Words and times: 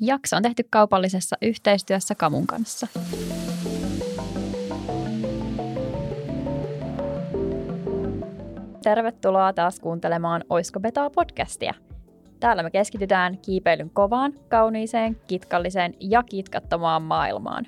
Jakso 0.00 0.36
on 0.36 0.42
tehty 0.42 0.64
kaupallisessa 0.70 1.36
yhteistyössä 1.42 2.14
Kamun 2.14 2.46
kanssa. 2.46 2.86
Tervetuloa 8.82 9.52
taas 9.52 9.80
kuuntelemaan 9.80 10.44
Oisko 10.50 10.80
Betaa 10.80 11.10
podcastia. 11.10 11.74
Täällä 12.40 12.62
me 12.62 12.70
keskitytään 12.70 13.38
kiipeilyn 13.38 13.90
kovaan, 13.90 14.32
kauniiseen, 14.48 15.16
kitkalliseen 15.26 15.94
ja 16.00 16.22
kitkattomaan 16.22 17.02
maailmaan. 17.02 17.66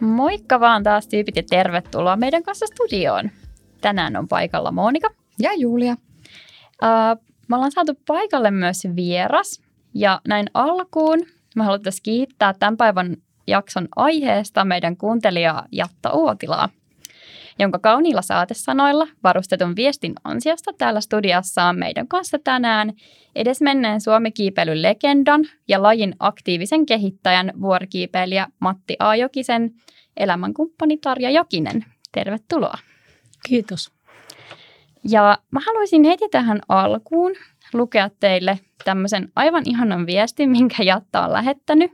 Moikka 0.00 0.60
vaan 0.60 0.82
taas 0.82 1.08
tyypit 1.08 1.36
ja 1.36 1.42
tervetuloa 1.50 2.16
meidän 2.16 2.42
kanssa 2.42 2.66
studioon. 2.66 3.30
Tänään 3.82 4.16
on 4.16 4.28
paikalla 4.28 4.72
Monika. 4.72 5.10
Ja 5.38 5.54
Julia. 5.54 5.92
Uh, 5.92 7.22
me 7.48 7.56
ollaan 7.56 7.72
saatu 7.72 7.92
paikalle 8.06 8.50
myös 8.50 8.82
vieras. 8.96 9.62
Ja 9.94 10.20
näin 10.28 10.46
alkuun 10.54 11.18
me 11.56 11.64
haluttaisiin 11.64 12.02
kiittää 12.02 12.54
tämän 12.54 12.76
päivän 12.76 13.16
jakson 13.46 13.88
aiheesta 13.96 14.64
meidän 14.64 14.96
kuuntelijaa 14.96 15.66
Jatta 15.72 16.12
Uotilaa, 16.12 16.68
jonka 17.58 17.78
kauniilla 17.78 18.22
saatesanoilla 18.22 19.08
varustetun 19.24 19.76
viestin 19.76 20.12
ansiosta 20.24 20.72
täällä 20.78 21.00
studiossa 21.00 21.64
on 21.64 21.78
meidän 21.78 22.08
kanssa 22.08 22.38
tänään 22.38 22.92
edesmenneen 23.36 24.00
suomikiipeilyn 24.00 24.82
legendan 24.82 25.44
ja 25.68 25.82
lajin 25.82 26.14
aktiivisen 26.18 26.86
kehittäjän 26.86 27.52
vuorikiipeilijä 27.60 28.46
Matti 28.60 28.96
A. 28.98 29.16
Jokisen 29.16 29.70
elämänkumppani 30.16 30.96
Tarja 30.96 31.30
Jokinen. 31.30 31.84
Tervetuloa. 32.12 32.78
Kiitos. 33.48 33.92
Ja 35.08 35.38
mä 35.50 35.60
haluaisin 35.66 36.04
heti 36.04 36.28
tähän 36.28 36.60
alkuun 36.68 37.32
lukea 37.72 38.10
teille 38.20 38.58
tämmöisen 38.84 39.32
aivan 39.36 39.62
ihanan 39.66 40.06
viestin, 40.06 40.50
minkä 40.50 40.82
Jatta 40.82 41.24
on 41.24 41.32
lähettänyt. 41.32 41.90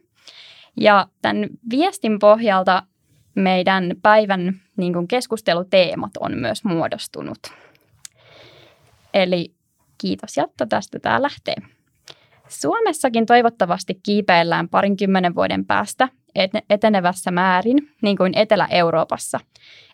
Ja 0.77 1.07
tämän 1.23 1.49
viestin 1.71 2.19
pohjalta 2.19 2.83
meidän 3.35 3.95
päivän 4.03 4.61
niin 4.77 4.93
kuin 4.93 5.09
keskusteluteemat 5.09 6.11
on 6.21 6.39
myös 6.39 6.65
muodostunut. 6.65 7.39
Eli 9.15 9.55
kiitos 9.99 10.37
Jatta, 10.37 10.67
tästä 10.67 10.99
tämä 10.99 11.23
lähtee. 11.23 11.55
Suomessakin 12.49 13.27
toivottavasti 13.27 14.01
kiipeillään 14.03 14.69
parinkymmenen 14.69 15.35
vuoden 15.35 15.67
päästä 15.67 16.09
etenevässä 16.71 17.31
määrin, 17.31 17.91
niin 18.03 18.17
kuin 18.17 18.33
Etelä-Euroopassa, 18.37 19.41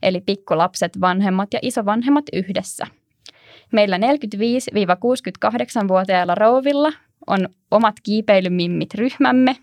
eli 0.03 0.21
pikkulapset, 0.21 1.01
vanhemmat 1.01 1.49
ja 1.53 1.59
isovanhemmat 1.63 2.25
yhdessä. 2.33 2.87
Meillä 3.73 3.99
45-68-vuotiailla 3.99 6.35
rouvilla 6.35 6.93
on 7.27 7.49
omat 7.71 7.95
kiipeilymimmit 8.03 8.95
ryhmämme. 8.95 9.57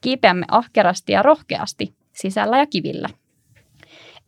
Kiipeämme 0.00 0.44
ahkerasti 0.50 1.12
ja 1.12 1.22
rohkeasti 1.22 1.94
sisällä 2.12 2.58
ja 2.58 2.66
kivillä. 2.66 3.08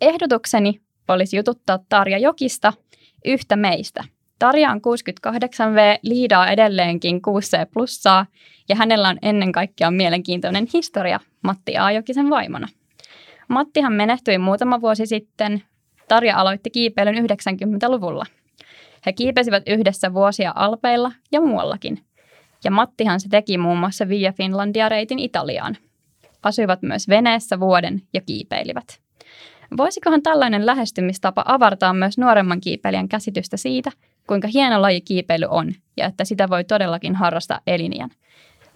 Ehdotukseni 0.00 0.80
olisi 1.08 1.36
jututtaa 1.36 1.78
Tarja 1.88 2.18
Jokista 2.18 2.72
yhtä 3.24 3.56
meistä. 3.56 4.04
Tarja 4.38 4.70
on 4.70 4.78
68V, 4.78 5.98
liidaa 6.02 6.48
edelleenkin 6.48 7.16
6C 7.16 7.66
plussaa 7.72 8.26
ja 8.68 8.76
hänellä 8.76 9.08
on 9.08 9.18
ennen 9.22 9.52
kaikkea 9.52 9.90
mielenkiintoinen 9.90 10.66
historia 10.74 11.20
Matti 11.46 11.76
A. 11.78 11.90
Jokisen 11.90 12.30
vaimona. 12.30 12.68
Mattihan 13.48 13.92
menehtyi 13.92 14.38
muutama 14.38 14.80
vuosi 14.80 15.06
sitten. 15.06 15.62
Tarja 16.08 16.36
aloitti 16.36 16.70
kiipeilyn 16.70 17.24
90-luvulla. 17.24 18.26
He 19.06 19.12
kiipesivät 19.12 19.62
yhdessä 19.66 20.14
vuosia 20.14 20.52
Alpeilla 20.54 21.12
ja 21.32 21.40
muuallakin. 21.40 22.04
Ja 22.64 22.70
Mattihan 22.70 23.20
se 23.20 23.28
teki 23.28 23.58
muun 23.58 23.78
muassa 23.78 24.08
Via 24.08 24.32
Finlandia-reitin 24.32 25.18
Italiaan. 25.18 25.76
Asuivat 26.42 26.82
myös 26.82 27.08
veneessä 27.08 27.60
vuoden 27.60 28.02
ja 28.14 28.20
kiipeilivät. 28.20 29.00
Voisikohan 29.76 30.22
tällainen 30.22 30.66
lähestymistapa 30.66 31.44
avartaa 31.46 31.92
myös 31.92 32.18
nuoremman 32.18 32.60
kiipeilijän 32.60 33.08
käsitystä 33.08 33.56
siitä, 33.56 33.90
kuinka 34.26 34.48
hieno 34.54 34.82
laji 34.82 35.00
kiipeily 35.00 35.46
on 35.50 35.72
ja 35.96 36.06
että 36.06 36.24
sitä 36.24 36.48
voi 36.48 36.64
todellakin 36.64 37.14
harrastaa 37.14 37.60
eliniän. 37.66 38.10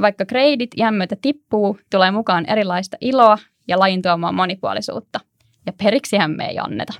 Vaikka 0.00 0.26
kreidit 0.26 0.70
iän 0.76 0.94
myötä 0.94 1.16
tippuu, 1.22 1.78
tulee 1.90 2.10
mukaan 2.10 2.46
erilaista 2.46 2.96
iloa 3.00 3.38
ja 3.68 3.78
lajin 3.78 4.02
tuomaa 4.02 4.32
monipuolisuutta. 4.32 5.20
Ja 5.66 5.72
periksihän 5.72 6.30
me 6.30 6.46
ei 6.46 6.58
anneta. 6.58 6.92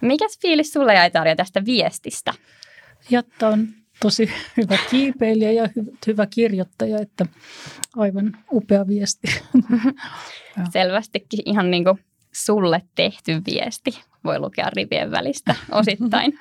Mikäs 0.00 0.38
fiilis 0.42 0.72
sulle 0.72 0.94
jäi 0.94 1.10
Tarja 1.10 1.36
tästä 1.36 1.64
viestistä? 1.64 2.34
Jatta 3.10 3.48
on 3.48 3.68
tosi 4.00 4.30
hyvä 4.56 4.78
kiipeilijä 4.90 5.52
ja 5.52 5.64
hy- 5.64 5.96
hyvä 6.06 6.26
kirjoittaja, 6.26 6.98
että 6.98 7.26
aivan 7.96 8.36
upea 8.52 8.86
viesti. 8.86 9.28
Selvästikin 10.72 11.40
ihan 11.46 11.70
niin 11.70 11.84
kuin 11.84 11.98
sulle 12.32 12.82
tehty 12.94 13.42
viesti. 13.46 14.00
Voi 14.24 14.38
lukea 14.38 14.70
rivien 14.76 15.10
välistä 15.10 15.54
osittain. 15.70 16.38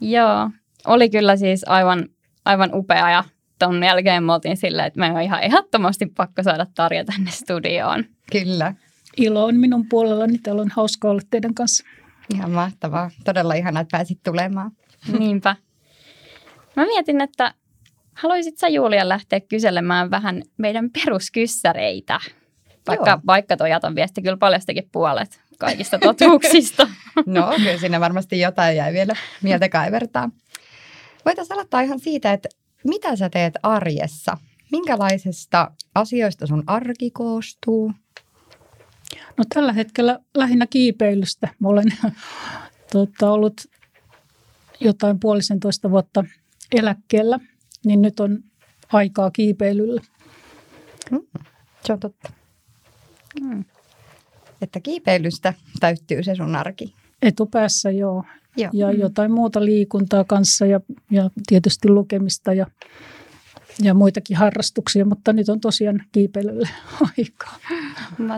Joo, 0.00 0.50
oli 0.86 1.10
kyllä 1.10 1.36
siis 1.36 1.64
aivan, 1.68 2.08
aivan 2.44 2.70
upea 2.74 3.10
ja 3.10 3.24
ton 3.58 3.84
jälkeen 3.84 4.24
me 4.24 4.32
oltiin 4.32 4.56
silleen, 4.56 4.86
että 4.86 5.00
me 5.00 5.12
on 5.12 5.20
ihan 5.20 5.42
ehdottomasti 5.42 6.06
pakko 6.06 6.42
saada 6.42 6.66
Tarja 6.74 7.04
tänne 7.04 7.30
studioon. 7.30 8.04
Kyllä. 8.32 8.74
Ilo 9.16 9.44
on 9.44 9.56
minun 9.56 9.88
puolellani. 9.88 10.38
Täällä 10.38 10.62
on 10.62 10.70
hauska 10.70 11.10
olla 11.10 11.22
teidän 11.30 11.54
kanssa. 11.54 11.84
Ihan 12.34 12.50
mahtavaa. 12.50 13.10
Todella 13.24 13.54
ihana, 13.54 13.80
että 13.80 13.96
pääsit 13.96 14.22
tulemaan. 14.22 14.70
Niinpä. 15.18 15.56
Mä 16.76 16.84
mietin, 16.84 17.20
että 17.20 17.54
haluaisit 18.14 18.58
sä 18.58 18.68
Julia 18.68 19.08
lähteä 19.08 19.40
kyselemään 19.40 20.10
vähän 20.10 20.42
meidän 20.56 20.90
peruskyssäreitä? 20.90 22.20
Vaikka, 22.88 23.10
Joo. 23.10 23.20
vaikka 23.26 23.56
toi 23.56 23.70
Jatan 23.70 23.94
viesti 23.94 24.22
kyllä 24.22 24.36
paljastakin 24.36 24.88
puolet 24.92 25.40
kaikista 25.58 25.98
totuuksista. 25.98 26.88
no, 27.26 27.52
kyllä 27.56 27.78
siinä 27.78 28.00
varmasti 28.00 28.40
jotain 28.40 28.76
jäi 28.76 28.92
vielä 28.92 29.14
mieltä 29.42 29.68
kaivertaa. 29.68 30.30
Voitaisiin 31.24 31.54
aloittaa 31.54 31.80
ihan 31.80 32.00
siitä, 32.00 32.32
että 32.32 32.48
mitä 32.84 33.16
sä 33.16 33.28
teet 33.28 33.54
arjessa? 33.62 34.36
Minkälaisista 34.72 35.70
asioista 35.94 36.46
sun 36.46 36.62
arki 36.66 37.10
koostuu? 37.10 37.92
No 39.36 39.44
tällä 39.54 39.72
hetkellä 39.72 40.18
lähinnä 40.34 40.66
kiipeilystä. 40.66 41.48
Mä 41.58 41.68
olen 41.68 41.86
tota, 42.92 43.30
ollut 43.30 43.60
jotain 44.80 45.20
puolisentoista 45.20 45.90
vuotta 45.90 46.24
eläkkeellä, 46.72 47.38
niin 47.84 48.02
nyt 48.02 48.20
on 48.20 48.38
aikaa 48.92 49.30
kiipeilyllä. 49.30 50.00
Mm, 51.10 51.20
se 51.84 51.92
on 51.92 52.00
totta. 52.00 52.32
Mm. 53.40 53.64
Että 54.62 54.80
kiipeilystä 54.80 55.54
täyttyy 55.80 56.22
se 56.22 56.34
sun 56.34 56.56
arki. 56.56 56.94
Etupäässä 57.22 57.90
joo. 57.90 58.24
Joo. 58.56 58.70
Ja 58.72 58.92
mm. 58.92 58.98
jotain 58.98 59.32
muuta 59.32 59.64
liikuntaa 59.64 60.24
kanssa 60.24 60.66
ja, 60.66 60.80
ja 61.10 61.30
tietysti 61.46 61.88
lukemista 61.88 62.54
ja, 62.54 62.66
ja 63.82 63.94
muitakin 63.94 64.36
harrastuksia, 64.36 65.04
mutta 65.04 65.32
nyt 65.32 65.48
on 65.48 65.60
tosiaan 65.60 66.02
kiipeilylle 66.12 66.68
aikaa 67.18 67.58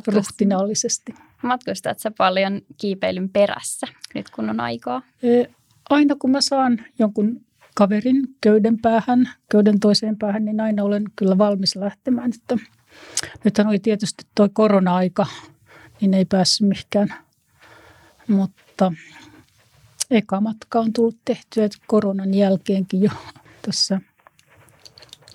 ruhtinaallisesti. 0.07 1.15
Matkustat 1.43 1.99
sä 1.99 2.11
paljon 2.11 2.61
kiipeilyn 2.77 3.29
perässä 3.29 3.87
nyt 4.15 4.31
kun 4.31 4.51
on 4.51 4.61
aikaa? 4.61 5.03
E, 5.23 5.45
aina 5.91 6.15
kun 6.19 6.31
mä 6.31 6.41
saan 6.41 6.85
jonkun 6.99 7.41
kaverin 7.75 8.29
köyden 8.41 8.79
päähän, 8.83 9.31
köyden 9.51 9.81
toiseen 9.81 10.19
päähän, 10.19 10.45
niin 10.45 10.61
aina 10.61 10.85
olen 10.85 11.05
kyllä 11.17 11.39
valmis 11.39 11.77
lähtemään. 11.77 12.31
Että 12.35 12.57
nythän 13.45 13.67
oli 13.67 13.79
tietysti 13.79 14.25
tuo 14.35 14.49
korona-aika, 14.53 15.27
niin 16.01 16.15
ei 16.15 16.25
päässyt 16.25 16.69
mihinkään. 16.69 17.15
Mutta 18.29 18.93
eka 20.11 20.41
matka 20.41 20.81
on 20.81 20.93
tullut 20.93 21.19
tehtyä 21.25 21.69
koronan 21.87 22.35
jälkeenkin 22.35 23.03
jo 23.03 23.11
tässä, 23.63 24.01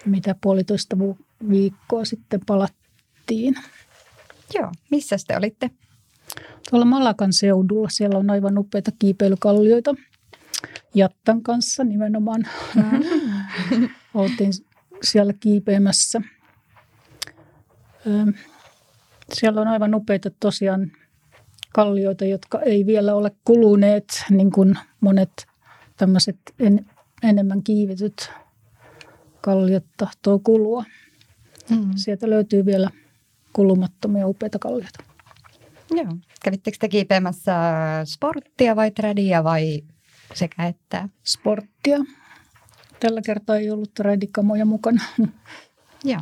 mitä 0.05 0.35
puolitoista 0.41 0.97
viikkoa 1.49 2.05
sitten 2.05 2.41
palattiin. 2.45 3.55
Joo, 4.53 4.71
missä 4.91 5.15
te 5.27 5.37
olitte? 5.37 5.69
Tuolla 6.69 6.85
Malakan 6.85 7.33
seudulla. 7.33 7.89
Siellä 7.89 8.17
on 8.17 8.29
aivan 8.29 8.57
upeita 8.57 8.91
kiipeilykallioita. 8.99 9.95
Jattan 10.95 11.43
kanssa 11.43 11.83
nimenomaan. 11.83 12.47
Mm. 12.75 13.89
Oltiin 14.13 14.53
siellä 15.03 15.33
kiipeämässä. 15.39 16.21
Siellä 19.33 19.61
on 19.61 19.67
aivan 19.67 19.95
upeita 19.95 20.29
tosiaan 20.39 20.91
kallioita, 21.73 22.25
jotka 22.25 22.61
ei 22.61 22.85
vielä 22.85 23.15
ole 23.15 23.31
kuluneet, 23.45 24.23
niin 24.29 24.51
kuin 24.51 24.77
monet 25.01 25.47
tämmöiset 25.97 26.37
en, 26.59 26.85
enemmän 27.23 27.63
kiivetyt 27.63 28.31
kalliot 29.41 29.85
tahtoo 29.97 30.39
kulua. 30.39 30.83
Mm. 31.69 31.91
Sieltä 31.95 32.29
löytyy 32.29 32.65
vielä 32.65 32.89
kulumattomia 33.53 34.27
upeita 34.27 34.59
kallioita. 34.59 35.03
Joo. 35.91 36.17
Kävittekö 36.43 36.77
te 36.79 36.89
kiipeämässä 36.89 37.53
sporttia 38.05 38.75
vai 38.75 38.91
tradia 38.91 39.43
vai 39.43 39.83
sekä 40.33 40.67
että? 40.67 41.09
Sporttia. 41.23 41.97
Tällä 42.99 43.21
kertaa 43.25 43.55
ei 43.55 43.71
ollut 43.71 43.99
radikamoja 43.99 44.65
mukana. 44.65 45.01
Joo. 46.03 46.21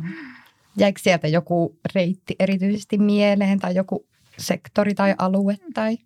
Jäikö 0.76 1.00
sieltä 1.02 1.28
joku 1.28 1.78
reitti 1.94 2.36
erityisesti 2.38 2.98
mieleen 2.98 3.58
tai 3.58 3.74
joku 3.74 4.06
sektori 4.40 4.94
tai 4.94 5.14
alue? 5.18 5.56
Tai? 5.74 5.98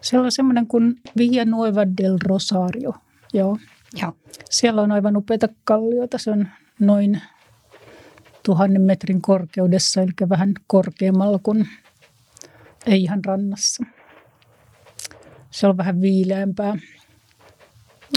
Siellä 0.00 0.24
on 0.24 0.32
semmoinen 0.32 0.66
kuin 0.66 1.00
Villa 1.16 1.44
Nueva 1.44 1.86
del 2.02 2.18
Rosario. 2.24 2.94
Joo. 3.34 3.58
Joo. 4.02 4.12
Siellä 4.50 4.82
on 4.82 4.92
aivan 4.92 5.16
upeita 5.16 5.48
kallioita. 5.64 6.18
Se 6.18 6.30
on 6.30 6.48
noin 6.80 7.22
tuhannen 8.42 8.82
metrin 8.82 9.22
korkeudessa, 9.22 10.02
eli 10.02 10.10
vähän 10.28 10.52
korkeammalla 10.66 11.38
kuin 11.42 11.68
ei 12.86 13.02
ihan 13.02 13.24
rannassa. 13.24 13.84
Se 15.50 15.66
on 15.66 15.76
vähän 15.76 16.00
viileämpää. 16.00 16.76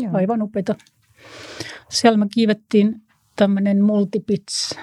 Joo. 0.02 0.12
Aivan 0.14 0.42
upeita. 0.42 0.76
Siellä 1.90 2.18
me 2.18 2.28
kiivettiin 2.34 3.02
tämmöinen 3.36 3.84
multipits 3.84 4.76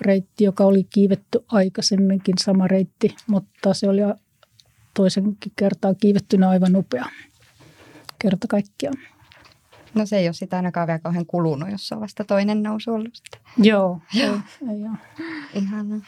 reitti, 0.00 0.44
joka 0.44 0.64
oli 0.64 0.84
kiivetty 0.84 1.44
aikaisemminkin 1.48 2.34
sama 2.38 2.68
reitti, 2.68 3.16
mutta 3.26 3.74
se 3.74 3.88
oli 3.88 4.00
toisenkin 4.94 5.52
kertaa 5.56 5.94
kiivettynä 5.94 6.48
aivan 6.48 6.76
upea 6.76 7.04
kerta 8.18 8.46
kaikkiaan. 8.48 8.96
No 9.94 10.06
se 10.06 10.18
ei 10.18 10.26
ole 10.26 10.32
sitä 10.32 10.56
ainakaan 10.56 10.86
vielä 10.86 10.98
kauhean 10.98 11.26
kulunut, 11.26 11.70
jos 11.70 11.92
on 11.92 12.00
vasta 12.00 12.24
toinen 12.24 12.62
nousu 12.62 12.90
ollut. 12.90 13.14
Sitten. 13.14 13.40
Joo, 13.66 14.00
ei, 14.14 14.22
ei 14.22 14.82
ole. 14.84 14.98
Ihana. 15.54 16.00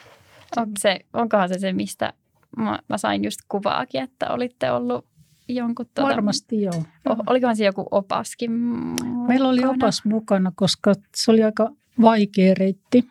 On 0.56 0.71
se, 0.79 1.00
onkohan 1.12 1.49
se 1.49 1.59
se, 1.59 1.73
mistä 1.73 2.12
mä, 2.56 2.79
mä 2.89 2.99
sain 2.99 3.25
just 3.25 3.41
kuvaakin, 3.49 4.03
että 4.03 4.31
olitte 4.31 4.71
ollut 4.71 5.06
jonkun... 5.49 5.87
Tuota, 5.94 6.11
Varmasti 6.11 6.62
joo. 6.62 6.85
O, 7.09 7.17
olikohan 7.27 7.56
se 7.56 7.65
joku 7.65 7.87
opaskin 7.91 8.50
Meillä 9.29 9.49
oli 9.49 9.61
mukana? 9.61 9.75
opas 9.75 10.05
mukana, 10.05 10.53
koska 10.55 10.94
se 11.17 11.31
oli 11.31 11.43
aika 11.44 11.71
vaikea 12.00 12.55
reitti. 12.55 13.09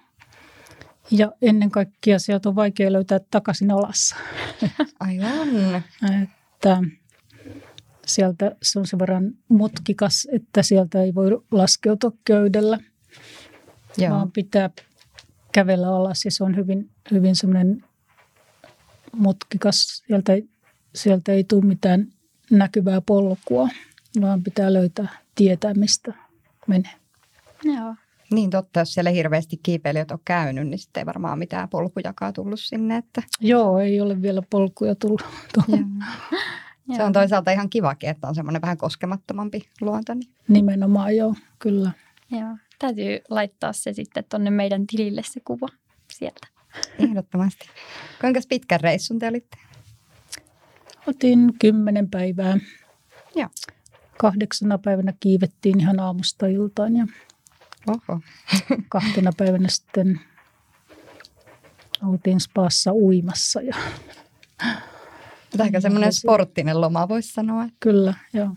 Ja 1.11 1.31
ennen 1.41 1.71
kaikkea 1.71 2.19
sieltä 2.19 2.49
on 2.49 2.55
vaikea 2.55 2.91
löytää 2.91 3.19
takaisin 3.31 3.71
alas. 3.71 4.15
Aivan. 4.99 5.83
Että 6.23 6.81
sieltä 8.05 8.55
se 8.63 8.79
on 8.79 8.87
sen 8.87 8.99
verran 8.99 9.31
mutkikas, 9.49 10.27
että 10.31 10.63
sieltä 10.63 11.01
ei 11.01 11.15
voi 11.15 11.29
laskeutua 11.51 12.11
köydellä, 12.25 12.79
Joo. 13.97 14.09
vaan 14.09 14.31
pitää 14.31 14.69
kävellä 15.51 15.95
alas 15.95 16.25
ja 16.25 16.31
se 16.31 16.43
on 16.43 16.55
hyvin, 16.55 16.89
hyvin 17.11 17.35
semmoinen 17.35 17.83
mutkikas. 19.11 20.03
Sieltä 20.07 20.33
ei, 20.33 20.49
sieltä 20.95 21.31
ei 21.31 21.43
tule 21.43 21.65
mitään 21.65 22.07
näkyvää 22.51 23.01
polkua, 23.01 23.69
vaan 24.21 24.43
pitää 24.43 24.73
löytää 24.73 25.07
tietää, 25.35 25.73
mistä 25.73 26.13
menee. 26.67 26.93
Joo. 27.63 27.95
Niin 28.31 28.49
totta, 28.49 28.79
jos 28.79 28.93
siellä 28.93 29.09
hirveästi 29.09 29.57
kiipeilijät 29.63 30.11
on 30.11 30.19
käynyt, 30.25 30.67
niin 30.67 30.79
sitten 30.79 31.01
ei 31.01 31.05
varmaan 31.05 31.39
mitään 31.39 31.69
polkujakaa 31.69 32.33
tullut 32.33 32.59
sinne. 32.59 32.97
Että... 32.97 33.23
Joo, 33.39 33.79
ei 33.79 34.01
ole 34.01 34.21
vielä 34.21 34.41
polkuja 34.49 34.95
tullut. 34.95 35.25
Se 36.95 37.03
on 37.03 37.13
toisaalta 37.13 37.51
ihan 37.51 37.69
kivakin, 37.69 38.09
että 38.09 38.27
on 38.27 38.35
semmoinen 38.35 38.61
vähän 38.61 38.77
koskemattomampi 38.77 39.69
luonto. 39.81 40.13
Niin. 40.13 40.29
Nimenomaan 40.47 41.15
joo, 41.15 41.35
kyllä. 41.59 41.91
Joo. 42.31 42.57
Täytyy 42.79 43.19
laittaa 43.29 43.73
se 43.73 43.93
sitten 43.93 44.23
tuonne 44.29 44.49
meidän 44.49 44.87
tilille 44.87 45.21
se 45.25 45.39
kuva 45.39 45.67
sieltä. 46.11 46.47
Ehdottomasti. 46.99 47.69
Kuinka 48.21 48.39
pitkän 48.49 48.79
reissun 48.79 49.19
te 49.19 49.27
olitte? 49.27 49.57
Otin 51.07 51.53
kymmenen 51.59 52.09
päivää. 52.09 52.57
Joo. 53.35 53.49
Kahdeksana 54.17 54.77
päivänä 54.77 55.13
kiivettiin 55.19 55.79
ihan 55.79 55.99
aamusta 55.99 56.47
iltaan 56.47 56.95
ja 56.95 57.07
Oho. 57.87 58.19
kahtena 58.89 59.31
päivänä 59.37 59.67
sitten 59.69 60.19
oltiin 62.03 62.39
spaassa 62.39 62.93
uimassa. 62.93 63.61
Ja 63.61 63.75
ehkä 65.59 65.79
semmoinen 65.79 66.13
sporttinen 66.13 66.81
loma 66.81 67.09
voisi 67.09 67.33
sanoa. 67.33 67.67
kyllä, 67.79 68.13
joo. 68.33 68.49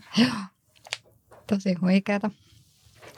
Tosi 1.47 1.73
huikeata. 1.73 2.31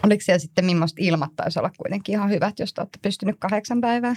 Oliko 0.03 0.21
siellä 0.23 0.39
sitten 0.39 0.65
millaista 0.65 1.01
ilmat 1.01 1.35
taisi 1.35 1.59
olla 1.59 1.71
kuitenkin 1.77 2.13
ihan 2.13 2.29
hyvät, 2.29 2.59
jos 2.59 2.73
te 2.73 2.81
olette 2.81 2.99
pystynyt 3.01 3.35
kahdeksan 3.39 3.81
päivää 3.81 4.15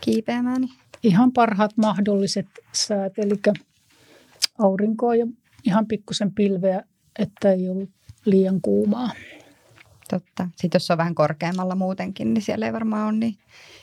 kiipeämään? 0.00 0.60
Niin. 0.60 0.74
Ihan 1.02 1.32
parhaat 1.32 1.76
mahdolliset 1.76 2.46
säät, 2.72 3.18
eli 3.18 3.54
aurinkoa 4.58 5.14
ja 5.14 5.26
ihan 5.64 5.86
pikkusen 5.86 6.34
pilveä, 6.34 6.82
että 7.18 7.52
ei 7.52 7.68
ollut 7.68 7.90
liian 8.24 8.60
kuumaa. 8.60 9.10
Totta. 10.10 10.48
Sitten 10.56 10.76
jos 10.76 10.86
se 10.86 10.92
on 10.92 10.98
vähän 10.98 11.14
korkeammalla 11.14 11.74
muutenkin, 11.74 12.34
niin 12.34 12.42
siellä 12.42 12.66
ei 12.66 12.72
varmaan 12.72 13.08
ole 13.08 13.18
niin, 13.18 13.38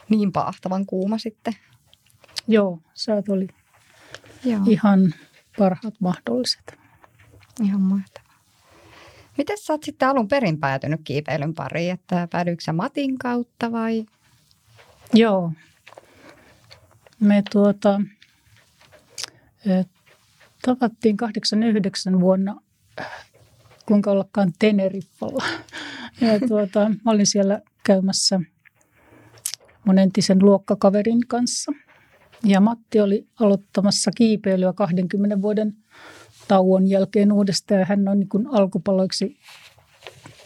niin 0.09 0.31
paahtavan 0.31 0.85
kuuma 0.85 1.18
sitten. 1.18 1.53
Joo, 2.47 2.79
säät 2.94 3.29
oli 3.29 3.47
Joo. 4.44 4.62
ihan 4.68 5.13
parhaat 5.57 5.94
mahdolliset. 6.00 6.79
Ihan 7.63 7.81
mahtavaa. 7.81 8.31
Miten 9.38 9.57
sä 9.57 9.73
oot 9.73 9.83
sitten 9.83 10.09
alun 10.09 10.27
perin 10.27 10.59
päätynyt 10.59 11.01
kiipeilyn 11.03 11.53
pariin? 11.53 11.91
Että 11.94 12.27
päädyikö 12.31 12.63
sä 12.63 12.74
Matin 12.74 13.17
kautta 13.17 13.71
vai? 13.71 14.06
Joo. 15.13 15.51
Me 17.19 17.44
tuota, 17.51 18.01
tavattiin 20.62 21.17
89 21.17 22.19
vuonna, 22.19 22.62
kuinka 23.91 24.11
ollakaan 24.11 24.53
Teneriffalla. 24.59 25.43
Ja 26.21 26.47
tuota, 26.47 26.89
mä 27.05 27.11
olin 27.11 27.25
siellä 27.25 27.61
käymässä 27.83 28.39
mun 29.85 29.99
entisen 29.99 30.39
luokkakaverin 30.45 31.27
kanssa. 31.27 31.71
Ja 32.43 32.59
Matti 32.59 32.99
oli 32.99 33.27
aloittamassa 33.39 34.11
kiipeilyä 34.11 34.73
20 34.73 35.41
vuoden 35.41 35.75
tauon 36.47 36.88
jälkeen 36.88 37.31
uudestaan. 37.31 37.79
Ja 37.79 37.85
hän 37.85 38.07
on 38.07 38.19
niin 38.19 38.47
alkupaloiksi 38.51 39.38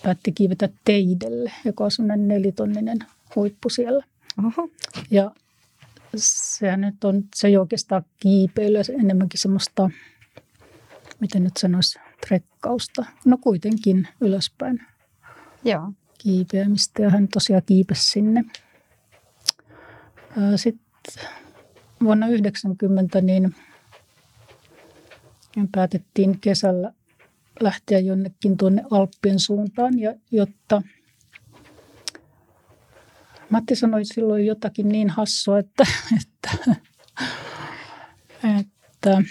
päätti 0.03 0.31
kiivetä 0.31 0.69
Teidelle, 0.85 1.51
joka 1.65 1.83
on 1.83 1.91
sellainen 1.91 2.27
nelitonninen 2.27 2.97
huippu 3.35 3.69
siellä. 3.69 4.05
Oho. 4.45 4.69
Ja 5.11 5.31
sehän 6.15 6.81
nyt 6.81 7.03
on, 7.03 7.23
se 7.35 7.47
ei 7.47 7.57
oikeastaan 7.57 8.05
kiipeilyä, 8.19 8.83
se 8.83 8.93
enemmänkin 8.93 9.39
semmoista, 9.39 9.89
miten 11.19 11.43
nyt 11.43 11.57
sanoisi, 11.57 11.99
trekkausta. 12.27 13.05
No 13.25 13.37
kuitenkin 13.37 14.07
ylöspäin 14.21 14.79
Joo. 15.63 15.91
kiipeämistä 16.17 17.03
ja 17.03 17.09
hän 17.09 17.27
tosiaan 17.27 17.63
kiipesi 17.65 18.09
sinne. 18.09 18.43
Sitten 20.55 21.23
vuonna 22.03 22.27
90 22.27 23.21
niin 23.21 23.55
päätettiin 25.71 26.39
kesällä 26.39 26.91
lähteä 27.59 27.99
jonnekin 27.99 28.57
tuonne 28.57 28.83
Alppien 28.91 29.39
suuntaan, 29.39 29.99
ja 29.99 30.15
jotta 30.31 30.81
Matti 33.49 33.75
sanoi 33.75 34.05
silloin 34.05 34.45
jotakin 34.45 34.89
niin 34.89 35.09
hassua, 35.09 35.59
että, 35.59 35.85
että, 36.21 36.75
että 38.59 39.23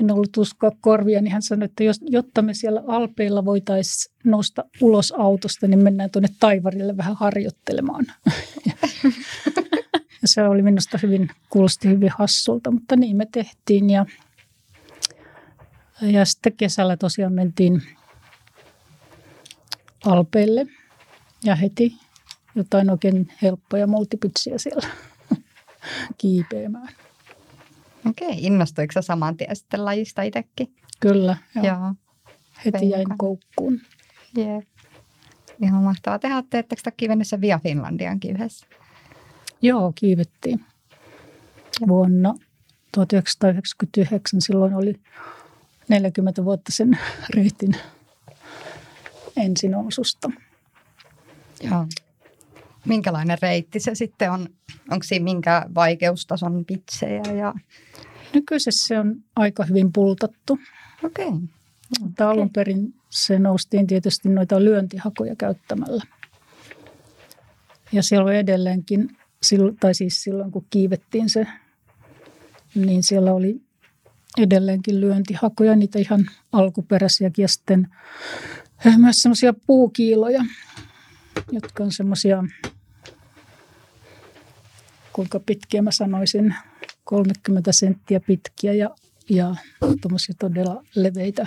en 0.00 0.10
ollut 0.10 0.36
uskoa 0.36 0.70
korvia, 0.80 1.20
niin 1.20 1.32
hän 1.32 1.42
sanoi, 1.42 1.64
että 1.64 1.84
jos, 1.84 2.00
jotta 2.02 2.42
me 2.42 2.54
siellä 2.54 2.82
Alpeilla 2.86 3.44
voitaisiin 3.44 4.14
nousta 4.24 4.64
ulos 4.80 5.12
autosta, 5.12 5.66
niin 5.66 5.82
mennään 5.82 6.10
tuonne 6.10 6.28
Taivarille 6.40 6.96
vähän 6.96 7.16
harjoittelemaan. 7.16 8.06
Ja 10.24 10.28
se 10.28 10.42
oli 10.42 10.62
minusta 10.62 10.98
hyvin, 11.02 11.28
kuulosti 11.50 11.88
hyvin 11.88 12.10
hassulta, 12.18 12.70
mutta 12.70 12.96
niin 12.96 13.16
me 13.16 13.26
tehtiin. 13.32 13.90
Ja, 13.90 14.06
ja 16.02 16.24
sitten 16.24 16.52
kesällä 16.52 16.96
tosiaan 16.96 17.32
mentiin 17.32 17.82
Alpeille 20.06 20.66
ja 21.44 21.54
heti 21.54 21.96
jotain 22.54 22.90
oikein 22.90 23.32
helppoja 23.42 23.86
multipitsiä 23.86 24.58
siellä 24.58 24.88
kiipeämään. 26.18 26.88
Okei, 28.10 28.44
innostuiko 28.46 28.92
sä 28.92 29.02
saman 29.02 29.36
tien 29.36 29.56
sitten 29.56 29.84
lajista 29.84 30.22
itsekin? 30.22 30.74
Kyllä, 31.00 31.36
joo. 31.54 31.64
Joo. 31.64 31.94
heti 32.64 32.90
jäin 32.90 32.98
Veikkaan. 32.98 33.18
koukkuun. 33.18 33.80
Jep. 34.36 34.68
Ihan 35.62 35.82
mahtavaa. 35.82 36.18
Te 36.18 36.34
olette, 36.34 36.58
etteikö 36.58 36.82
te 36.84 36.90
kivennyt 36.90 37.28
sen 37.28 37.40
Via 37.40 37.58
Finlandiankin 37.62 38.30
yhdessä? 38.30 38.66
Joo, 39.62 39.92
kiivettiin 39.94 40.64
vuonna 41.88 42.34
1999. 42.92 44.40
Silloin 44.40 44.74
oli 44.74 44.94
40 45.88 46.44
vuotta 46.44 46.72
sen 46.72 46.98
reitin 47.34 47.76
ensinoususta. 49.36 50.30
Joo. 51.62 51.86
Minkälainen 52.84 53.38
reitti 53.42 53.80
se 53.80 53.94
sitten 53.94 54.30
on? 54.30 54.48
Onko 54.90 55.02
siinä 55.02 55.24
minkä 55.24 55.66
vaikeustason 55.74 56.64
pitsejä? 56.64 57.22
Ja... 57.38 57.54
Nykyisessä 58.34 58.86
se 58.86 58.98
on 58.98 59.16
aika 59.36 59.64
hyvin 59.64 59.92
pultattu. 59.92 60.58
Okei. 61.04 61.26
Okay. 61.26 61.40
Mutta 62.00 62.30
alun 62.30 62.50
perin 62.50 62.94
se 63.10 63.38
noustiin 63.38 63.86
tietysti 63.86 64.28
noita 64.28 64.64
lyöntihakoja 64.64 65.36
käyttämällä. 65.36 66.02
Ja 67.92 68.02
siellä 68.02 68.24
on 68.24 68.34
edelleenkin, 68.34 69.16
tai 69.80 69.94
siis 69.94 70.22
silloin 70.22 70.52
kun 70.52 70.66
kiivettiin 70.70 71.30
se, 71.30 71.46
niin 72.74 73.02
siellä 73.02 73.34
oli 73.34 73.60
edelleenkin 74.38 75.00
lyöntihakoja, 75.00 75.76
niitä 75.76 75.98
ihan 75.98 76.30
alkuperäisiäkin 76.52 77.42
ja 77.42 77.48
sitten 77.48 77.88
eh, 78.86 78.98
myös 78.98 79.22
semmoisia 79.22 79.54
puukiiloja, 79.66 80.44
jotka 81.52 81.84
on 81.84 81.92
semmoisia, 81.92 82.44
kuinka 85.14 85.40
pitkiä 85.40 85.82
mä 85.82 85.90
sanoisin, 85.90 86.54
30 87.04 87.72
senttiä 87.72 88.20
pitkiä 88.20 88.72
ja, 88.72 88.90
ja 89.28 89.54
tuommoisia 90.00 90.34
todella 90.38 90.84
leveitä 90.94 91.46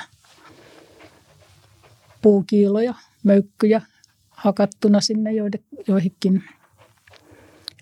puukiiloja, 2.21 2.93
möykkyjä 3.23 3.81
hakattuna 4.29 5.01
sinne 5.01 5.29
joihinkin 5.87 6.43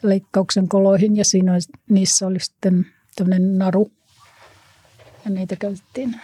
leikkauksen 0.04 0.68
koloihin 0.68 1.16
ja 1.16 1.26
siinä, 1.26 1.52
niissä 1.90 2.28
oli 2.28 2.40
sitten 2.40 2.86
tämmöinen 3.16 3.58
naru 3.58 3.92
ja 5.26 5.32
niitä 5.32 5.56
käytettiin 5.56 6.22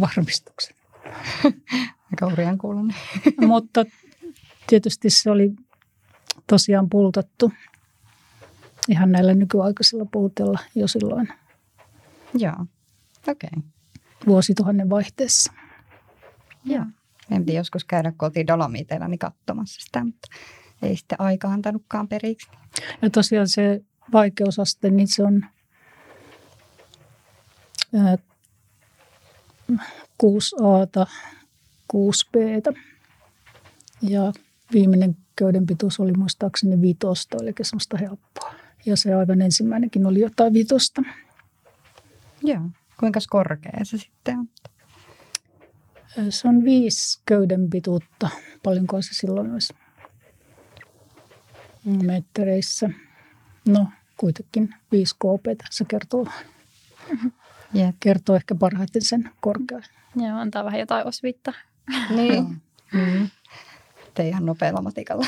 varmistuksen. 0.00 0.76
Aika 2.10 2.30
hurjan 2.30 2.58
kuulun. 2.58 2.92
Mutta 3.46 3.84
tietysti 4.66 5.10
se 5.10 5.30
oli 5.30 5.52
tosiaan 6.46 6.90
pultattu 6.90 7.52
ihan 8.88 9.12
näillä 9.12 9.34
nykyaikaisilla 9.34 10.06
puutella 10.12 10.58
jo 10.74 10.88
silloin. 10.88 11.28
Joo, 12.34 12.66
okei. 13.28 13.50
Okay. 13.56 13.68
Vuosituhannen 14.26 14.90
vaihteessa. 14.90 15.52
Joo. 16.64 16.84
En 17.30 17.44
piti 17.44 17.56
joskus 17.56 17.84
käydä 17.84 18.12
kotiin 18.16 18.46
Dolomiteilla 18.46 19.08
niin 19.08 19.18
katsomassa 19.18 19.80
sitä, 19.80 20.04
mutta 20.04 20.28
ei 20.82 20.96
sitten 20.96 21.20
aika 21.20 21.48
antanutkaan 21.48 22.08
periksi. 22.08 22.50
Ja 23.02 23.10
tosiaan 23.10 23.48
se 23.48 23.80
vaikeusaste, 24.12 24.90
niin 24.90 25.08
se 25.08 25.24
on 25.24 25.44
6A, 30.22 31.06
6B 31.92 32.74
ja 34.02 34.32
viimeinen 34.72 35.16
köyden 35.36 35.66
pituus 35.66 36.00
oli 36.00 36.12
muistaakseni 36.12 36.80
viitosta, 36.80 37.36
eli 37.42 37.52
semmoista 37.62 37.96
helppoa. 37.96 38.54
Ja 38.86 38.96
se 38.96 39.14
aivan 39.14 39.42
ensimmäinenkin 39.42 40.06
oli 40.06 40.20
jotain 40.20 40.52
viitosta. 40.52 41.02
Joo. 42.42 42.62
Kuinka 43.00 43.20
korkea 43.30 43.80
se 43.82 43.98
sitten 43.98 44.38
on? 44.38 44.48
Se 46.30 46.48
on 46.48 46.64
viisi 46.64 47.20
köyden 47.26 47.70
pituutta. 47.70 48.28
Paljonko 48.62 49.02
se 49.02 49.14
silloin 49.14 49.52
olisi 49.52 49.74
metreissä? 51.84 52.90
No, 53.68 53.86
kuitenkin 54.16 54.74
5 54.92 55.14
kp 55.14 55.62
se 55.70 55.84
kertoo. 55.84 56.26
Yep. 57.76 57.96
Kertoo 58.00 58.36
ehkä 58.36 58.54
parhaiten 58.54 59.02
sen 59.02 59.30
korkeuden. 59.40 59.88
Joo, 60.16 60.38
antaa 60.38 60.64
vähän 60.64 60.80
jotain 60.80 61.06
osviittaa. 61.06 61.54
Niin. 62.10 62.62
mm. 62.92 63.28
Te 64.14 64.28
ihan 64.28 64.46
nopealla 64.46 64.82
matikalla 64.82 65.26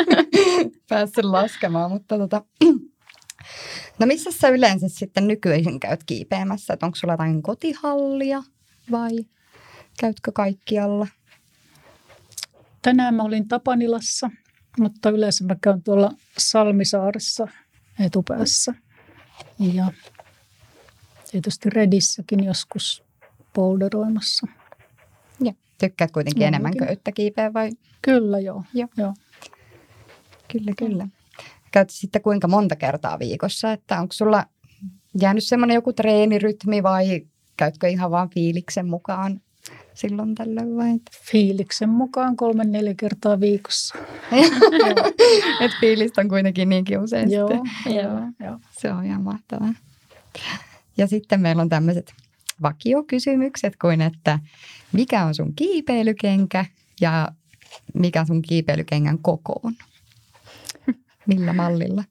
päässyt 0.88 1.24
laskemaan, 1.24 1.90
mutta 1.90 2.18
tota, 2.18 2.44
No 3.98 4.06
missä 4.06 4.30
sä 4.32 4.48
yleensä 4.48 4.88
sitten 4.88 5.28
nykyisin 5.28 5.80
käyt 5.80 6.04
kiipeämässä? 6.04 6.76
onko 6.82 6.96
sulla 6.96 7.12
jotain 7.12 7.42
kotihallia 7.42 8.42
vai 8.90 9.10
käytkö 10.00 10.32
kaikkialla? 10.32 11.06
Tänään 12.82 13.14
mä 13.14 13.22
olin 13.22 13.48
Tapanilassa, 13.48 14.30
mutta 14.78 15.10
yleensä 15.10 15.44
mä 15.44 15.56
käyn 15.60 15.82
tuolla 15.82 16.12
Salmisaaressa 16.38 17.48
etupäässä. 17.98 18.74
Ja 19.58 19.92
tietysti 21.30 21.70
Redissäkin 21.70 22.44
joskus 22.44 23.04
polderoimassa. 23.52 24.46
Tykkäät 25.80 26.10
kuitenkin 26.10 26.46
enemmän 26.46 26.76
köyttä 26.76 27.12
kiipeä 27.12 27.52
vai? 27.52 27.70
Kyllä 28.02 28.38
joo. 28.38 28.64
joo. 28.74 28.88
joo. 28.96 29.14
Kyllä, 30.52 30.72
kyllä. 30.78 31.08
Käyt 31.70 31.90
sitten 31.90 32.22
kuinka 32.22 32.48
monta 32.48 32.76
kertaa 32.76 33.18
viikossa, 33.18 33.72
että 33.72 34.00
onko 34.00 34.12
sulla 34.12 34.44
jäänyt 35.20 35.44
semmoinen 35.44 35.74
joku 35.74 35.92
treenirytmi 35.92 36.82
vai 36.82 37.26
käytkö 37.56 37.88
ihan 37.88 38.10
vaan 38.10 38.30
fiiliksen 38.30 38.88
mukaan 38.88 39.40
silloin 39.94 40.34
tällöin 40.34 40.76
vai? 40.76 40.98
Fiiliksen 41.30 41.88
mukaan 41.88 42.36
kolme 42.36 42.64
neljä 42.64 42.94
kertaa 42.96 43.40
viikossa. 43.40 43.98
Et 45.60 45.70
fiilistä 45.80 46.20
on 46.20 46.28
kuitenkin 46.28 46.68
niinkin 46.68 47.00
usein 47.00 47.30
joo, 47.30 47.50
joo, 47.86 48.20
joo. 48.40 48.58
Se 48.70 48.92
on 48.92 49.04
ihan 49.04 49.22
mahtavaa. 49.22 49.74
Ja 50.96 51.06
sitten 51.06 51.40
meillä 51.40 51.62
on 51.62 51.68
tämmöiset 51.68 52.14
vakiokysymykset 52.62 53.76
kuin, 53.76 54.00
että 54.00 54.38
mikä 54.92 55.24
on 55.24 55.34
sun 55.34 55.54
kiipeilykenkä 55.54 56.64
ja 57.00 57.28
mikä 57.94 58.24
sun 58.24 58.42
kiipeilykengän 58.42 59.18
koko 59.18 59.60
on? 59.62 59.74
Millä 61.26 61.52
mallilla 61.52 62.04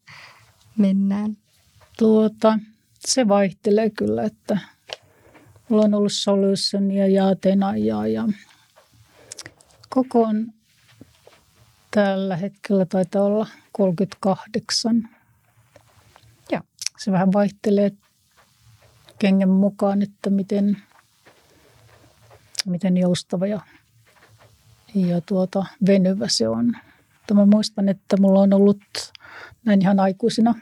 mennään? 0.78 1.38
Tuota, 1.98 2.60
se 3.00 3.28
vaihtelee 3.28 3.90
kyllä, 3.90 4.24
että 4.24 4.58
mulla 5.70 5.84
on 5.84 5.94
ollut 5.94 6.14
Solutionia 6.14 7.08
ja 7.08 7.28
Atenajaa 7.28 8.08
ja 8.08 8.28
koko 9.90 10.24
on 10.24 10.54
tällä 11.92 12.36
hetkellä 12.36 12.86
taitaa 12.86 13.24
olla 13.24 13.48
38. 13.72 15.10
Joo. 16.52 16.62
Se 16.98 17.12
vähän 17.12 17.34
vaihtelee 17.34 17.92
kengän 19.20 19.50
mukaan, 19.50 20.02
että 20.02 20.30
miten, 20.30 20.78
miten 22.66 22.98
joustava 22.98 23.48
ja, 23.48 23.62
ja 24.96 25.22
tuota, 25.22 25.66
venyvä 25.88 26.28
se 26.28 26.48
on. 26.48 26.66
Mutta 26.66 27.34
mä 27.34 27.46
muistan, 27.46 27.90
että 27.90 28.18
mulla 28.18 28.40
on 28.40 28.54
ollut 28.54 28.82
näin 29.66 29.82
ihan 29.82 30.00
aikuisina 30.00 30.56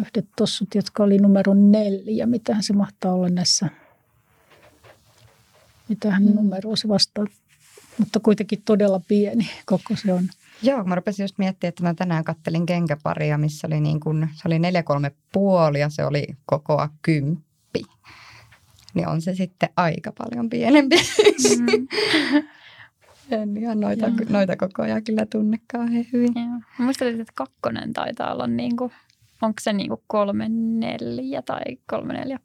yhdet 0.00 0.26
tossut, 0.36 0.74
jotka 0.74 1.02
oli 1.02 1.18
numero 1.18 1.54
neljä. 1.54 2.26
Mitähän 2.26 2.62
se 2.62 2.72
mahtaa 2.72 3.12
olla 3.12 3.28
näissä, 3.28 3.68
mitähän 5.88 6.24
mm. 6.24 6.34
numero 6.34 6.76
se 6.76 6.88
vastaa, 6.88 7.24
mutta 7.98 8.20
kuitenkin 8.20 8.62
todella 8.64 9.00
pieni 9.08 9.50
koko 9.66 9.96
se 10.02 10.12
on. 10.12 10.28
Joo, 10.62 10.84
mä 10.84 10.94
rupesin 10.94 11.24
just 11.24 11.38
miettimään, 11.38 11.68
että 11.68 11.82
mä 11.82 11.94
tänään 11.94 12.24
kattelin 12.24 12.66
kenkäparia, 12.66 13.38
missä 13.38 13.66
oli 13.66 13.80
niin 13.80 14.00
kuin, 14.00 14.28
se 14.32 14.42
oli 14.46 14.58
neljä 14.58 14.82
kolme 14.82 15.12
puoli 15.32 15.80
ja 15.80 15.88
se 15.88 16.04
oli 16.04 16.26
kokoa 16.46 16.88
kymppi. 17.02 17.82
Niin 18.94 19.08
on 19.08 19.20
se 19.20 19.34
sitten 19.34 19.68
aika 19.76 20.12
paljon 20.18 20.50
pienempi. 20.50 20.96
Mm. 21.58 21.88
en 23.36 23.56
ihan 23.56 23.80
noita, 23.80 24.06
noita 24.28 24.56
kokoja 24.56 25.00
kyllä 25.00 25.26
tunne 25.26 25.60
kauhean 25.72 26.06
hyvin. 26.12 26.32
Joo. 26.34 26.60
Muistelin, 26.78 27.20
että 27.20 27.32
kakkonen 27.36 27.92
taitaa 27.92 28.32
olla 28.32 28.46
niin 28.46 28.76
kuin, 28.76 28.92
onko 29.42 29.56
se 29.60 29.72
niin 29.72 29.88
kuin 29.88 30.00
kolme 30.06 30.48
neljä 30.48 31.42
tai 31.42 31.62
kolme 31.86 32.12
neljä 32.12 32.38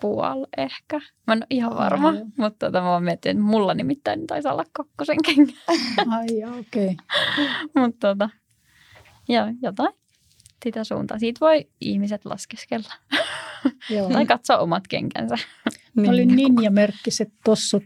puoli 0.00 0.46
ehkä. 0.56 1.00
Mä 1.26 1.32
en 1.32 1.38
ole 1.38 1.46
ihan 1.50 1.76
varma, 1.76 2.08
Ai, 2.08 2.24
mutta 2.36 2.66
tota, 2.66 2.82
mä 2.82 3.00
mietin, 3.00 3.30
että 3.30 3.42
mulla 3.42 3.74
nimittäin 3.74 4.26
taisi 4.26 4.48
olla 4.48 4.64
kakkosen 4.72 5.16
kengä. 5.24 5.52
Ai 6.16 6.58
okei. 6.58 6.86
Okay. 6.86 7.46
mutta 7.76 8.08
tota, 8.08 8.30
joo, 9.28 9.46
jotain 9.62 9.94
sitä 10.64 10.84
suuntaa. 10.84 11.18
Siitä 11.18 11.40
voi 11.40 11.68
ihmiset 11.80 12.24
laskeskella. 12.24 12.92
Joo. 13.90 14.10
tai 14.10 14.26
katsoa 14.26 14.58
omat 14.58 14.88
kenkänsä. 14.88 15.36
niin, 15.96 16.10
oli 16.10 16.26
ninja-merkkiset 16.26 17.32
tossut, 17.44 17.84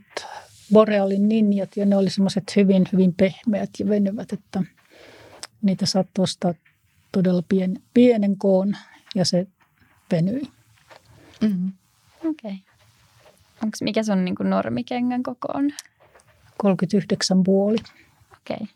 Borealin 0.72 1.28
ninjat, 1.28 1.76
ja 1.76 1.86
ne 1.86 1.96
oli 1.96 2.10
semmoiset 2.10 2.56
hyvin, 2.56 2.84
hyvin 2.92 3.14
pehmeät 3.14 3.70
ja 3.78 3.88
venyvät, 3.88 4.32
että 4.32 4.62
niitä 5.62 5.86
saattoi 5.86 6.22
ostaa 6.22 6.54
todella 7.12 7.42
pien, 7.48 7.82
pienen 7.94 8.38
koon, 8.38 8.76
ja 9.14 9.24
se 9.24 9.46
venyi. 10.10 10.42
Mm-hmm. 11.40 11.72
Okei. 12.24 12.64
Okay. 13.56 13.70
mikä 13.80 14.02
sun 14.02 14.24
niin 14.24 14.34
normikengän 14.40 15.22
koko 15.22 15.48
on? 15.54 15.70
39 16.56 17.42
puoli. 17.42 17.76
Okei. 18.32 18.56
Okay. 18.56 18.66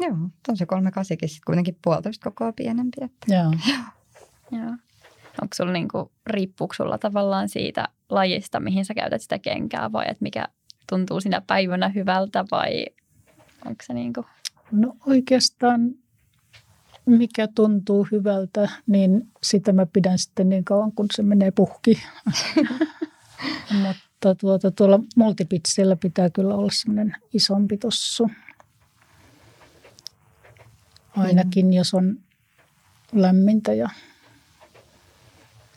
Joo, 0.00 0.16
on 0.48 0.56
se 0.56 0.66
38 0.66 1.04
sitten 1.04 1.28
kuitenkin 1.46 1.78
puolitoista 1.84 2.30
kokoa 2.30 2.52
pienempi. 2.52 3.04
Että. 3.04 3.34
Joo. 3.34 3.52
Joo. 4.60 4.76
Onko 5.42 5.54
sulla 5.54 5.72
niinku, 5.72 6.12
riippuuko 6.26 6.74
sulla 6.74 6.98
tavallaan 6.98 7.48
siitä 7.48 7.88
lajista, 8.08 8.60
mihin 8.60 8.84
sä 8.84 8.94
käytät 8.94 9.22
sitä 9.22 9.38
kenkää 9.38 9.92
vai 9.92 10.04
että 10.08 10.22
mikä 10.22 10.48
tuntuu 10.88 11.20
sinä 11.20 11.42
päivänä 11.46 11.88
hyvältä 11.88 12.44
vai 12.50 12.86
onko 13.66 13.82
se 13.82 13.94
niinku? 13.94 14.24
No 14.72 14.96
oikeastaan 15.06 15.94
mikä 17.06 17.48
tuntuu 17.54 18.06
hyvältä, 18.12 18.68
niin 18.86 19.30
sitä 19.42 19.72
mä 19.72 19.86
pidän 19.86 20.18
sitten 20.18 20.48
niin 20.48 20.64
kauan, 20.64 20.92
kun 20.92 21.06
se 21.14 21.22
menee 21.22 21.50
puhki. 21.50 22.02
Mutta 23.82 24.34
tuota, 24.34 24.70
tuolla 24.70 25.00
multipitsillä 25.16 25.96
pitää 25.96 26.30
kyllä 26.30 26.54
olla 26.54 26.70
semmoinen 26.72 27.16
isompi 27.32 27.76
tossu. 27.76 28.30
Ainakin 31.16 31.72
jos 31.72 31.94
on 31.94 32.18
lämmintä 33.12 33.72
ja 33.72 33.88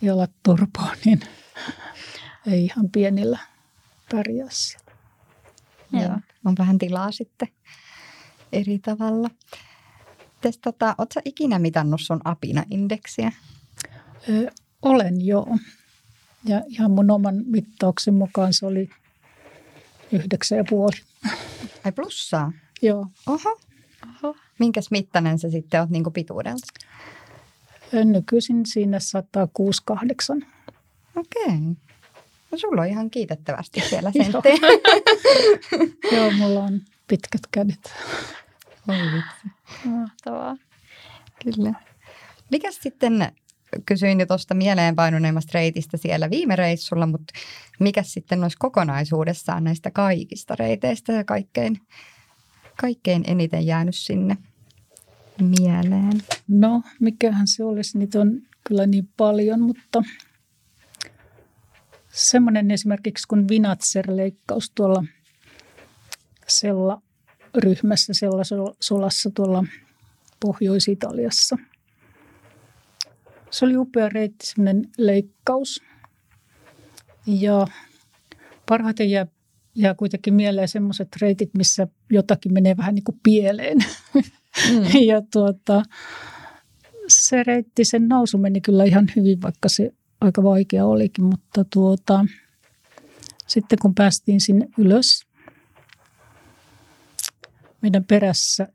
jalat 0.02 0.32
turpoa, 0.44 0.92
niin 1.06 1.20
ei 2.52 2.66
ihan 2.66 2.90
pienillä 2.90 3.40
pärjää 4.12 4.48
siellä. 4.50 4.92
Joo. 5.92 6.20
On 6.46 6.56
vähän 6.58 6.78
tilaa 6.78 7.12
sitten 7.12 7.48
eri 8.52 8.80
tavalla. 8.80 9.30
Tes, 10.48 10.58
tota, 10.58 10.96
Oletko 10.98 11.22
ikinä 11.26 11.60
mitannut 11.60 12.02
sun 12.02 12.22
apina-indeksiä? 12.24 13.32
Ö, 14.30 14.52
olen 14.82 15.26
joo. 15.26 15.58
Ja 16.46 16.62
ihan 16.68 16.92
mun 16.92 17.12
oman 17.12 17.36
mittauksen 17.46 18.14
mukaan 18.14 18.54
se 18.54 18.66
oli 18.66 18.90
yhdeksän 20.12 20.58
ja 20.58 20.64
puoli. 20.70 20.96
Ai 21.84 21.92
plussaa? 21.92 22.52
Joo. 22.82 23.08
Oho. 23.28 23.60
Oho. 24.24 24.36
Minkäs 24.60 24.92
mittainen 24.92 25.40
se 25.40 25.50
sitten 25.50 25.82
on 25.82 25.88
niin 25.90 26.14
pituudelta? 26.14 26.68
Nykyisin 28.06 28.66
siinä 28.66 29.00
168. 29.00 30.46
Okei. 31.16 31.44
Okay. 31.46 31.58
No 32.52 32.58
sulla 32.58 32.82
on 32.82 32.88
ihan 32.88 33.10
kiitettävästi 33.10 33.82
siellä 33.90 34.12
senttejä. 34.24 34.58
Joo, 36.12 36.32
mulla 36.32 36.64
on 36.64 36.82
pitkät 37.08 37.42
kädet. 37.52 37.94
Vitsi. 38.94 39.56
Mahtavaa. 39.90 40.56
Kyllä. 41.44 41.74
Mikäs 42.52 42.80
sitten, 42.82 43.32
kysyin 43.86 44.20
jo 44.20 44.26
tuosta 44.26 44.54
mieleenpainuneimmasta 44.54 45.52
reitistä 45.54 45.98
siellä 45.98 46.30
viime 46.30 46.56
reissulla, 46.56 47.06
mutta 47.06 47.34
mikä 47.80 48.04
sitten 48.04 48.44
olisi 48.44 48.58
kokonaisuudessaan 48.60 49.64
näistä 49.64 49.92
kaikista 49.92 50.56
reiteistä 50.56 51.14
ja 51.14 51.24
kaikkein, 51.24 51.80
kaikkein 52.82 53.24
eniten 53.28 53.66
jäänyt 53.66 53.96
sinne 53.96 54.38
mieleen? 55.60 56.22
No, 56.48 56.82
mikähän 57.00 57.48
se 57.48 57.64
olisi, 57.64 57.98
niitä 57.98 58.22
on 58.22 58.42
kyllä 58.64 58.88
niin 58.88 59.10
paljon, 59.18 59.62
mutta 59.62 60.04
semmoinen 62.10 62.72
esimerkiksi 62.72 63.28
kuin 63.28 63.48
Vinatser-leikkaus 63.50 64.72
tuolla 64.76 65.04
Sella 66.48 67.02
ryhmässä 67.56 68.14
sulassa 68.80 69.30
tuolla 69.36 69.64
Pohjois-Italiassa. 70.40 71.58
Se 73.50 73.66
oli 73.66 73.78
upea 73.78 74.10
reitti, 74.10 74.46
semmoinen 74.46 74.90
leikkaus. 74.98 75.84
Ja 77.28 77.68
parhaiten 78.70 79.12
jää, 79.12 79.28
jää 79.76 79.96
kuitenkin 79.96 80.34
mieleen 80.34 80.68
semmoiset 80.68 81.08
reitit, 81.22 81.50
missä 81.58 81.88
jotakin 82.10 82.54
menee 82.54 82.78
vähän 82.78 82.96
niin 82.96 83.04
kuin 83.04 83.20
pieleen. 83.24 83.78
Mm. 84.14 84.24
ja 85.10 85.22
tuota, 85.34 85.84
se 87.08 87.44
reitti, 87.44 87.86
sen 87.86 88.08
nousu 88.08 88.38
meni 88.38 88.62
kyllä 88.62 88.84
ihan 88.84 89.08
hyvin, 89.16 89.42
vaikka 89.42 89.70
se 89.70 89.94
aika 90.22 90.44
vaikea 90.44 90.86
olikin, 90.86 91.26
mutta 91.26 91.66
tuota, 91.74 92.26
sitten 93.48 93.80
kun 93.82 93.96
päästiin 93.96 94.42
sinne 94.42 94.68
ylös, 94.78 95.27
meidän 97.82 98.04
perässä 98.04 98.68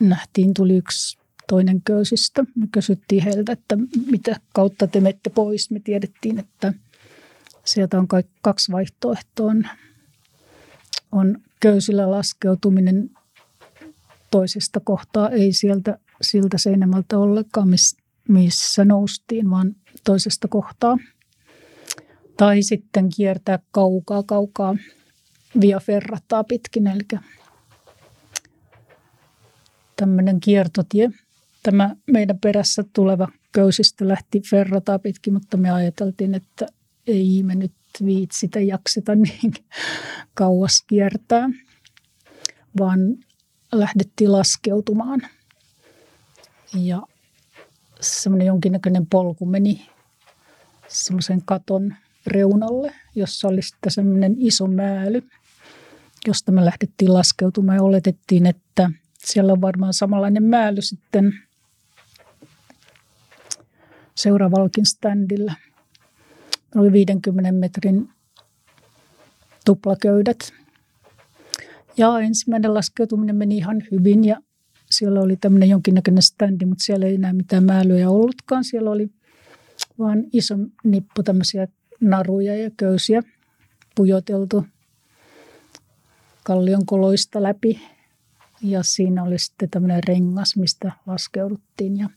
nähtiin, 0.00 0.54
tuli 0.54 0.76
yksi 0.76 1.18
toinen 1.48 1.82
köysistä. 1.82 2.44
Me 2.54 2.66
kysyttiin 2.72 3.24
heiltä, 3.24 3.52
että 3.52 3.76
mitä 4.10 4.40
kautta 4.52 4.86
te 4.86 5.00
menette 5.00 5.30
pois. 5.30 5.70
Me 5.70 5.80
tiedettiin, 5.80 6.38
että 6.38 6.74
sieltä 7.64 7.98
on 7.98 8.08
kaksi 8.42 8.72
vaihtoehtoa. 8.72 9.52
On 11.12 11.38
köysillä 11.60 12.10
laskeutuminen 12.10 13.10
toisesta 14.30 14.80
kohtaa, 14.80 15.30
ei 15.30 15.52
sieltä 15.52 15.98
siltä 16.22 16.58
seinämältä 16.58 17.18
ollenkaan, 17.18 17.68
missä 18.28 18.84
noustiin, 18.84 19.50
vaan 19.50 19.76
toisesta 20.04 20.48
kohtaa. 20.48 20.98
Tai 22.36 22.62
sitten 22.62 23.08
kiertää 23.16 23.58
kaukaa, 23.70 24.22
kaukaa 24.22 24.76
via 25.60 25.80
ferrataa 25.80 26.44
pitkin, 26.44 26.86
eli 26.86 27.02
tämmöinen 29.96 30.40
kiertotie. 30.40 31.10
Tämä 31.62 31.96
meidän 32.06 32.38
perässä 32.38 32.84
tuleva 32.92 33.28
köysistä 33.52 34.08
lähti 34.08 34.42
ferrataa 34.50 34.98
pitkin, 34.98 35.32
mutta 35.32 35.56
me 35.56 35.70
ajateltiin, 35.70 36.34
että 36.34 36.66
ei 37.06 37.42
me 37.42 37.54
nyt 37.54 37.72
viitsitä 38.04 38.60
jakseta 38.60 39.14
niin 39.14 39.54
kauas 40.34 40.84
kiertää, 40.86 41.50
vaan 42.78 42.98
lähdettiin 43.72 44.32
laskeutumaan. 44.32 45.20
Ja 46.74 47.02
semmoinen 48.00 48.46
jonkinnäköinen 48.46 49.06
polku 49.06 49.46
meni 49.46 49.86
semmoisen 50.88 51.42
katon 51.44 51.94
reunalle, 52.26 52.94
jossa 53.14 53.48
oli 53.48 53.62
sitten 53.62 53.92
semmoinen 53.92 54.34
iso 54.38 54.66
määly, 54.66 55.22
josta 56.26 56.52
me 56.52 56.64
lähdettiin 56.64 57.14
laskeutumaan 57.14 57.76
ja 57.76 57.82
oletettiin, 57.82 58.46
että 58.46 58.90
siellä 59.26 59.52
on 59.52 59.60
varmaan 59.60 59.94
samanlainen 59.94 60.42
määly 60.42 60.82
sitten 60.82 61.32
seuraavallakin 64.14 64.86
standilla. 64.86 65.54
Oli 66.74 66.92
50 66.92 67.52
metrin 67.52 68.08
tuplaköydät. 69.64 70.52
Ja 71.96 72.20
ensimmäinen 72.20 72.74
laskeutuminen 72.74 73.36
meni 73.36 73.56
ihan 73.56 73.82
hyvin 73.90 74.24
ja 74.24 74.40
siellä 74.90 75.20
oli 75.20 75.36
tämmöinen 75.36 75.68
jonkinnäköinen 75.68 76.22
standi, 76.22 76.64
mutta 76.64 76.84
siellä 76.84 77.06
ei 77.06 77.14
enää 77.14 77.32
mitään 77.32 77.64
määlyjä 77.64 78.10
ollutkaan. 78.10 78.64
Siellä 78.64 78.90
oli 78.90 79.10
vaan 79.98 80.24
iso 80.32 80.54
nippu 80.84 81.22
tämmöisiä 81.22 81.68
naruja 82.00 82.56
ja 82.56 82.70
köysiä 82.76 83.22
pujoteltu 83.94 84.64
kallion 86.44 86.86
koloista 86.86 87.42
läpi 87.42 87.80
ja 88.62 88.82
siinä 88.82 89.22
oli 89.22 89.38
sitten 89.38 89.70
tämmöinen 89.70 90.04
rengas, 90.08 90.56
mistä 90.56 90.92
laskeuduttiin. 91.06 91.96
Ja 91.96 92.08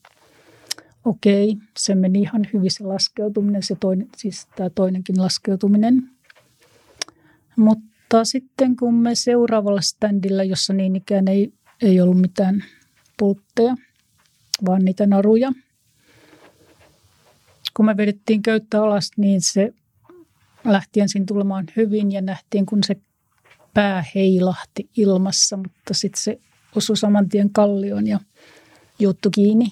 okei, 1.06 1.58
se 1.78 1.96
meni 1.96 2.22
ihan 2.22 2.48
hyvin 2.54 2.72
se 2.72 2.84
laskeutuminen, 2.84 3.64
se 3.64 3.76
toinen, 3.80 4.08
siis 4.18 4.48
tämä 4.56 4.70
toinenkin 4.70 5.22
laskeutuminen. 5.22 6.10
Mutta 7.56 8.26
sitten 8.26 8.76
kun 8.76 8.94
me 8.94 9.16
seuraavalla 9.16 9.82
standilla, 9.82 10.44
jossa 10.44 10.74
niin 10.74 10.96
ikään 10.96 11.28
ei, 11.28 11.54
ei 11.82 12.02
ollut 12.02 12.22
mitään 12.22 12.64
pultteja, 13.18 13.76
vaan 14.66 14.86
niitä 14.86 15.08
naruja. 15.08 15.52
Kun 17.74 17.86
me 17.86 17.98
vedettiin 17.98 18.42
köyttä 18.42 18.84
alas, 18.84 19.12
niin 19.18 19.42
se 19.42 19.74
lähti 20.66 21.00
ensin 21.00 21.26
tulemaan 21.26 21.66
hyvin 21.76 22.12
ja 22.12 22.22
nähtiin, 22.22 22.66
kun 22.66 22.84
se 22.84 22.96
pää 23.74 24.06
heilahti 24.16 24.90
ilmassa, 24.98 25.58
mutta 25.58 25.94
sitten 25.94 26.22
se 26.22 26.40
osui 26.76 26.98
saman 26.98 27.30
tien 27.30 27.50
kallioon 27.50 28.08
ja 28.08 28.20
juttu 29.00 29.30
kiinni. 29.30 29.68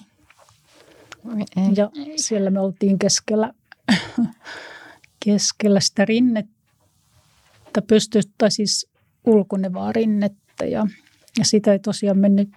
Ja 1.76 1.90
siellä 2.16 2.50
me 2.50 2.60
oltiin 2.60 2.98
keskellä, 2.98 3.52
keskellä 5.24 5.80
sitä 5.80 6.04
rinnettä, 6.04 7.82
pystystä 7.86 8.50
siis 8.50 8.88
ulkonevaa 9.26 9.92
rinnettä 9.92 10.66
ja, 10.66 10.86
ja 11.38 11.44
sitä 11.44 11.72
ei 11.72 11.78
tosiaan 11.78 12.18
mennyt 12.18 12.48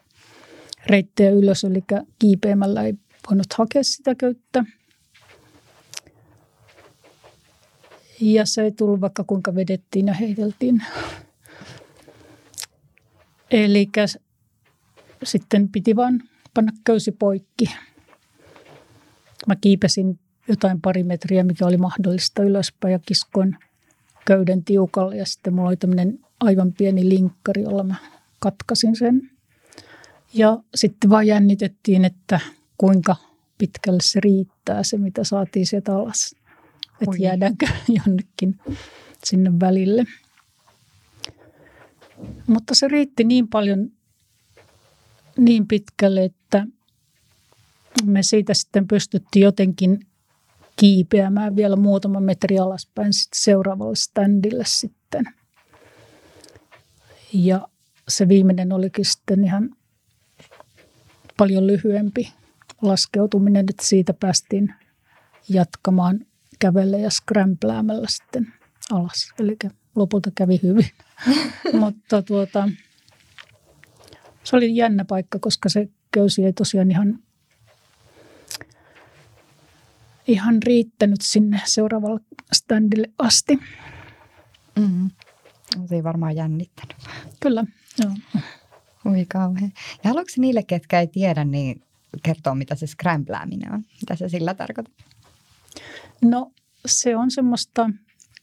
reittejä 0.86 1.30
ylös, 1.30 1.63
eli 1.63 1.84
kiipeämällä 2.19 2.84
ei 2.84 2.93
voinut 3.30 3.54
hakea 3.58 3.84
sitä 3.84 4.15
köyttä. 4.15 4.63
Ja 8.21 8.45
se 8.45 8.63
ei 8.63 8.71
tullut 8.71 9.01
vaikka 9.01 9.23
kuinka 9.23 9.56
vedettiin 9.56 10.08
ja 10.08 10.13
heiteltiin. 10.13 10.84
Eli 13.51 13.89
sitten 15.23 15.69
piti 15.69 15.95
vaan 15.95 16.23
panna 16.53 16.71
köysi 16.83 17.11
poikki. 17.11 17.65
Mä 19.47 19.55
kiipesin 19.55 20.19
jotain 20.47 20.81
pari 20.81 21.03
metriä, 21.03 21.43
mikä 21.43 21.65
oli 21.65 21.77
mahdollista 21.77 22.43
ylöspäin 22.43 22.91
ja 22.91 22.99
kiskoin 22.99 23.57
köyden 24.25 24.63
tiukalle 24.63 25.17
ja 25.17 25.25
sitten 25.25 25.53
mulla 25.53 25.67
oli 25.67 25.77
tämmöinen 25.77 26.19
aivan 26.39 26.73
pieni 26.73 27.09
linkkari, 27.09 27.61
jolla 27.61 27.83
mä 27.83 27.95
katkasin 28.39 28.95
sen. 28.95 29.29
Ja 30.33 30.57
sitten 30.75 31.09
vaan 31.09 31.27
jännitettiin, 31.27 32.05
että 32.05 32.39
kuinka 32.77 33.15
pitkälle 33.57 33.99
se 34.01 34.19
riittää 34.19 34.83
se, 34.83 34.97
mitä 34.97 35.23
saatiin 35.23 35.65
sieltä 35.65 35.95
alas. 35.95 36.35
Että 37.01 37.15
jäädäänkö 37.19 37.67
jonnekin 38.05 38.59
sinne 39.23 39.51
välille. 39.59 40.05
Mutta 42.47 42.75
se 42.75 42.88
riitti 42.88 43.23
niin 43.23 43.47
paljon 43.47 43.91
niin 45.38 45.67
pitkälle, 45.67 46.23
että 46.23 46.67
me 48.05 48.23
siitä 48.23 48.53
sitten 48.53 48.88
pystyttiin 48.88 49.43
jotenkin 49.43 49.99
kiipeämään 50.75 51.55
vielä 51.55 51.75
muutama 51.75 52.19
metri 52.19 52.60
alaspäin 52.60 53.13
sitten 53.13 53.41
seuraavalle 53.41 53.95
standille 53.95 54.63
sitten. 54.67 55.25
Ja 57.34 57.67
se 58.07 58.27
viimeinen 58.27 58.73
olikin 58.73 59.05
sitten 59.05 59.43
ihan 59.43 59.75
paljon 61.38 61.67
lyhyempi 61.67 62.34
laskeutuminen, 62.81 63.65
että 63.69 63.86
siitä 63.86 64.13
päästiin 64.13 64.73
jatkamaan 65.49 66.25
kävelle 66.60 66.99
ja 66.99 67.10
skrämpläämällä 67.10 68.07
sitten 68.10 68.53
alas. 68.91 69.34
Eli 69.39 69.57
lopulta 69.95 70.32
kävi 70.36 70.60
hyvin. 70.63 70.89
Mutta 71.80 72.21
tuota, 72.21 72.69
se 74.43 74.56
oli 74.56 74.75
jännä 74.75 75.06
paikka, 75.06 75.39
koska 75.39 75.69
se 75.69 75.89
köysi 76.12 76.45
ei 76.45 76.54
tosiaan 76.54 76.91
ihan, 76.91 77.19
ihan 80.27 80.63
riittänyt 80.63 81.21
sinne 81.21 81.62
seuraavalle 81.65 82.19
standille 82.54 83.08
asti. 83.17 83.60
Mm. 84.80 85.10
Se 85.86 85.95
ei 85.95 86.04
varmaan 86.04 86.36
jännittänyt. 86.36 86.97
Kyllä, 87.39 87.65
joo. 88.04 88.12
Ui 89.06 89.25
kauhean. 89.25 89.71
Ja 90.04 90.10
haluatko 90.10 90.34
niille, 90.38 90.63
ketkä 90.63 90.99
ei 90.99 91.08
tiedä, 91.08 91.45
niin 91.45 91.84
kertoa, 92.23 92.56
mitä 92.56 92.75
se 92.75 92.88
scramblääminen 92.88 93.73
on? 93.73 93.86
Mitä 94.01 94.15
se 94.15 94.30
sillä 94.30 94.54
tarkoittaa? 94.54 95.08
No 96.21 96.51
se 96.86 97.17
on 97.17 97.32
semmoista 97.32 97.89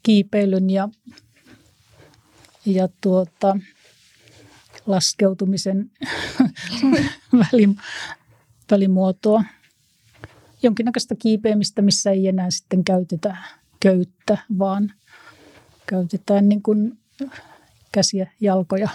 kiipeilyn 0.02 0.70
ja, 0.70 0.88
ja 2.68 2.88
tuota, 3.00 3.56
laskeutumisen 4.86 5.90
välimuotoa. 8.70 9.44
Jonkinnäköistä 10.62 11.14
kiipeämistä, 11.18 11.82
missä 11.82 12.10
ei 12.10 12.28
enää 12.28 12.50
sitten 12.50 12.84
käytetä 12.84 13.36
köyttä, 13.80 14.38
vaan 14.58 14.92
käytetään 15.86 16.48
niin 16.48 16.62
kuin 16.62 16.98
käsiä, 17.92 18.32
jalkoja. 18.40 18.88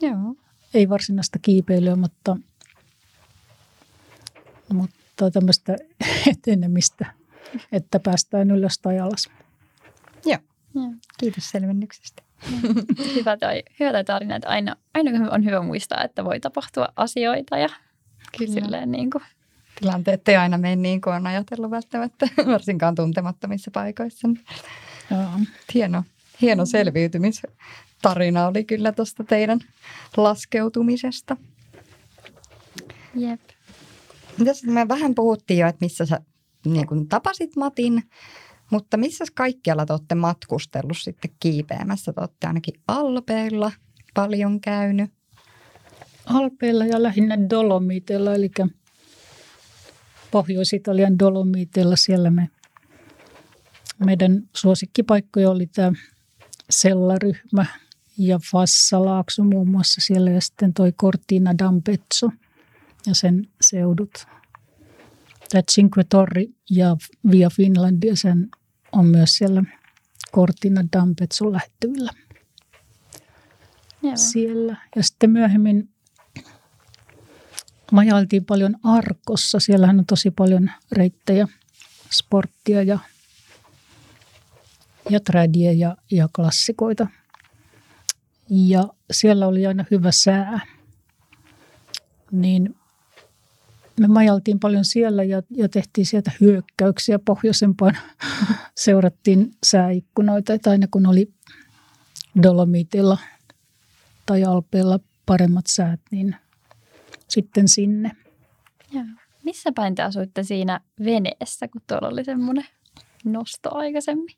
Joo. 0.00 0.34
Ei 0.74 0.88
varsinaista 0.88 1.38
kiipeilyä, 1.38 1.96
mutta, 1.96 2.36
mutta 4.72 5.30
tämmöistä 5.30 5.76
etenemistä, 6.32 7.06
että 7.72 8.00
päästään 8.00 8.50
ylös 8.50 8.78
tai 8.78 8.98
alas. 9.00 9.30
Joo. 10.24 10.38
Kiitos 11.18 11.50
selvennyksestä. 11.50 12.22
hyvä, 13.14 13.36
toi, 13.36 13.62
hyvä 13.80 13.92
toi 13.92 14.04
tarina, 14.04 14.36
että 14.36 14.48
aina, 14.48 14.76
aina 14.94 15.30
on 15.30 15.44
hyvä 15.44 15.62
muistaa, 15.62 16.04
että 16.04 16.24
voi 16.24 16.40
tapahtua 16.40 16.88
asioita 16.96 17.58
ja 17.58 17.68
Kyllä. 18.38 18.52
silleen 18.52 18.90
niin 18.90 19.10
kuin. 19.10 19.24
Tilanteet 19.80 20.28
ei 20.28 20.36
aina 20.36 20.58
mene 20.58 20.76
niin 20.76 21.00
kuin 21.00 21.14
on 21.14 21.26
ajatellut 21.26 21.70
välttämättä, 21.70 22.28
varsinkaan 22.52 22.94
tuntemattomissa 22.94 23.70
paikoissa. 23.70 24.28
Joo. 25.10 25.30
Hieno, 25.74 26.04
hieno 26.40 26.66
selviytymistarina 26.66 28.46
oli 28.46 28.64
kyllä 28.64 28.92
tuosta 28.92 29.24
teidän 29.24 29.60
laskeutumisesta. 30.16 31.36
Jep. 33.14 33.40
Mitäs 34.38 34.64
me 34.64 34.88
vähän 34.88 35.14
puhuttiin 35.14 35.58
jo, 35.58 35.68
että 35.68 35.84
missä 35.84 36.06
sä 36.06 36.20
niin 36.64 36.86
kun 36.86 37.08
tapasit 37.08 37.56
Matin, 37.56 38.02
mutta 38.72 38.96
missä 38.96 39.24
kaikkialla 39.34 39.86
te 39.86 39.92
olette 39.92 40.14
matkustellut 40.14 40.98
sitten 41.00 41.30
kiipeämässä? 41.40 42.12
Te 42.12 42.20
olette 42.20 42.46
ainakin 42.46 42.74
Alpeilla 42.88 43.72
paljon 44.14 44.60
käynyt. 44.60 45.10
Alpeilla 46.26 46.86
ja 46.86 47.02
lähinnä 47.02 47.50
Dolomiteilla, 47.50 48.34
eli 48.34 48.50
Pohjois-Italian 50.30 51.18
Dolomiteilla. 51.18 51.96
Siellä 51.96 52.30
me, 52.30 52.48
meidän 54.04 54.42
suosikkipaikkoja 54.56 55.50
oli 55.50 55.66
tämä 55.66 55.92
Sellaryhmä 56.70 57.66
ja 58.18 58.40
Fassalaakso 58.52 59.44
muun 59.44 59.68
muassa 59.68 60.00
siellä 60.00 60.30
ja 60.30 60.40
sitten 60.40 60.74
toi 60.74 60.92
Cortina 60.92 61.52
d'Ampezzo 61.52 62.32
ja 63.06 63.14
sen 63.14 63.48
seudut. 63.60 64.10
Tämä 65.48 65.62
Cinque 65.70 66.04
Torri 66.08 66.54
ja 66.70 66.96
Via 67.30 67.50
Finlandia, 67.50 68.16
sen 68.16 68.48
on 68.92 69.06
myös 69.06 69.36
siellä 69.36 69.64
Cortina 70.34 70.80
d'Ampezzo 70.80 71.52
lähettyvillä. 71.52 72.10
Joo. 74.02 74.16
Siellä. 74.16 74.76
Ja 74.96 75.02
sitten 75.02 75.30
myöhemmin 75.30 75.88
majailtiin 77.92 78.44
paljon 78.44 78.76
Arkossa. 78.82 79.60
Siellähän 79.60 79.98
on 79.98 80.06
tosi 80.06 80.30
paljon 80.30 80.70
reittejä, 80.92 81.48
sporttia 82.10 82.82
ja, 82.82 82.98
ja 85.10 85.20
tradia 85.20 85.72
ja, 85.72 85.96
ja 86.10 86.28
klassikoita. 86.36 87.06
Ja 88.50 88.88
siellä 89.10 89.46
oli 89.46 89.66
aina 89.66 89.84
hyvä 89.90 90.12
sää. 90.12 90.60
Niin 92.30 92.76
me 94.02 94.08
majaltiin 94.08 94.60
paljon 94.60 94.84
siellä 94.84 95.22
ja, 95.22 95.42
ja 95.50 95.68
tehtiin 95.68 96.06
sieltä 96.06 96.32
hyökkäyksiä 96.40 97.18
pohjoisempaan. 97.18 97.98
Seurattiin 98.84 99.50
sääikkunoita, 99.66 100.54
että 100.54 100.70
aina 100.70 100.86
kun 100.90 101.06
oli 101.06 101.32
Dolomitilla 102.42 103.18
tai 104.26 104.44
Alpeilla 104.44 105.00
paremmat 105.26 105.66
säät, 105.66 106.00
niin 106.10 106.36
sitten 107.28 107.68
sinne. 107.68 108.10
Joo. 108.92 109.04
Missä 109.42 109.72
päin 109.74 109.94
te 109.94 110.02
asuitte 110.02 110.42
siinä 110.42 110.80
veneessä, 111.04 111.68
kun 111.68 111.82
tuolla 111.86 112.08
oli 112.08 112.24
semmoinen 112.24 112.66
nosto 113.24 113.74
aikaisemmin? 113.74 114.36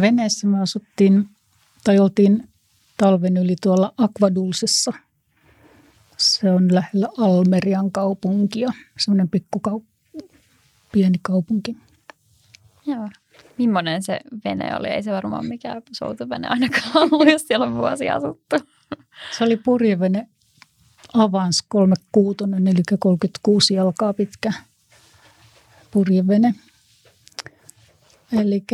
Veneessä 0.00 0.46
me 0.46 0.60
asuttiin, 0.60 1.28
tai 1.84 1.98
oltiin 1.98 2.48
talven 2.96 3.36
yli 3.36 3.56
tuolla 3.62 3.94
Aquadulsessa– 3.98 4.92
se 6.16 6.50
on 6.50 6.74
lähellä 6.74 7.08
Almerian 7.18 7.92
kaupunkia, 7.92 8.68
semmoinen 8.98 9.28
pikkukau- 9.36 9.84
pieni 10.92 11.18
kaupunki. 11.22 11.76
Joo. 12.86 13.08
Millainen 13.58 14.02
se 14.02 14.20
vene 14.44 14.76
oli? 14.76 14.88
Ei 14.88 15.02
se 15.02 15.12
varmaan 15.12 15.46
mikään 15.46 15.82
soutuvene 15.92 16.48
ainakaan 16.48 16.90
ollut, 16.94 17.30
jos 17.30 17.42
siellä 17.46 17.66
on 17.66 17.74
vuosia 17.74 18.14
asuttu. 18.14 18.56
Se 19.38 19.44
oli 19.44 19.56
purjevene 19.56 20.28
Avans 21.14 21.62
36, 21.68 22.36
eli 22.70 22.82
36 22.98 23.74
jalkaa 23.74 24.12
pitkä 24.12 24.52
purjevene. 25.90 26.54
Eli 28.32 28.64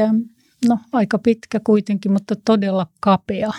no, 0.69 0.79
aika 0.93 1.19
pitkä 1.19 1.61
kuitenkin, 1.65 2.13
mutta 2.13 2.37
todella 2.45 2.87
kapea. 3.01 3.53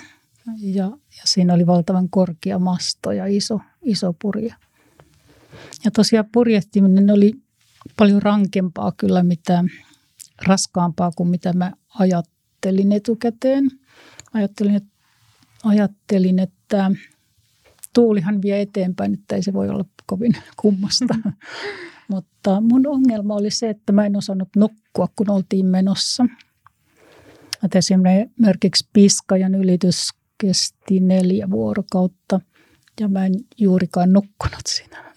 Ja, 0.58 0.84
ja 0.86 1.23
siinä 1.25 1.53
oli 1.53 1.67
valtavan 1.67 2.10
korkea 2.10 2.60
masto 2.60 3.12
ja 3.12 3.25
iso, 3.25 3.60
iso 3.82 4.13
purje. 4.21 4.56
Ja 5.86 5.91
tosiaan 5.91 6.25
purjehtiminen 6.32 7.12
oli 7.12 7.34
paljon 7.97 8.21
rankempaa 8.21 8.91
kyllä, 8.91 9.23
mitä 9.23 9.63
raskaampaa 10.47 11.12
kuin 11.15 11.29
mitä 11.29 11.53
mä 11.53 11.71
ajattelin 11.99 12.91
etukäteen. 12.91 13.71
Ajattelin, 14.34 14.75
että, 14.75 14.89
ajattelin, 15.63 16.39
että 16.39 16.91
tuulihan 17.93 18.41
vie 18.41 18.62
eteenpäin, 18.62 19.13
että 19.13 19.36
ei 19.36 19.43
se 19.43 19.53
voi 19.53 19.69
olla 19.69 19.86
kovin 20.06 20.34
kummasta. 20.62 21.15
Mutta 22.12 22.62
mun 22.62 22.88
ongelma 22.88 23.36
oli 23.36 23.51
se, 23.51 23.69
että 23.69 23.91
mä 23.91 24.06
en 24.06 24.15
osannut 24.15 24.49
nukkua, 24.56 25.08
kun 25.15 25.29
oltiin 25.29 25.65
menossa. 25.65 26.25
Että 27.63 27.77
esimerkiksi 27.77 28.89
piskajan 28.93 29.56
ylitys 29.56 30.10
kesti 30.38 31.00
neljä 31.00 31.50
vuorokautta 31.50 32.39
ja 33.00 33.08
mä 33.08 33.26
en 33.26 33.34
juurikaan 33.58 34.13
nukkunut 34.13 34.65
siinä. 34.67 35.13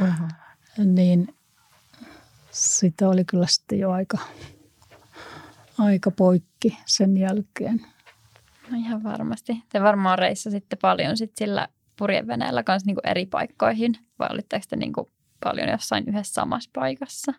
Uh-huh. 0.00 0.28
niin 0.84 1.34
sitä 2.50 3.08
oli 3.08 3.24
kyllä 3.24 3.46
sitten 3.46 3.78
jo 3.78 3.90
aika, 3.90 4.18
aika 5.78 6.10
poikki 6.10 6.78
sen 6.86 7.16
jälkeen. 7.16 7.86
No 8.70 8.78
ihan 8.78 9.02
varmasti. 9.02 9.62
Te 9.68 9.82
varmaan 9.82 10.18
sitten 10.50 10.78
paljon 10.82 11.16
sit 11.16 11.32
sillä 11.36 11.68
purjeveneellä 11.98 12.62
kanssa 12.62 12.86
niinku 12.86 13.00
eri 13.04 13.26
paikkoihin, 13.26 13.98
vai 14.18 14.28
olitteko 14.32 14.64
te 14.68 14.76
niinku 14.76 15.10
paljon 15.44 15.68
jossain 15.68 16.08
yhdessä 16.08 16.34
samassa 16.34 16.70
paikassa? 16.74 17.32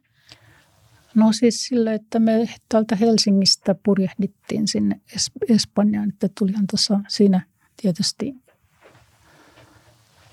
No 1.17 1.33
siis 1.33 1.65
sillä, 1.65 1.93
että 1.93 2.19
me 2.19 2.49
täältä 2.69 2.95
Helsingistä 2.95 3.75
purjehdittiin 3.83 4.67
sinne 4.67 5.01
Espanjaan, 5.49 6.09
että 6.09 6.29
tulihan 6.39 6.67
tuossa 6.69 6.99
siinä 7.07 7.41
tietysti 7.81 8.35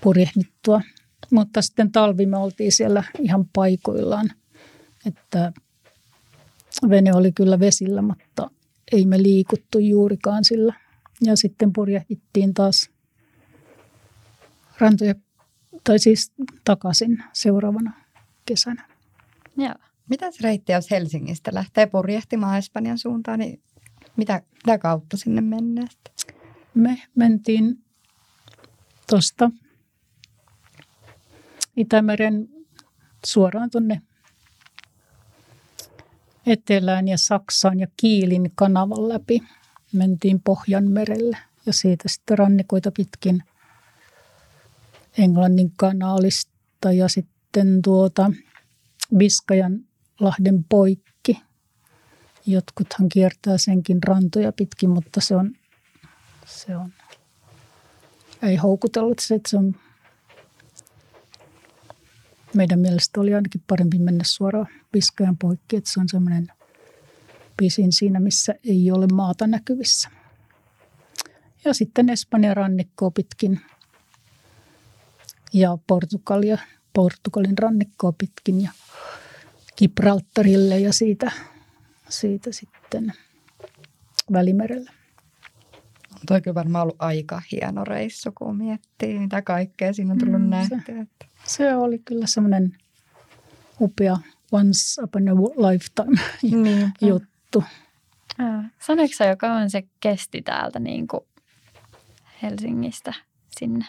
purjehdittua. 0.00 0.80
Mutta 1.30 1.62
sitten 1.62 1.92
talvi 1.92 2.26
me 2.26 2.36
oltiin 2.36 2.72
siellä 2.72 3.04
ihan 3.18 3.48
paikoillaan, 3.52 4.30
että 5.06 5.52
vene 6.88 7.14
oli 7.14 7.32
kyllä 7.32 7.58
vesillä, 7.58 8.02
mutta 8.02 8.50
ei 8.92 9.06
me 9.06 9.22
liikuttu 9.22 9.78
juurikaan 9.78 10.44
sillä. 10.44 10.74
Ja 11.20 11.36
sitten 11.36 11.72
purjehdittiin 11.72 12.54
taas 12.54 12.90
rantoja 14.78 15.14
tai 15.84 15.98
siis 15.98 16.32
takaisin 16.64 17.24
seuraavana 17.32 17.92
kesänä. 18.46 18.88
Joo. 19.56 19.74
Mitäs 20.10 20.40
reitti, 20.40 20.72
jos 20.72 20.90
Helsingistä 20.90 21.50
lähtee 21.54 21.86
purjehtimaan 21.86 22.58
Espanjan 22.58 22.98
suuntaan, 22.98 23.38
niin 23.38 23.62
mitä, 24.16 24.42
mitä 24.66 24.78
kautta 24.78 25.16
sinne 25.16 25.40
mennään? 25.40 25.88
Me 26.74 27.02
mentiin 27.14 27.84
tuosta 29.10 29.50
Itämeren 31.76 32.48
suoraan 33.26 33.70
tuonne 33.70 34.02
etelään 36.46 37.08
ja 37.08 37.18
Saksaan 37.18 37.80
ja 37.80 37.86
Kiilin 37.96 38.52
kanavan 38.54 39.08
läpi. 39.08 39.42
Mentiin 39.92 40.40
Pohjanmerelle 40.42 41.38
ja 41.66 41.72
siitä 41.72 42.08
sitten 42.08 42.38
rannikoita 42.38 42.92
pitkin 42.96 43.42
Englannin 45.18 45.72
kanaalista 45.76 46.92
ja 46.92 47.08
sitten 47.08 47.82
tuota 47.82 48.32
Viskajan 49.18 49.80
lahden 50.20 50.64
poikki. 50.68 51.42
Jotkuthan 52.46 53.08
kiertää 53.08 53.58
senkin 53.58 54.02
rantoja 54.02 54.52
pitkin, 54.52 54.90
mutta 54.90 55.20
se 55.20 55.36
on, 55.36 55.52
se 56.46 56.76
on 56.76 56.92
ei 58.44 58.56
houkutellut 58.56 59.18
se, 59.18 59.34
että 59.34 59.50
se 59.50 59.56
on 59.56 59.76
meidän 62.54 62.80
mielestä 62.80 63.20
oli 63.20 63.34
ainakin 63.34 63.62
parempi 63.66 63.98
mennä 63.98 64.24
suoraan 64.26 64.66
Viskajan 64.94 65.36
poikki, 65.38 65.76
että 65.76 65.90
se 65.92 66.00
on 66.00 66.08
semmoinen 66.08 66.52
pisin 67.56 67.92
siinä, 67.92 68.20
missä 68.20 68.54
ei 68.64 68.90
ole 68.90 69.06
maata 69.12 69.46
näkyvissä. 69.46 70.10
Ja 71.64 71.74
sitten 71.74 72.08
Espanjan 72.08 72.56
rannikkoa 72.56 73.10
pitkin 73.10 73.60
ja 75.52 75.78
Portugalia, 75.86 76.58
Portugalin 76.92 77.58
rannikkoa 77.58 78.12
pitkin 78.12 78.60
ja 78.60 78.70
Gibraltarille 79.76 80.78
ja 80.78 80.92
siitä, 80.92 81.32
siitä 82.08 82.52
sitten 82.52 83.12
Välimerelle. 84.32 84.90
Toi 86.26 86.40
kyllä 86.40 86.54
varmaan 86.54 86.82
ollut 86.82 86.96
aika 86.98 87.42
hieno 87.52 87.84
reissu, 87.84 88.32
kun 88.34 88.56
miettii, 88.56 89.18
mitä 89.18 89.42
kaikkea 89.42 89.92
siinä 89.92 90.12
on 90.12 90.18
tullut 90.18 90.42
mm, 90.42 90.48
nähtyä. 90.48 91.02
Että... 91.02 91.26
Se 91.46 91.74
oli 91.74 91.98
kyllä 91.98 92.26
semmoinen 92.26 92.76
upea 93.80 94.16
once 94.52 95.02
upon 95.02 95.28
a 95.28 95.34
lifetime 95.34 96.20
niin. 96.62 96.92
juttu. 97.00 97.64
Sanoiko 98.80 99.14
sä, 99.16 99.24
joka 99.24 99.52
on 99.52 99.70
se 99.70 99.82
kesti 100.00 100.42
täältä 100.42 100.78
niin 100.78 101.08
kuin 101.08 101.20
Helsingistä 102.42 103.14
sinne? 103.60 103.84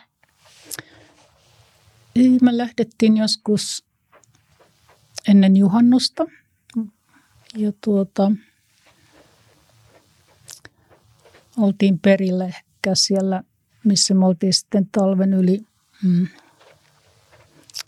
Me 2.42 2.58
lähdettiin 2.58 3.18
joskus 3.18 3.85
ennen 5.28 5.58
juhannusta. 5.58 6.26
Ja 7.56 7.72
tuota, 7.84 8.32
oltiin 11.58 12.00
perille 12.00 12.46
ehkä 12.46 12.96
siellä, 12.96 13.44
missä 13.84 14.14
me 14.14 14.26
oltiin 14.26 14.54
sitten 14.54 14.88
talven 14.92 15.34
yli. 15.34 15.66
Mm, 16.04 16.28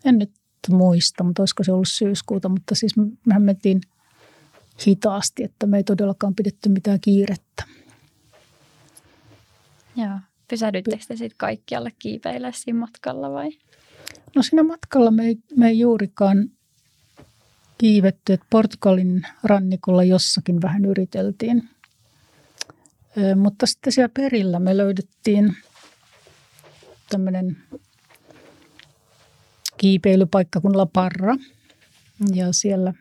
en 0.06 0.18
nyt 0.18 0.32
muista, 0.70 1.24
mutta 1.24 1.42
olisiko 1.42 1.64
se 1.64 1.72
ollut 1.72 1.88
syyskuuta, 1.92 2.50
mutta 2.50 2.76
siis 2.76 2.94
mehän 3.26 3.42
mentiin 3.42 3.82
hitaasti, 4.88 5.44
että 5.44 5.66
me 5.66 5.78
ei 5.78 5.84
todellakaan 5.84 6.36
pidetty 6.36 6.70
mitään 6.70 7.00
kiirettä. 7.00 7.64
Joo. 9.96 10.20
Pysähdyttekö 10.48 11.04
te 11.08 11.16
sitten 11.16 11.38
kaikkialle 11.38 11.92
kiipeillä 12.00 12.52
siinä 12.52 12.80
matkalla 12.80 13.32
vai? 13.32 13.52
No 14.36 14.42
siinä 14.42 14.64
matkalla 14.64 15.12
me 15.12 15.26
ei, 15.26 15.38
me 15.56 15.68
ei 15.68 15.80
juurikaan 15.80 16.50
kiivetty, 17.78 18.34
että 18.34 18.46
Portugalin 18.50 19.22
rannikolla 19.44 20.04
jossakin 20.04 20.62
vähän 20.62 20.86
yriteltiin. 20.86 21.70
Mutta 23.36 23.66
sitten 23.66 23.94
siellä 23.94 24.12
perillä 24.14 24.60
me 24.60 24.78
löydettiin 24.78 25.56
tämmöinen 27.10 27.58
kiipeilypaikka 29.78 30.62
kuin 30.62 30.78
La 30.78 30.86
Parra. 30.86 31.36
Ja 32.34 32.54
siellä 32.54 32.94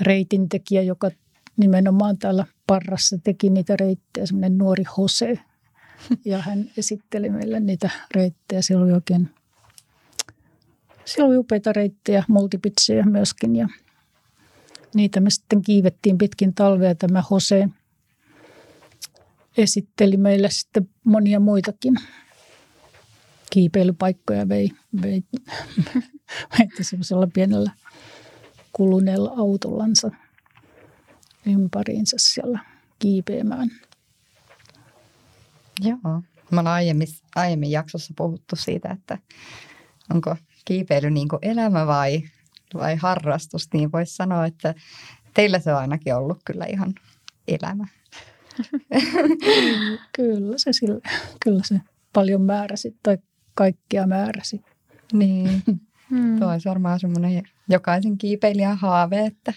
reitintekijä, 0.00 0.82
joka 0.82 1.10
nimenomaan 1.56 2.18
täällä 2.18 2.46
Parrassa 2.66 3.18
teki 3.24 3.50
niitä 3.50 3.76
reittejä, 3.76 4.26
semmoinen 4.26 4.58
nuori 4.58 4.84
Jose. 4.98 5.38
Ja 6.24 6.38
hän 6.38 6.70
esitteli 6.76 7.30
meille 7.30 7.60
niitä 7.60 7.90
reittejä. 8.14 8.62
Siellä 8.62 8.84
oli 8.84 8.92
oikein 8.92 9.30
siellä 11.04 11.28
oli 11.28 11.36
upeita 11.36 11.72
reittejä, 11.72 12.24
multipitsejä 12.28 13.02
myöskin 13.02 13.56
ja 13.56 13.68
niitä 14.94 15.20
me 15.20 15.30
sitten 15.30 15.62
kiivettiin 15.62 16.18
pitkin 16.18 16.54
talvea. 16.54 16.94
Tämä 16.94 17.22
Jose 17.30 17.68
esitteli 19.56 20.16
meille 20.16 20.50
sitten 20.50 20.90
monia 21.04 21.40
muitakin 21.40 21.94
kiipeilypaikkoja 23.50 24.48
vei, 24.48 24.70
vei 25.02 25.22
meitä 26.58 26.82
semmoisella 26.82 27.28
pienellä 27.34 27.70
kuluneella 28.72 29.32
autollansa 29.36 30.10
ympäriinsä 31.46 32.16
siellä 32.18 32.58
kiipeämään. 32.98 33.70
Joo. 35.80 36.22
Me 36.50 36.60
ollaan 36.60 36.66
aiemmin, 36.66 37.08
aiemmin 37.34 37.70
jaksossa 37.70 38.14
puhuttu 38.16 38.56
siitä, 38.56 38.90
että 38.90 39.18
onko 40.14 40.36
kiipeily 40.64 41.10
niin 41.10 41.28
kuin 41.28 41.38
elämä 41.42 41.86
vai, 41.86 42.22
vai 42.74 42.96
harrastus, 42.96 43.68
niin 43.72 43.92
voisi 43.92 44.16
sanoa, 44.16 44.46
että 44.46 44.74
teillä 45.34 45.58
se 45.58 45.72
on 45.72 45.78
ainakin 45.78 46.14
ollut 46.14 46.38
kyllä 46.44 46.64
ihan 46.64 46.94
elämä. 47.48 47.86
kyllä 50.16 50.58
se, 50.58 50.72
sille, 50.72 51.00
kyllä 51.44 51.62
se 51.64 51.80
paljon 52.12 52.42
määräsi 52.42 52.96
tai 53.02 53.18
kaikkia 53.54 54.06
määräsi. 54.06 54.60
Niin, 55.12 55.62
hmm. 56.10 56.38
tuo 56.38 56.52
olisi 56.52 56.68
varmaan 56.68 57.00
semmoinen 57.00 57.42
jokaisen 57.68 58.18
kiipeilijän 58.18 58.76
haave, 58.76 59.26
että 59.26 59.52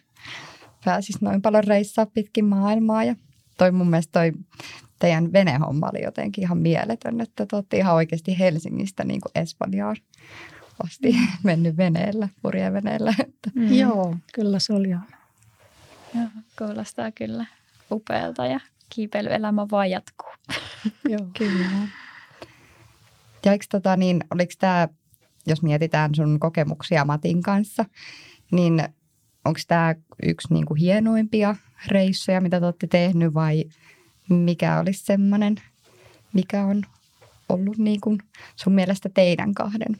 pääsisi 0.85 1.19
noin 1.21 1.41
paljon 1.41 1.63
reissaa 1.63 2.05
pitkin 2.05 2.45
maailmaa 2.45 3.03
ja 3.03 3.15
toi 3.57 3.71
mun 3.71 3.89
mielestä 3.89 4.19
toi 4.19 4.33
teidän 4.99 5.33
venehomma 5.33 5.89
oli 5.93 6.03
jotenkin 6.03 6.43
ihan 6.43 6.57
mieletön, 6.57 7.21
että 7.21 7.45
te 7.45 7.55
olette 7.55 7.77
ihan 7.77 7.95
oikeasti 7.95 8.39
Helsingistä 8.39 9.03
niin 9.03 9.21
kuin 9.21 9.31
Espanjaan 9.35 9.95
asti 10.83 11.11
mm. 11.11 11.27
mennyt 11.43 11.77
veneellä, 11.77 12.29
purjeveneellä. 12.41 13.13
Mm. 13.55 13.73
Joo, 13.73 14.15
kyllä 14.33 14.59
se 14.59 14.73
oli 14.73 14.87
ihan. 14.87 15.07
Joo, 16.15 16.27
kuulostaa 16.57 17.11
kyllä 17.11 17.45
upealta 17.91 18.45
ja 18.45 18.59
kiipeilyelämä 18.89 19.67
vaan 19.71 19.89
jatkuu. 19.89 20.31
Joo, 21.09 21.27
kyllä. 21.37 21.65
Ja 23.45 23.51
eikö 23.51 23.65
tota, 23.69 23.97
niin, 23.97 24.23
oliko 24.31 24.53
tämä, 24.59 24.87
jos 25.45 25.61
mietitään 25.61 26.15
sun 26.15 26.39
kokemuksia 26.39 27.05
Matin 27.05 27.41
kanssa, 27.41 27.85
niin 28.51 28.83
onko 29.45 29.59
tämä 29.67 29.95
yksi 30.23 30.53
niin 30.53 30.65
kuin 30.65 30.79
hienoimpia 30.79 31.55
reissuja, 31.87 32.41
mitä 32.41 32.59
te 32.59 32.65
olette 32.65 32.87
tehnyt 32.87 33.33
vai 33.33 33.63
mikä 34.29 34.79
olisi 34.79 35.05
semmoinen, 35.05 35.55
mikä 36.33 36.65
on 36.65 36.83
ollut 37.49 37.77
niin 37.77 38.01
kuin 38.01 38.19
sun 38.55 38.73
mielestä 38.73 39.09
teidän 39.13 39.53
kahden 39.53 39.99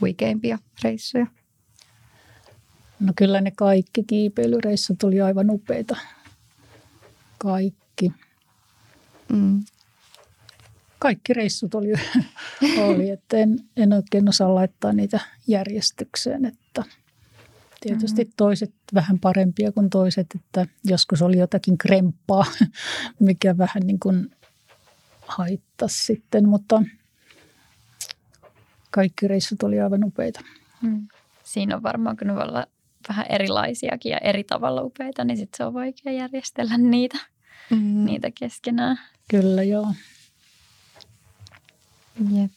huikeimpia 0.00 0.58
reissuja? 0.84 1.26
No 3.00 3.12
kyllä 3.16 3.40
ne 3.40 3.50
kaikki 3.50 4.04
kiipeilyreissut 4.04 5.02
oli 5.02 5.20
aivan 5.20 5.50
upeita. 5.50 5.96
Kaikki. 7.38 8.12
Mm. 9.32 9.64
Kaikki 10.98 11.32
reissut 11.32 11.74
oli, 11.74 11.92
oli 12.88 13.10
että 13.10 13.36
en, 13.36 13.58
en 13.76 13.92
oikein 13.92 14.28
osaa 14.28 14.54
laittaa 14.54 14.92
niitä 14.92 15.20
järjestykseen, 15.46 16.44
että 16.44 16.84
tietysti 17.80 18.24
mm-hmm. 18.24 18.34
toiset 18.36 18.74
vähän 18.94 19.18
parempia 19.18 19.72
kuin 19.72 19.90
toiset, 19.90 20.26
että 20.34 20.66
joskus 20.84 21.22
oli 21.22 21.38
jotakin 21.38 21.78
kremppaa, 21.78 22.44
mikä 23.20 23.58
vähän 23.58 23.82
niin 23.86 24.00
kuin 24.00 24.30
haittasi 25.26 26.04
sitten, 26.04 26.48
mutta– 26.48 26.82
kaikki 28.92 29.28
reissut 29.28 29.62
oli 29.62 29.80
aivan 29.80 30.04
upeita. 30.04 30.40
Hmm. 30.82 31.08
Siinä 31.44 31.76
on 31.76 31.82
varmaan, 31.82 32.16
kun 32.16 32.26
ne 32.26 32.34
voi 32.34 32.42
olla 32.42 32.66
vähän 33.08 33.26
erilaisiakin 33.28 34.12
ja 34.12 34.18
eri 34.18 34.44
tavalla 34.44 34.82
upeita, 34.82 35.24
niin 35.24 35.36
sitten 35.36 35.56
se 35.56 35.64
on 35.64 35.74
vaikea 35.74 36.12
järjestellä 36.12 36.78
niitä, 36.78 37.18
hmm. 37.70 38.04
niitä 38.04 38.30
keskenään. 38.38 38.98
Kyllä, 39.30 39.62
joo. 39.62 39.86
Jep. 42.32 42.52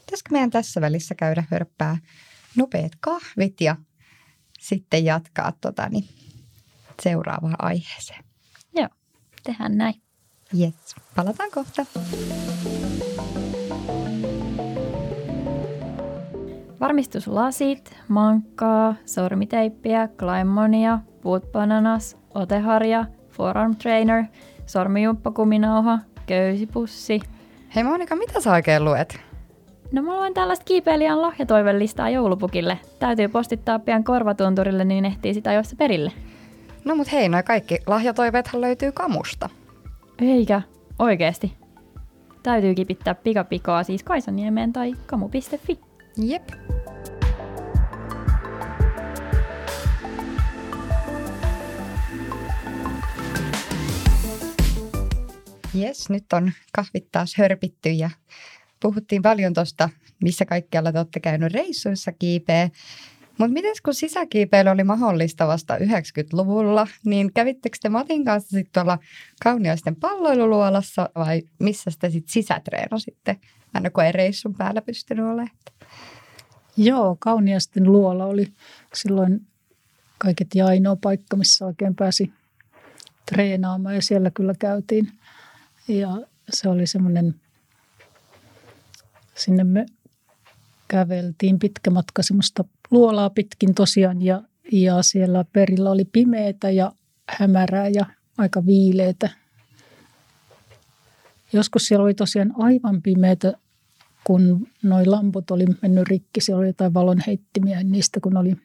Pitäisikö 0.00 0.30
meidän 0.30 0.50
tässä 0.50 0.80
välissä 0.80 1.14
käydä 1.14 1.44
hörppää 1.50 1.98
nopeat 2.56 2.92
kahvit 3.00 3.60
ja 3.60 3.76
sitten 4.60 5.04
jatkaa 5.04 5.52
tota, 5.60 5.88
niin, 5.88 6.08
seuraavaan 7.02 7.56
aiheeseen? 7.58 8.24
Joo, 8.74 8.88
tehdään 9.42 9.78
näin. 9.78 10.02
Yes, 10.60 10.74
palataan 11.16 11.50
kohta. 11.50 11.86
Varmistuslasit, 16.80 17.96
mankkaa, 18.08 18.94
sormiteippiä, 19.04 20.08
klaimonia, 20.18 20.98
puutbananas, 21.22 22.16
oteharja, 22.34 23.04
forearm 23.30 23.76
trainer, 23.76 24.24
sormijumppakuminauha, 24.66 25.98
köysipussi. 26.26 27.20
Hei 27.74 27.84
Monika, 27.84 28.16
mitä 28.16 28.40
sä 28.40 28.52
oikein 28.52 28.84
luet? 28.84 29.20
No 29.92 30.02
mä 30.02 30.16
luen 30.16 30.34
tällaista 30.34 30.64
kiipeilijän 30.64 31.22
lahjatoivelistaa 31.22 32.10
joulupukille. 32.10 32.78
Täytyy 32.98 33.28
postittaa 33.28 33.78
pian 33.78 34.04
korvatunturille, 34.04 34.84
niin 34.84 35.04
ehtii 35.04 35.34
sitä 35.34 35.52
jossa 35.52 35.76
perille. 35.76 36.12
No 36.84 36.96
mut 36.96 37.12
hei, 37.12 37.28
noi 37.28 37.42
kaikki 37.42 37.78
lahjatoiveethan 37.86 38.60
löytyy 38.60 38.92
kamusta. 38.92 39.48
Eikä, 40.18 40.62
oikeesti. 40.98 41.54
Täytyy 42.42 42.74
kipittää 42.74 43.14
pikapikaa 43.14 43.82
siis 43.82 44.02
Kaisaniemeen 44.02 44.72
tai 44.72 44.94
kamu.fi. 45.06 45.93
Jep. 46.16 46.48
Jes, 55.74 56.10
nyt 56.10 56.24
on 56.32 56.52
kahvit 56.72 57.08
taas 57.12 57.34
hörpitty 57.36 57.90
ja 57.90 58.10
puhuttiin 58.80 59.22
paljon 59.22 59.54
tuosta, 59.54 59.90
missä 60.22 60.44
kaikkialla 60.44 60.92
te 60.92 60.98
olette 60.98 61.20
käynyt 61.20 61.52
reissuissa 61.52 62.12
kiipeä. 62.12 62.70
Mutta 63.38 63.52
miten 63.52 63.74
kun 63.84 63.94
sisäkiipeily 63.94 64.70
oli 64.70 64.84
mahdollista 64.84 65.46
vasta 65.46 65.76
90-luvulla, 65.76 66.86
niin 67.04 67.32
kävittekö 67.32 67.76
te 67.82 67.88
Matin 67.88 68.24
kanssa 68.24 68.48
sitten 68.50 68.72
tuolla 68.72 68.98
kauniaisten 69.42 69.96
palloiluluolassa 69.96 71.10
vai 71.14 71.42
missä 71.58 71.90
te 71.98 72.10
sitten 72.10 72.32
sisätreenasitte, 72.32 73.36
aina 73.74 73.90
kun 73.90 74.04
ei 74.04 74.12
reissun 74.12 74.54
päällä 74.54 74.82
pystynyt 74.82 75.24
olemaan? 75.24 75.50
Joo, 76.76 77.16
Kauniasten 77.18 77.92
luola 77.92 78.26
oli 78.26 78.52
silloin 78.94 79.46
kaiket 80.18 80.54
ja 80.54 80.66
ainoa 80.66 80.96
paikka, 80.96 81.36
missä 81.36 81.66
oikein 81.66 81.94
pääsi 81.94 82.32
treenaamaan 83.32 83.94
ja 83.94 84.02
siellä 84.02 84.30
kyllä 84.30 84.54
käytiin. 84.58 85.12
Ja 85.88 86.08
se 86.50 86.68
oli 86.68 86.86
semmoinen, 86.86 87.34
sinne 89.34 89.64
me 89.64 89.86
käveltiin 90.88 91.58
pitkä 91.58 91.90
matka 91.90 92.22
semmoista 92.22 92.64
luolaa 92.90 93.30
pitkin 93.30 93.74
tosiaan 93.74 94.22
ja, 94.22 94.42
ja 94.72 95.02
siellä 95.02 95.44
perillä 95.52 95.90
oli 95.90 96.04
pimeätä 96.04 96.70
ja 96.70 96.92
hämärää 97.28 97.88
ja 97.88 98.06
aika 98.38 98.66
viileitä. 98.66 99.30
Joskus 101.52 101.86
siellä 101.86 102.04
oli 102.04 102.14
tosiaan 102.14 102.52
aivan 102.58 103.02
pimeätä, 103.02 103.52
kun 104.24 104.66
noi 104.82 105.06
lamput 105.06 105.50
oli 105.50 105.64
mennyt 105.82 106.08
rikki. 106.08 106.40
Siellä 106.40 106.60
oli 106.60 106.66
jotain 106.66 106.94
valonheittimiä 106.94 107.82
niistä, 107.82 108.20
kun 108.20 108.36
oli 108.36 108.56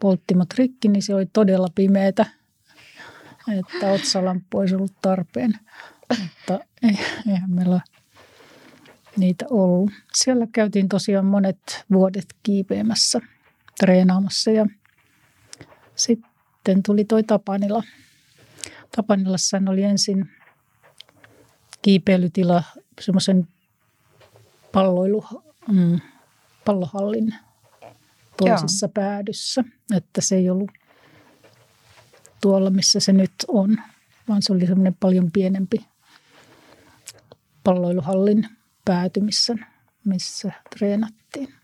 polttimot 0.00 0.54
rikki, 0.58 0.88
niin 0.88 1.02
se 1.02 1.14
oli 1.14 1.26
todella 1.26 1.68
pimeätä. 1.74 2.26
Että 3.58 3.92
otsalamppu 3.92 4.58
olisi 4.58 4.74
ollut 4.74 4.92
tarpeen. 5.02 5.52
Mutta 6.18 6.64
eihän 7.26 7.50
meillä 7.50 7.80
niitä 9.16 9.44
ollut. 9.50 9.90
Siellä 10.14 10.46
käytiin 10.52 10.88
tosiaan 10.88 11.26
monet 11.26 11.84
vuodet 11.92 12.26
kiipeämässä, 12.42 13.20
treenaamassa 13.80 14.50
ja 14.50 14.66
sitten 15.94 16.82
tuli 16.82 17.04
toi 17.04 17.22
Tapanila. 17.22 17.82
Tapanilassa 18.96 19.62
oli 19.68 19.82
ensin 19.82 20.30
kiipeilytila 21.82 22.62
semmoisen 23.00 23.48
palloilu, 24.72 25.24
mm, 25.68 26.00
pallohallin 26.64 27.34
toisessa 28.36 28.86
Joo. 28.86 28.92
päädyssä, 28.94 29.64
että 29.96 30.20
se 30.20 30.36
ei 30.36 30.50
ollut 30.50 30.70
tuolla, 32.40 32.70
missä 32.70 33.00
se 33.00 33.12
nyt 33.12 33.32
on, 33.48 33.76
vaan 34.28 34.42
se 34.42 34.52
oli 34.52 34.66
semmoinen 34.66 34.96
paljon 35.00 35.32
pienempi 35.32 35.86
palloiluhallin 37.64 38.48
pääty, 38.84 39.20
missä, 39.20 39.54
missä 40.04 40.52
treenattiin. 40.78 41.54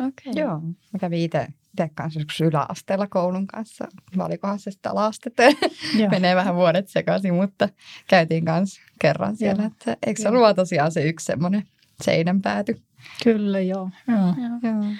Okay. 0.00 0.42
Joo, 0.42 0.60
mä 0.60 0.98
kävin 1.00 1.20
itse 1.20 1.48
kanssa 1.94 2.20
yläasteella 2.44 3.06
koulun 3.06 3.46
kanssa. 3.46 3.88
Valikohan 4.16 4.58
se 4.58 4.70
sitä 4.70 4.94
laastetta. 4.94 5.42
Menee 6.10 6.36
vähän 6.36 6.54
vuodet 6.54 6.88
sekaisin, 6.88 7.34
mutta 7.34 7.68
käytiin 8.08 8.44
kanssa 8.44 8.80
kerran 8.98 9.36
siellä. 9.36 9.64
Että, 9.64 9.96
eikö 10.06 10.22
se 10.22 10.28
ollut 10.28 10.56
tosiaan 10.56 10.92
se 10.92 11.04
yksi 11.04 11.26
semmoinen 11.26 11.62
seinän 12.02 12.42
pääty? 12.42 12.80
Kyllä, 13.24 13.60
joo. 13.60 13.90
joo. 14.08 14.18
joo. 14.18 14.72
joo. 14.72 14.92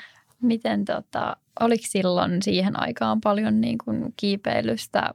Miten 0.43 0.85
tota, 0.85 1.37
oliko 1.61 1.85
silloin 1.87 2.43
siihen 2.43 2.81
aikaan 2.81 3.21
paljon 3.21 3.61
niin 3.61 3.79
kuin 3.85 4.15
kiipeilystä 4.17 5.15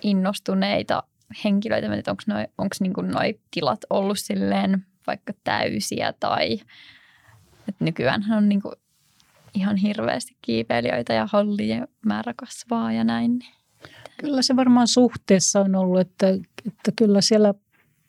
innostuneita 0.00 1.02
henkilöitä? 1.44 1.86
Onko 2.10 2.22
noi, 2.26 2.44
onks 2.58 2.80
niin 2.80 2.92
noi 3.02 3.38
tilat 3.50 3.80
ollut 3.90 4.18
silleen 4.18 4.86
vaikka 5.06 5.32
täysiä 5.44 6.14
tai 6.20 6.60
että 7.70 7.84
nykyään 7.84 8.24
on 8.32 8.48
niin 8.48 8.62
kuin 8.62 8.74
ihan 9.54 9.76
hirveästi 9.76 10.36
kiipeilijöitä 10.42 11.14
ja 11.14 11.28
hallien 11.32 11.88
määrä 12.06 12.34
kasvaa 12.36 12.92
ja 12.92 13.04
näin. 13.04 13.40
Kyllä 14.16 14.42
se 14.42 14.56
varmaan 14.56 14.88
suhteessa 14.88 15.60
on 15.60 15.74
ollut, 15.74 16.00
että, 16.00 16.28
että 16.66 16.92
kyllä 16.96 17.20
siellä 17.20 17.54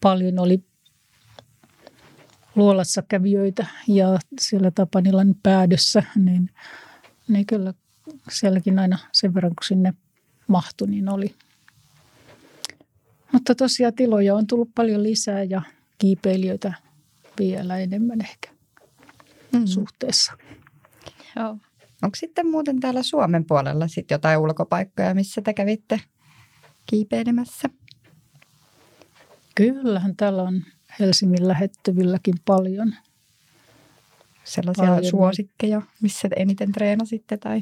paljon 0.02 0.40
oli 0.40 0.64
luolassa 2.56 3.02
kävijöitä 3.02 3.66
ja 3.88 4.20
siellä 4.42 4.72
Tapanilan 4.72 5.36
päädössä, 5.44 6.04
niin, 6.16 6.50
niin 7.28 7.46
kyllä 7.46 7.74
sielläkin 8.32 8.80
aina 8.80 8.98
sen 9.12 9.34
verran, 9.34 9.56
kun 9.56 9.68
sinne 9.68 9.94
mahtui, 10.48 10.88
niin 10.88 11.10
oli. 11.10 11.36
Mutta 13.32 13.56
tosiaan 13.56 13.94
tiloja 13.94 14.36
on 14.36 14.48
tullut 14.48 14.70
paljon 14.76 15.04
lisää 15.04 15.44
ja 15.44 15.62
kiipeilijöitä 15.98 16.74
vielä 17.40 17.78
enemmän 17.78 18.22
ehkä 18.22 18.51
mm. 19.54 19.66
suhteessa. 19.66 20.34
Joo. 21.36 21.58
Onko 22.04 22.16
sitten 22.16 22.48
muuten 22.48 22.80
täällä 22.80 23.04
Suomen 23.04 23.46
puolella 23.46 23.88
sitten 23.88 24.16
jotain 24.16 24.40
ulkopaikkoja, 24.40 25.14
missä 25.14 25.42
te 25.42 25.54
kävitte 25.54 26.02
kiipeilemässä? 26.86 27.70
Kyllähän 29.56 30.16
täällä 30.16 30.44
on 30.44 30.64
Helsingin 31.00 31.48
lähettyvilläkin 31.48 32.36
paljon. 32.46 32.96
Sellaisia 34.44 34.86
paljon. 34.86 35.06
suosikkeja, 35.06 35.82
missä 36.02 36.30
te 36.30 36.36
eniten 36.40 36.72
treenasitte? 36.72 37.38
Tai 37.38 37.62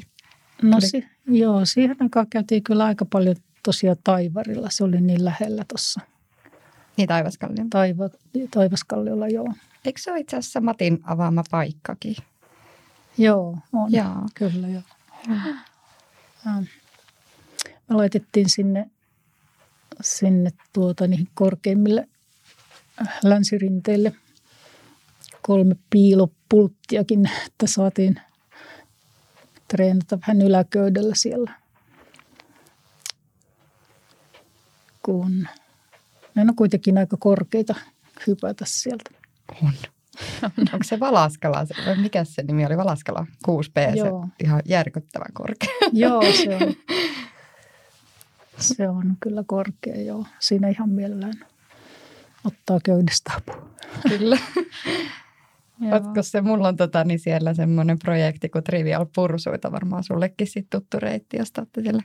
no 0.62 0.80
si- 0.80 1.06
joo, 1.26 1.64
siihen 1.64 1.96
aikaan 2.00 2.26
käytiin 2.30 2.62
kyllä 2.62 2.84
aika 2.84 3.04
paljon 3.04 3.36
tosiaan 3.62 3.96
Taivarilla. 4.04 4.68
Se 4.70 4.84
oli 4.84 5.00
niin 5.00 5.24
lähellä 5.24 5.64
tuossa. 5.68 6.00
Niin 6.96 7.08
Taivaskalliolla? 7.08 7.68
Taiva, 7.70 8.08
Taivaskalliolla, 8.50 9.28
joo. 9.28 9.52
Eikö 9.84 10.00
se 10.00 10.10
ole 10.10 10.20
itse 10.20 10.36
asiassa 10.36 10.60
Matin 10.60 11.00
avaama 11.04 11.44
paikkakin? 11.50 12.16
Joo, 13.18 13.58
on. 13.72 13.92
Joo. 13.92 14.26
Kyllä, 14.34 14.68
joo. 14.68 14.82
Ja. 15.28 16.62
Me 17.88 17.96
laitettiin 17.96 18.48
sinne, 18.48 18.90
sinne 20.00 20.50
tuota, 20.72 21.06
niihin 21.06 21.28
korkeimmille 21.34 22.08
länsirinteille 23.24 24.12
kolme 25.42 25.76
piilopulttiakin, 25.90 27.30
että 27.46 27.66
saatiin 27.66 28.20
treenata 29.68 30.18
vähän 30.26 30.42
yläköydellä 30.42 31.14
siellä. 31.14 31.50
Kun 35.02 35.48
ne 36.34 36.42
on 36.42 36.56
kuitenkin 36.56 36.98
aika 36.98 37.16
korkeita 37.16 37.74
hypätä 38.26 38.64
sieltä. 38.68 39.19
On. 39.62 39.72
Onko 40.58 40.82
se 40.82 41.00
Valaskala, 41.00 41.66
vai 41.86 41.96
mikä 41.96 42.24
se 42.24 42.42
nimi 42.42 42.66
oli? 42.66 42.76
Valaskala 42.76 43.26
6B, 43.48 43.96
Joo. 43.96 44.26
se 44.26 44.44
ihan 44.44 44.62
järkyttävän 44.64 45.32
korkea. 45.32 45.68
Joo, 45.92 46.22
se 46.22 46.56
on. 46.56 46.74
Se 48.60 48.88
on 48.88 49.16
kyllä 49.20 49.44
korkea, 49.46 50.00
joo. 50.00 50.26
Siinä 50.38 50.68
ihan 50.68 50.88
mielellään 50.88 51.32
ottaa 52.44 52.78
köydestä 52.84 53.32
apua. 53.36 53.70
Kyllä. 54.08 54.38
Oletko 55.92 56.22
se, 56.22 56.40
mulla 56.40 56.68
on 56.68 56.76
tota, 56.76 57.04
niin 57.04 57.18
siellä 57.18 57.54
semmoinen 57.54 57.98
projekti 57.98 58.48
kuin 58.48 58.64
Trivial 58.64 59.06
Pursuita, 59.14 59.72
varmaan 59.72 60.04
sullekin 60.04 60.46
sitten 60.46 60.80
tuttu 60.80 61.00
reitti, 61.00 61.36
jos 61.36 61.52
olette 61.58 61.82
siellä 61.82 62.02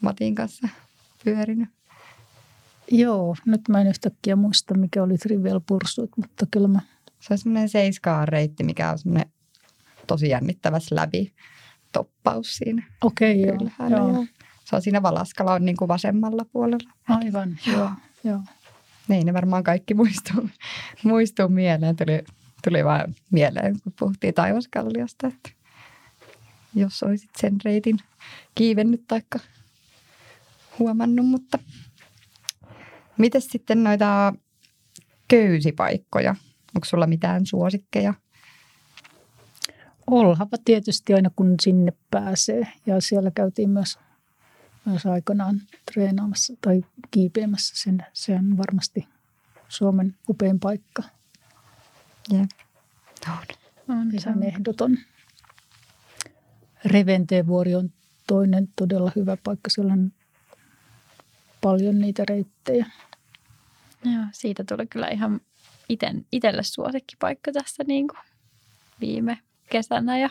Matin 0.00 0.34
kanssa 0.34 0.68
pyörinyt. 1.24 1.68
Joo, 2.92 3.36
nyt 3.46 3.60
mä 3.68 3.80
en 3.80 3.86
yhtäkkiä 3.86 4.36
muista, 4.36 4.74
mikä 4.74 5.02
oli 5.02 5.18
Trivial 5.18 5.60
Pursuit, 5.66 6.10
mutta 6.16 6.46
kyllä 6.50 6.68
mä... 6.68 6.80
Se 7.20 7.34
on 7.34 7.38
semmoinen 7.38 7.68
seiskaan 7.68 8.28
reitti, 8.28 8.64
mikä 8.64 8.90
on 8.90 8.98
semmoinen 8.98 9.32
tosi 10.06 10.28
jännittävä 10.28 10.78
läpi 10.90 11.32
toppaus 11.92 12.56
siinä. 12.56 12.86
Okei, 13.02 13.44
okay, 13.50 13.68
joo, 13.90 14.12
joo. 14.12 14.26
Se 14.64 14.76
on 14.76 14.82
siinä 14.82 15.02
Valaskala 15.02 15.52
on 15.52 15.64
niin 15.64 15.76
kuin 15.76 15.88
vasemmalla 15.88 16.44
puolella. 16.52 16.90
Aivan, 17.08 17.58
joo. 17.66 17.90
joo. 18.24 18.40
Niin, 19.08 19.26
ne 19.26 19.32
varmaan 19.32 19.64
kaikki 19.64 19.94
muistuu, 19.94 20.48
muistuu 21.04 21.48
mieleen. 21.48 21.96
Tuli 21.96 22.24
Tuli 22.64 22.84
vaan 22.84 23.14
mieleen, 23.30 23.80
kun 23.80 23.92
puhuttiin 23.98 24.34
taivaskalliosta, 24.34 25.26
että 25.26 25.50
jos 26.74 27.02
olisit 27.02 27.30
sen 27.36 27.56
reitin 27.64 27.98
kiivennyt 28.54 29.04
taikka 29.08 29.38
huomannut, 30.78 31.26
mutta 31.26 31.58
miten 33.22 33.40
sitten 33.42 33.84
noita 33.84 34.34
köysipaikkoja? 35.28 36.34
Onko 36.74 36.84
sulla 36.84 37.06
mitään 37.06 37.46
suosikkeja? 37.46 38.14
Olhava 40.06 40.56
tietysti 40.64 41.14
aina 41.14 41.30
kun 41.36 41.54
sinne 41.62 41.92
pääsee 42.10 42.66
ja 42.86 43.00
siellä 43.00 43.30
käytiin 43.30 43.70
myös, 43.70 43.98
myös 44.84 45.06
aikanaan 45.06 45.60
treenaamassa 45.92 46.54
tai 46.60 46.82
kiipeämässä 47.10 47.74
sen. 47.76 48.06
Se 48.12 48.34
on 48.34 48.56
varmasti 48.56 49.08
Suomen 49.68 50.14
upein 50.28 50.60
paikka. 50.60 51.02
Jep. 52.32 52.50
On, 53.88 54.10
se 54.10 54.16
Ihan 54.16 54.36
on. 54.36 54.42
ehdoton. 54.42 54.98
Reventeenvuori 56.84 57.74
on 57.74 57.92
toinen 58.26 58.68
todella 58.76 59.12
hyvä 59.16 59.36
paikka. 59.44 59.70
Siellä 59.70 59.92
on 59.92 60.12
paljon 61.60 61.98
niitä 61.98 62.24
reittejä. 62.28 62.86
Joo, 64.04 64.24
siitä 64.32 64.64
tuli 64.68 64.86
kyllä 64.86 65.08
ihan 65.08 65.40
iten, 65.88 66.26
itselle 66.32 66.62
suosikkipaikka 66.62 67.52
tässä 67.52 67.84
niin 67.86 68.08
kuin 68.08 68.20
viime 69.00 69.38
kesänä 69.70 70.18
ja 70.18 70.30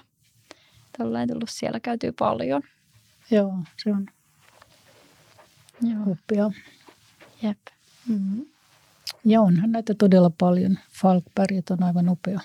tolleen 0.98 1.28
tullut 1.28 1.50
siellä 1.50 1.80
käytyy 1.80 2.12
paljon. 2.12 2.62
Joo, 3.32 3.54
se 3.84 3.90
on 3.90 4.06
Joo, 5.82 6.52
jep. 7.42 7.58
Mm-hmm. 8.08 8.46
Ja 9.26 9.42
onhan 9.42 9.72
näitä 9.72 9.94
todella 9.94 10.32
paljon. 10.38 10.80
Falkberget 11.02 11.70
on 11.70 11.84
aivan 11.84 12.10
upea. 12.10 12.40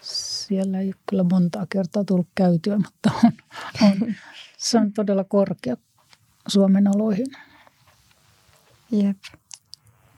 Siellä 0.00 0.80
ei 0.80 0.86
ole 0.86 0.94
kyllä 1.10 1.22
montaa 1.22 1.66
kertaa 1.70 2.04
tullut 2.04 2.28
käytyä, 2.34 2.76
mutta 2.76 3.10
on, 3.24 3.32
on. 3.82 4.14
se 4.56 4.78
on 4.78 4.92
todella 4.92 5.24
korkea 5.24 5.76
Suomen 6.48 6.88
oloihin. 6.96 7.26
Jep. 8.90 9.16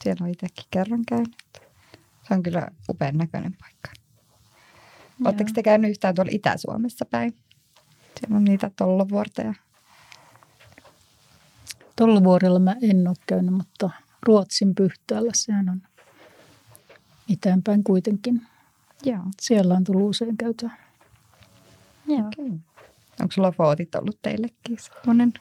Siellä 0.02 0.24
on 0.24 0.30
itsekin 0.30 0.64
kerran 0.70 1.04
käynyt. 1.08 1.36
Se 2.28 2.34
on 2.34 2.42
kyllä 2.42 2.68
upean 2.88 3.18
näköinen 3.18 3.56
paikka. 3.60 3.90
Oletteko 5.24 5.50
te 5.54 5.62
käynyt 5.62 5.90
yhtään 5.90 6.14
tuolla 6.14 6.30
Itä-Suomessa 6.34 7.04
päin? 7.04 7.36
Siellä 8.18 8.36
on 8.36 8.44
niitä 8.44 8.70
tollovuorteja. 8.76 9.54
Tuolla 11.96 12.24
vuorella 12.24 12.58
mä 12.58 12.76
en 12.82 13.08
ole 13.08 13.16
käynyt, 13.26 13.54
mutta 13.54 13.90
Ruotsin 14.22 14.74
pyhtäällä 14.74 15.30
sehän 15.34 15.68
on 15.68 15.82
itäänpäin 17.28 17.84
kuitenkin. 17.84 18.42
Joo. 19.04 19.22
Siellä 19.40 19.74
on 19.74 19.84
tullut 19.84 20.10
usein 20.10 20.36
käytyä. 20.36 20.70
Joo. 22.06 22.18
Okay. 22.18 22.58
Onko 23.20 23.32
sulla 23.32 23.52
footit 23.52 23.94
ollut 23.94 24.18
teillekin 24.22 24.78
sellainen 24.78 25.32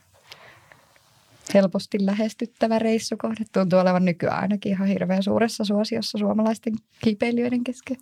helposti 1.54 2.06
lähestyttävä 2.06 2.80
reissukohde? 2.80 3.46
Tuntuu 3.54 3.80
olevan 3.80 4.06
nykyään 4.06 4.42
ainakin 4.42 4.72
ihan 4.72 4.88
hirveän 4.88 5.24
suuressa 5.24 5.66
suosiossa 5.66 6.18
suomalaisten 6.18 6.74
kiipeilijöiden 7.04 7.64
kesken. 7.64 7.98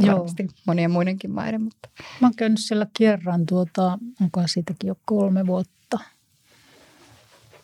Joo. 0.00 0.14
Varmasti 0.14 0.46
monien 0.66 0.90
muidenkin 0.90 1.30
maiden, 1.30 1.62
mutta 1.62 1.88
Mä 2.20 2.26
oon 2.26 2.34
käynyt 2.36 2.58
siellä 2.62 2.86
kerran, 2.98 3.46
tuota, 3.46 3.98
onko 4.20 4.42
siitäkin 4.46 4.88
jo 4.88 4.94
kolme 5.04 5.46
vuotta. 5.46 5.98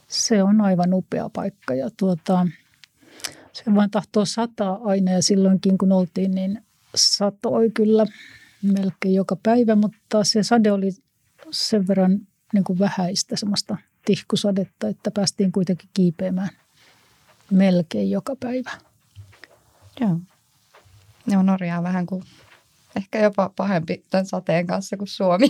Se 0.09 0.43
on 0.43 0.61
aivan 0.61 0.95
upea 0.95 1.29
paikka 1.29 1.75
ja 1.75 1.91
tuota, 1.97 2.47
se 3.53 3.75
vaan 3.75 3.91
tahtoo 3.91 4.25
sataa 4.25 4.81
aina 4.85 5.13
ja 5.13 5.23
silloinkin 5.23 5.79
kun 5.79 5.93
oltiin, 5.93 6.31
niin 6.31 6.63
satoi 6.95 7.71
kyllä 7.71 8.07
melkein 8.63 9.15
joka 9.15 9.37
päivä, 9.43 9.75
mutta 9.75 10.25
se 10.25 10.43
sade 10.43 10.73
oli 10.73 10.91
sen 11.51 11.89
verran 11.89 12.21
niin 12.55 12.65
kuin 12.65 12.79
vähäistä 12.79 13.37
semmoista 13.37 13.77
tihkusadetta, 14.05 14.89
että 14.89 15.11
päästiin 15.11 15.53
kuitenkin 15.53 15.89
kiipeämään 15.95 16.51
melkein 17.51 18.11
joka 18.11 18.37
päivä. 18.41 18.71
joo. 20.01 20.19
Joo, 21.27 21.43
Norja 21.43 21.79
on 21.79 21.85
vähän 21.85 22.07
kuin 22.07 22.23
ehkä 22.97 23.19
jopa 23.19 23.51
pahempi 23.57 24.03
tämän 24.11 24.27
sateen 24.27 24.67
kanssa 24.67 24.97
kuin 24.97 25.09
Suomi. 25.09 25.47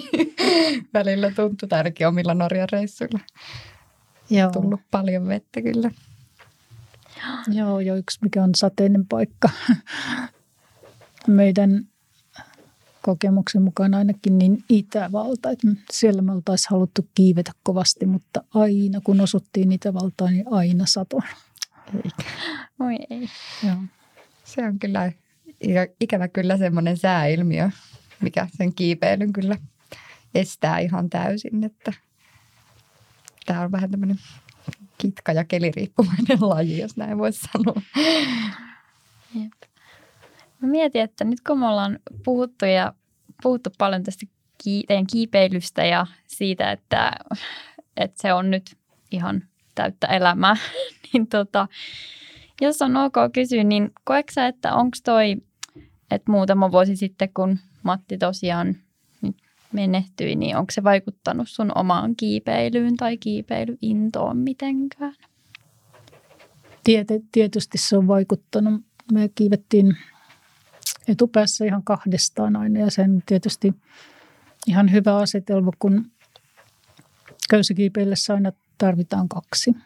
Välillä 0.95 1.31
tuntuu, 1.31 1.69
tai 1.69 1.79
ainakin 1.79 2.09
omilla 2.09 2.35
Norjan 2.35 2.69
reissuilla. 2.73 3.19
Joo. 4.31 4.51
Tullut 4.51 4.81
paljon 4.91 5.29
vettä 5.29 5.63
kyllä. 5.63 5.91
Joo, 7.49 7.81
jo 7.81 7.97
yksi 7.97 8.19
mikä 8.23 8.43
on 8.43 8.51
sateinen 8.55 9.07
paikka. 9.07 9.51
Meidän 11.27 11.89
kokemuksen 13.03 13.63
mukaan 13.63 13.95
ainakin 13.95 14.39
niin 14.39 14.65
Itävalta. 14.69 15.51
Että 15.51 15.67
siellä 15.91 16.23
me 16.23 16.33
oltaisiin 16.33 16.71
haluttu 16.71 17.09
kiivetä 17.15 17.53
kovasti, 17.63 18.07
mutta 18.07 18.45
aina 18.55 19.01
kun 19.05 19.21
osuttiin 19.21 19.73
Itävaltaan, 19.73 20.33
niin 20.33 20.53
aina 20.53 20.87
sato. 20.87 21.21
Eikä. 21.97 22.31
Oi 22.81 22.97
ei. 23.11 23.29
Joo. 23.67 23.77
Se 24.45 24.67
on 24.67 24.79
kyllä 24.79 25.13
ikä- 25.65 25.95
ikävä 26.01 26.29
kyllä 26.29 26.57
semmoinen 26.57 26.97
sääilmiö, 26.97 27.71
mikä 28.21 28.49
sen 28.57 28.75
kiipeilyn 28.75 29.33
kyllä 29.33 29.57
estää 30.35 30.79
ihan 30.79 31.11
täysin, 31.11 31.65
että 31.65 31.93
tämä 33.47 33.61
on 33.61 33.73
vähän 33.73 33.91
tämmöinen 33.91 34.19
kitka- 34.99 35.33
ja 35.33 35.45
keliriippuvainen 35.45 36.39
laji, 36.51 36.79
jos 36.79 36.97
näin 36.97 37.19
voisi 37.19 37.41
sanoa. 37.53 37.83
Jep. 39.35 39.70
Mä 40.63 40.69
mietin, 40.69 41.03
että 41.03 41.25
nyt 41.25 41.41
kun 41.47 41.59
me 41.59 41.69
ollaan 41.69 41.99
puhuttu 42.25 42.65
ja 42.65 42.95
puhuttu 43.43 43.71
paljon 43.79 44.03
tästä 44.03 44.27
teidän 44.87 45.07
kiipeilystä 45.07 45.85
ja 45.85 46.07
siitä, 46.27 46.73
että, 46.73 47.13
että 47.97 48.23
se 48.23 48.33
on 48.33 48.51
nyt 48.51 48.77
ihan 49.11 49.43
täyttä 49.75 50.07
elämää, 50.07 50.57
niin 51.13 51.27
tota, 51.27 51.69
jos 52.61 52.83
on 52.83 52.97
ok 52.97 53.15
kysyä, 53.33 53.65
niin 53.65 53.91
koetko 54.05 54.41
että 54.41 54.75
onko 54.75 54.97
toi, 55.05 55.37
että 56.11 56.33
muutama 56.33 56.73
vuosi 56.73 56.97
sitten, 56.97 57.33
kun 57.35 57.59
Matti 57.83 58.19
tosiaan 58.19 58.77
nyt 59.23 59.37
menehtyi, 59.73 60.37
niin 60.37 60.57
onko 60.57 60.71
se 60.71 60.85
vaikuttanut 60.85 61.49
sun 61.49 61.73
omaan 61.75 62.17
kiipeilyyn 62.17 62.97
tai 62.97 63.17
kiipeilyintoon 63.17 64.37
mitenkään? 64.37 65.15
Tiete, 66.85 67.21
tietysti 67.33 67.79
se 67.79 67.97
on 67.97 68.09
vaikuttanut. 68.09 68.83
Me 69.13 69.31
kiivettiin 69.35 69.97
etupäässä 71.11 71.65
ihan 71.65 71.85
kahdestaan 71.85 72.57
aina 72.57 72.81
ja 72.81 72.91
sen 72.91 73.23
tietysti 73.27 73.75
ihan 74.67 74.93
hyvä 74.93 75.17
asetelma, 75.17 75.71
kun 75.79 76.11
köysikiipeillessä 77.51 78.35
aina 78.35 78.53
tarvitaan 78.79 79.29
kaksi. 79.29 79.77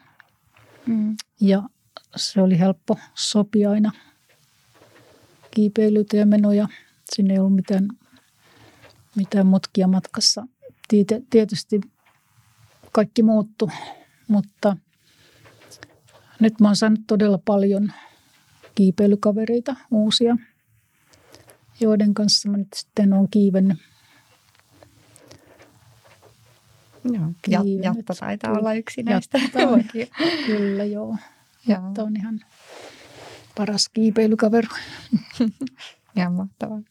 Mm. 0.85 1.15
Ja 1.41 1.63
se 2.15 2.41
oli 2.41 2.59
helppo 2.59 2.99
sopia 3.13 3.71
aina 3.71 3.91
kiipeilyitä 5.51 6.17
ja 6.17 6.25
menoja. 6.25 6.67
Siinä 7.15 7.33
ei 7.33 7.39
ollut 7.39 7.55
mitään, 7.55 7.87
mitään 9.15 9.47
mutkia 9.47 9.87
matkassa. 9.87 10.47
Tietysti 11.29 11.81
kaikki 12.91 13.23
muuttu, 13.23 13.69
mutta 14.27 14.77
nyt 16.39 16.59
mä 16.59 16.67
oon 16.67 16.75
saanut 16.75 16.99
todella 17.07 17.39
paljon 17.45 17.91
kiipeilykavereita 18.75 19.75
uusia, 19.91 20.37
joiden 21.79 22.13
kanssa 22.13 22.49
mä 22.49 22.57
nyt 22.57 22.73
sitten 22.75 23.13
oon 23.13 23.27
kiivennyt. 23.31 23.77
Joo. 27.03 27.31
Kiivennyt. 27.41 27.83
Jatta 27.83 28.13
taitaa 28.19 28.49
Kyllä. 28.49 28.59
olla 28.59 28.73
yksi 28.73 29.03
näistä. 29.03 29.37
Jatta 29.37 29.67
on. 29.67 29.83
Kyllä 30.45 30.83
joo. 30.83 31.17
Mutta 31.81 32.03
on 32.03 32.15
ihan 32.17 32.39
paras 33.57 33.89
kiipeilykaveri. 33.89 34.67
Ihan 36.17 36.33
mahtavaa. 36.33 36.81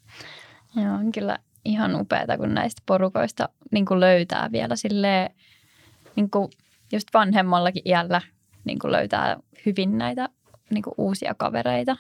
Joo, 0.77 0.95
on 0.95 1.13
kyllä 1.13 1.39
ihan 1.65 2.01
upeaa, 2.01 2.37
kun 2.37 2.55
näistä 2.55 2.83
porukoista 2.87 3.49
niin 3.71 3.87
kuin 3.87 4.01
löytää 4.01 4.53
vielä 4.53 4.77
silleen, 4.77 5.35
niin 6.17 6.31
kuin 6.31 6.49
just 6.93 7.09
vanhemmallakin 7.15 7.83
iällä 7.85 8.21
niin 8.65 8.79
kuin 8.79 8.93
löytää 8.93 9.37
hyvin 9.67 9.99
näitä 9.99 10.29
niin 10.71 10.83
kuin 10.83 10.95
uusia 10.99 11.35
kavereita. 11.35 11.97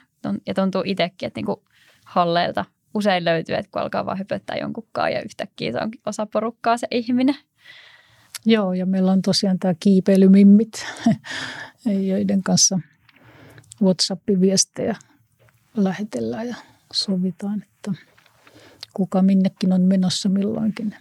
Ja 0.46 0.54
tuntuu 0.54 0.82
itsekin, 0.84 1.26
että 1.26 1.38
niin 1.38 1.46
kuin 1.46 1.60
halleilta 2.04 2.64
usein 2.94 3.24
löytyy, 3.24 3.54
että 3.54 3.70
kun 3.70 3.82
alkaa 3.82 4.06
vaan 4.06 4.18
höpöttää 4.18 4.56
jonkunkaan 4.56 5.12
ja 5.12 5.22
yhtäkkiä 5.22 5.72
se 5.72 5.78
onkin 5.78 6.00
osa 6.06 6.26
porukkaa 6.26 6.76
se 6.76 6.86
ihminen. 6.90 7.36
Joo, 8.46 8.72
ja 8.72 8.86
meillä 8.86 9.12
on 9.12 9.22
tosiaan 9.22 9.58
tämä 9.58 9.74
kiipeilymimmit, 9.80 10.86
joiden 12.10 12.42
kanssa 12.42 12.80
WhatsApp-viestejä 13.82 14.96
lähetellään 15.76 16.48
ja 16.48 16.56
sovitaan, 16.92 17.62
että 17.62 17.92
kuka 18.94 19.22
minnekin 19.22 19.72
on 19.72 19.80
menossa 19.82 20.28
milloinkin. 20.28 20.96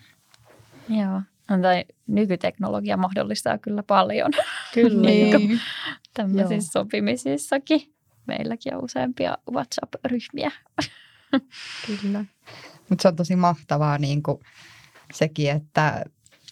Joo. 0.90 1.22
No, 1.50 1.62
tai 1.62 1.86
nykyteknologia 2.08 2.98
mahdollistaa 2.98 3.58
kyllä 3.58 3.84
paljon 3.84 4.32
Kyllä, 4.74 5.02
Niin 5.10 5.50
joo. 5.50 5.60
tämmöisissä 6.14 6.72
sopimisissakin. 6.72 7.94
meilläkin 8.28 8.76
on 8.76 8.84
useampia 8.84 9.38
WhatsApp-ryhmiä. 9.52 10.52
Kyllä. 11.88 12.26
Mutta 12.90 13.02
se 13.02 13.08
on 13.08 13.16
tosi 13.16 13.36
mahtavaa 13.36 13.98
niin 13.98 14.24
kuin 14.24 14.38
sekin, 15.14 15.52
että, 15.52 16.06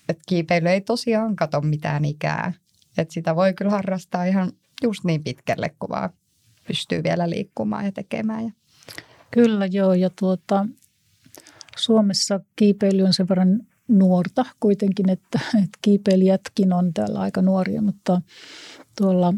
että 0.10 0.24
kiipeily 0.28 0.70
ei 0.70 0.82
tosiaan 0.82 1.36
kato 1.36 1.62
mitään 1.62 2.06
ikää. 2.06 2.54
Että 2.98 3.14
sitä 3.14 3.36
voi 3.36 3.54
kyllä 3.54 3.72
harrastaa 3.72 4.26
ihan 4.26 4.52
just 4.84 5.04
niin 5.04 5.24
pitkälle, 5.24 5.76
kun 5.80 5.90
vaan 5.90 6.10
pystyy 6.68 7.04
vielä 7.04 7.30
liikkumaan 7.30 7.86
ja 7.86 7.92
tekemään. 7.92 8.44
Ja 8.44 8.52
Kyllä 9.32 9.66
joo, 9.66 9.94
ja 9.94 10.10
tuota, 10.20 10.66
Suomessa 11.78 12.40
kiipeily 12.56 13.04
on 13.04 13.14
sen 13.14 13.30
verran 13.30 13.60
nuorta 13.88 14.46
kuitenkin, 14.60 15.10
että, 15.10 15.40
että 15.64 15.80
kiipeilijätkin 15.82 16.74
on 16.74 16.94
täällä 16.94 17.20
aika 17.20 17.42
nuoria, 17.42 17.82
mutta 17.82 18.22
tuolla 18.98 19.34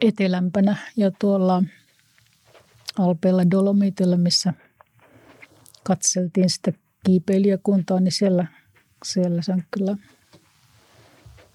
etelämpänä 0.00 0.76
ja 0.96 1.10
tuolla 1.10 1.62
Alpeilla 2.98 3.50
Dolomitilla, 3.50 4.16
missä 4.16 4.52
katseltiin 5.82 6.50
sitä 6.50 6.72
kiipeilijäkuntaa, 7.06 8.00
niin 8.00 8.12
siellä, 8.12 8.46
siellä 9.04 9.42
se 9.42 9.52
on 9.52 9.62
kyllä, 9.70 9.96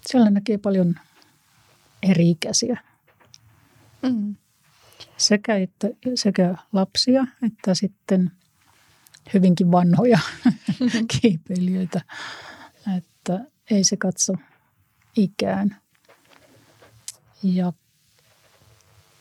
siellä 0.06 0.30
näkee 0.30 0.58
paljon 0.58 0.94
eri-ikäisiä 2.02 2.80
mm. 4.02 4.36
sekä, 5.16 5.56
että, 5.56 5.88
sekä 6.14 6.54
lapsia 6.72 7.26
että 7.42 7.74
sitten 7.74 8.30
hyvinkin 9.34 9.72
vanhoja 9.72 10.18
kiipeilijöitä, 11.20 12.00
että 12.96 13.44
ei 13.70 13.84
se 13.84 13.96
katso 13.96 14.32
ikään. 15.16 15.76
Ja 17.42 17.72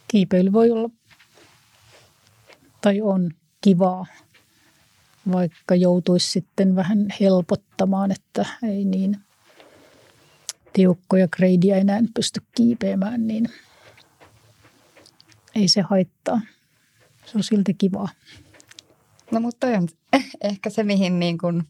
kiipeily 0.07 0.53
voi 0.53 0.71
olla 0.71 0.89
tai 2.87 3.01
on 3.01 3.31
kivaa, 3.61 4.05
vaikka 5.31 5.75
joutuisi 5.75 6.31
sitten 6.31 6.75
vähän 6.75 7.07
helpottamaan, 7.19 8.11
että 8.11 8.45
ei 8.63 8.85
niin 8.85 9.17
tiukkoja 10.73 11.27
greidiä 11.27 11.77
enää 11.77 12.01
pysty 12.13 12.41
kiipeämään, 12.55 13.27
niin 13.27 13.49
ei 15.55 15.67
se 15.67 15.81
haittaa. 15.81 16.41
Se 17.25 17.37
on 17.37 17.43
silti 17.43 17.73
kivaa. 17.73 18.09
No 19.31 19.39
mutta 19.39 19.67
on 19.67 19.87
ehkä 20.41 20.69
se, 20.69 20.83
mihin 20.83 21.19
niin 21.19 21.37
kuin, 21.37 21.63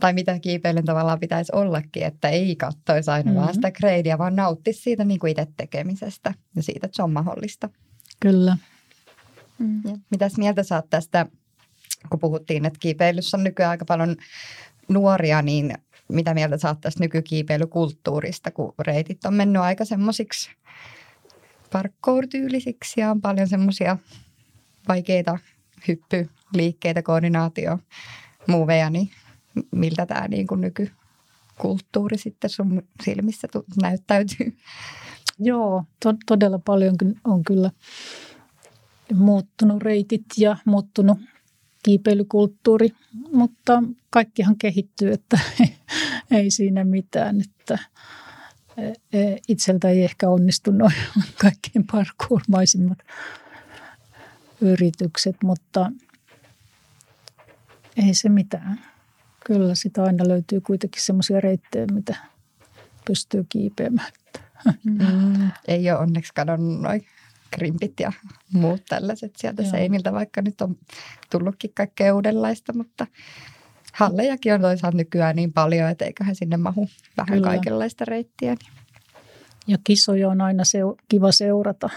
tai 0.00 0.12
mitä 0.12 0.38
kiipeilyn 0.38 0.84
tavallaan 0.84 1.20
pitäisi 1.20 1.52
ollakin, 1.54 2.02
että 2.02 2.28
ei 2.28 2.56
katsoisi 2.56 3.10
aina 3.10 3.24
mm-hmm. 3.24 3.40
vaan 3.40 3.54
sitä 3.54 3.70
greidiä, 3.70 4.18
vaan 4.18 4.36
nauttisi 4.36 4.82
siitä 4.82 5.04
niin 5.04 5.20
kuin 5.20 5.30
itse 5.30 5.46
tekemisestä 5.56 6.34
ja 6.56 6.62
siitä, 6.62 6.86
että 6.86 6.96
se 6.96 7.02
on 7.02 7.12
mahdollista. 7.12 7.68
Kyllä. 8.20 8.56
Mm. 9.58 9.82
Mitäs 10.10 10.36
mieltä 10.36 10.62
saat 10.62 10.90
tästä, 10.90 11.26
kun 12.10 12.20
puhuttiin, 12.20 12.64
että 12.64 12.78
kiipeilyssä 12.78 13.36
on 13.36 13.44
nykyään 13.44 13.70
aika 13.70 13.84
paljon 13.84 14.16
nuoria, 14.88 15.42
niin 15.42 15.72
mitä 16.08 16.34
mieltä 16.34 16.58
saat 16.58 16.80
tästä 16.80 17.04
nykykiipeilykulttuurista, 17.04 18.50
kun 18.50 18.74
reitit 18.78 19.24
on 19.24 19.34
mennyt 19.34 19.62
aika 19.62 19.84
semmoisiksi 19.84 20.50
parkour-tyylisiksi 21.72 23.00
ja 23.00 23.10
on 23.10 23.20
paljon 23.20 23.48
semmoisia 23.48 23.98
vaikeita 24.88 25.38
hyppyliikkeitä, 25.88 27.02
koordinaatio, 27.02 27.78
muuveja, 28.46 28.90
niin 28.90 29.10
miltä 29.70 30.06
tämä 30.06 30.28
niin 30.28 30.46
kuin 30.46 30.60
nykykulttuuri 30.60 32.18
sitten 32.18 32.50
sun 32.50 32.82
silmissä 33.04 33.48
näyttäytyy? 33.82 34.56
Joo, 35.38 35.84
to- 36.04 36.14
todella 36.26 36.58
paljon 36.58 36.94
on 37.24 37.44
kyllä 37.44 37.70
muuttunut 39.14 39.82
reitit 39.82 40.24
ja 40.36 40.56
muuttunut 40.64 41.18
kiipeilykulttuuri, 41.82 42.88
mutta 43.32 43.82
kaikkihan 44.10 44.56
kehittyy, 44.56 45.12
että 45.12 45.38
ei 46.30 46.50
siinä 46.50 46.84
mitään, 46.84 47.40
että 47.40 47.78
e, 48.76 48.82
e, 49.18 49.36
itseltä 49.48 49.88
ei 49.88 50.04
ehkä 50.04 50.28
onnistu 50.28 50.70
noin 50.70 50.94
kaikkein 51.42 51.86
parkourmaisimmat 51.92 52.98
yritykset, 54.60 55.36
mutta 55.42 55.92
ei 58.06 58.14
se 58.14 58.28
mitään. 58.28 58.80
Kyllä 59.46 59.74
sitä 59.74 60.02
aina 60.02 60.28
löytyy 60.28 60.60
kuitenkin 60.60 61.02
semmoisia 61.02 61.40
reittejä, 61.40 61.86
mitä 61.92 62.16
pystyy 63.06 63.46
kiipeämään. 63.48 64.12
Mm, 64.84 65.50
ei 65.68 65.90
ole 65.90 65.98
onneksi 65.98 66.32
kadonnut 66.34 66.80
noin 66.80 67.06
krimpit 67.50 68.00
ja 68.00 68.12
muut 68.52 68.82
tällaiset 68.88 69.36
sieltä 69.36 69.62
Joo. 69.62 69.70
seiniltä, 69.70 70.12
vaikka 70.12 70.42
nyt 70.42 70.60
on 70.60 70.76
tullutkin 71.30 71.70
kaikkea 71.74 72.14
uudenlaista, 72.14 72.72
mutta 72.72 73.06
hallejakin 73.92 74.54
on 74.54 74.60
toisaalta 74.60 74.96
nykyään 74.96 75.36
niin 75.36 75.52
paljon, 75.52 75.90
että 75.90 76.04
eiköhän 76.04 76.34
sinne 76.34 76.56
mahu 76.56 76.88
vähän 77.16 77.38
Kyllä. 77.38 77.48
kaikenlaista 77.48 78.04
reittiä. 78.04 78.54
Niin. 78.54 78.72
Ja 79.66 79.78
kisoja 79.84 80.28
on 80.28 80.40
aina 80.40 80.64
se, 80.64 80.78
kiva 81.08 81.32
seurata. 81.32 81.90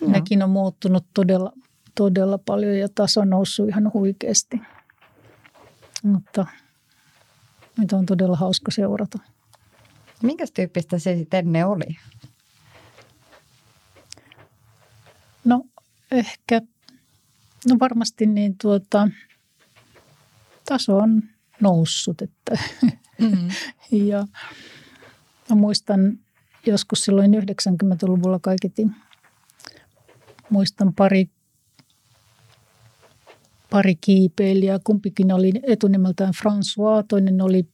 Joo. 0.00 0.10
Nekin 0.10 0.42
on 0.42 0.50
muuttunut 0.50 1.06
todella, 1.14 1.52
todella 1.94 2.38
paljon 2.38 2.78
ja 2.78 2.88
taso 2.94 3.20
on 3.20 3.30
noussut 3.30 3.68
ihan 3.68 3.90
huikeasti. 3.94 4.60
Mutta 6.02 6.46
nyt 7.78 7.92
on 7.92 8.06
todella 8.06 8.36
hauska 8.36 8.70
seurata. 8.70 9.18
Minkä 10.22 10.44
tyyppistä 10.54 10.98
se 10.98 11.16
sitten 11.16 11.38
ennen 11.38 11.66
oli? 11.66 11.96
No 15.48 15.64
ehkä, 16.10 16.60
no 17.68 17.76
varmasti 17.80 18.26
niin 18.26 18.56
tuota, 18.62 19.08
taso 20.64 20.96
on 20.96 21.22
noussut. 21.60 22.22
Että 22.22 22.58
mm-hmm. 23.18 23.48
ja 24.10 24.26
mä 25.50 25.56
muistan 25.56 26.18
joskus 26.66 27.04
silloin 27.04 27.34
90-luvulla 27.34 28.38
kaiketi, 28.38 28.86
muistan 30.50 30.94
pari, 30.94 31.30
pari 33.70 33.94
kiipeilijää. 33.94 34.78
Kumpikin 34.84 35.32
oli 35.32 35.52
etunimeltään 35.62 36.34
François, 36.34 37.04
toinen 37.08 37.40
oli 37.42 37.68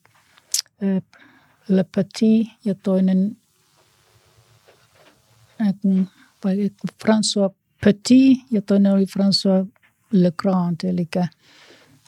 Le 1.68 1.84
Petit 1.96 2.48
ja 2.64 2.74
toinen 2.74 3.36
vai 6.44 6.70
François 7.04 7.63
Petit 7.84 8.38
ja 8.50 8.62
toinen 8.62 8.92
oli 8.92 9.04
François 9.04 9.66
Le 10.10 10.32
Grand, 10.36 10.76
eli 10.84 11.08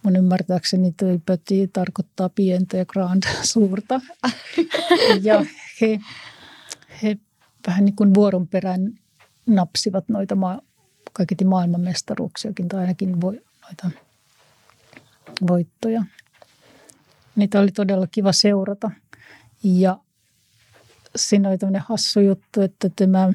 mun 0.03 0.17
ymmärtääkseni 0.17 0.93
toi 0.93 1.21
Petit 1.27 1.73
tarkoittaa 1.73 2.29
pientä 2.29 2.77
ja 2.77 2.87
Grand 2.87 3.23
suurta. 3.53 4.01
ja 5.23 5.45
he, 5.81 6.01
he 7.03 7.17
vähän 7.67 7.85
niin 7.85 7.97
kuin 7.97 8.15
vuoron 8.15 8.49
perään 8.49 8.99
napsivat 9.47 10.09
noita 10.09 10.35
maa, 10.35 10.61
kaiketi 11.13 11.45
maailmanmestaruuksiakin 11.45 12.69
tai 12.69 12.81
ainakin 12.81 13.21
vo, 13.21 13.31
noita 13.63 13.91
voittoja. 15.49 16.05
Niitä 17.37 17.61
oli 17.61 17.73
todella 17.73 18.07
kiva 18.07 18.33
seurata. 18.33 18.91
Ja 19.63 19.99
siinä 21.17 21.49
oli 21.49 21.59
tämmöinen 21.59 21.83
hassu 21.89 22.21
juttu, 22.21 22.61
että 22.61 22.91
tämä 22.97 23.33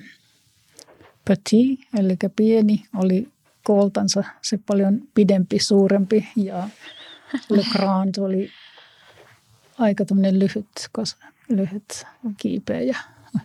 petit, 1.25 1.79
eli 1.99 2.17
pieni, 2.35 2.83
oli 2.95 3.27
kooltansa 3.63 4.23
se 4.41 4.59
paljon 4.67 5.01
pidempi, 5.13 5.59
suurempi 5.59 6.27
ja 6.35 6.69
Le 7.49 7.63
Grand 7.71 8.15
oli 8.19 8.49
aika 9.77 10.05
tämmöinen 10.05 10.39
lyhyt, 10.39 10.89
lyhyt 11.49 12.07
kiipeä. 12.37 12.81
Ja, 12.81 12.97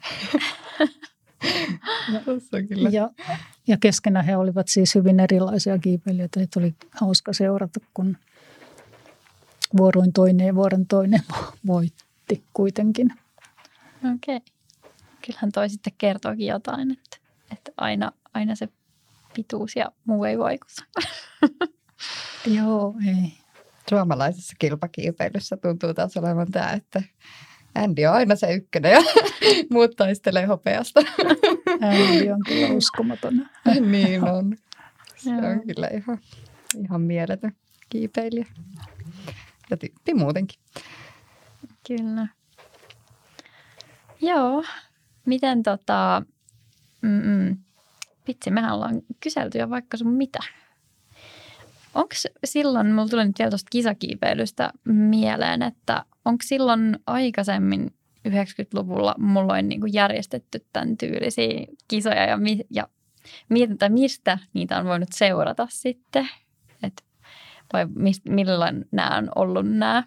ja, 2.90 3.10
ja 3.66 3.76
keskenään 3.80 4.24
he 4.24 4.36
olivat 4.36 4.68
siis 4.68 4.94
hyvin 4.94 5.20
erilaisia 5.20 5.78
kiipeilijöitä. 5.78 6.40
Heitä 6.40 6.60
oli 6.60 6.74
hauska 6.90 7.32
seurata, 7.32 7.80
kun 7.94 8.16
vuoroin 9.76 10.12
toinen 10.12 10.46
ja 10.46 10.54
vuoron 10.54 10.86
toinen 10.86 11.22
voitti 11.66 12.42
kuitenkin. 12.52 13.12
Okei. 14.14 14.36
Okay. 14.36 14.56
Kyllähän 15.26 15.52
toi 15.52 15.68
sitten 15.68 15.92
kertookin 15.98 16.46
jotain, 16.46 16.92
että 16.92 17.15
että 17.52 17.72
aina, 17.76 18.12
aina 18.34 18.54
se 18.54 18.68
pituus 19.34 19.76
ja 19.76 19.92
muu 20.04 20.24
ei 20.24 20.38
vaikuta. 20.38 20.82
Joo, 22.56 22.94
ei. 23.06 23.32
Suomalaisessa 23.90 24.54
kilpakiipeilyssä 24.58 25.56
tuntuu 25.56 25.94
taas 25.94 26.16
olevan 26.16 26.50
tämä, 26.50 26.70
että 26.70 27.02
Andy 27.74 28.04
on 28.06 28.14
aina 28.14 28.36
se 28.36 28.52
ykkönen 28.52 28.92
ja 28.92 29.00
muut 29.72 29.96
taistelee 29.96 30.46
hopeasta. 30.46 31.00
Andy 31.90 32.30
on 32.30 32.40
kyllä 32.46 32.68
uskomaton. 32.68 33.46
niin 33.90 34.24
on. 34.24 34.56
Se 35.16 35.30
on 35.30 35.66
kyllä 35.66 35.88
ihan, 35.88 36.18
ihan 36.78 37.00
mieletön 37.00 37.52
kiipeilijä. 37.88 38.46
Ja 39.70 39.76
tyyppi 39.76 40.14
muutenkin. 40.14 40.60
Kyllä. 41.86 42.26
Joo. 44.20 44.64
Miten 45.26 45.62
tota, 45.62 46.22
mm, 47.02 47.56
vitsi, 48.28 48.50
mehän 48.50 48.74
ollaan 48.74 49.02
kyselty 49.20 49.58
jo 49.58 49.70
vaikka 49.70 49.96
sun 49.96 50.12
mitä. 50.12 50.38
Onko 51.94 52.14
silloin, 52.44 52.92
mulla 52.92 53.08
tuli 53.08 53.24
nyt 53.24 53.38
vielä 53.38 53.50
tuosta 53.50 53.68
kisakiipeilystä 53.70 54.70
mieleen, 54.84 55.62
että 55.62 56.04
onko 56.24 56.42
silloin 56.44 56.98
aikaisemmin 57.06 57.90
90-luvulla 58.28 59.14
mulla 59.18 59.54
on 59.54 59.68
niin 59.68 59.92
järjestetty 59.92 60.66
tämän 60.72 60.96
tyylisiä 60.96 61.66
kisoja 61.88 62.24
ja, 62.24 62.36
mi, 62.36 62.60
ja 62.70 62.88
mietitään, 63.48 63.92
mistä 63.92 64.38
niitä 64.52 64.78
on 64.78 64.86
voinut 64.86 65.08
seurata 65.12 65.66
sitten. 65.70 66.28
Et, 66.82 67.04
vai 67.72 67.86
mist, 67.94 68.22
milloin 68.28 68.84
nämä 68.90 69.16
on 69.16 69.28
ollut 69.34 69.66
nämä 69.68 70.04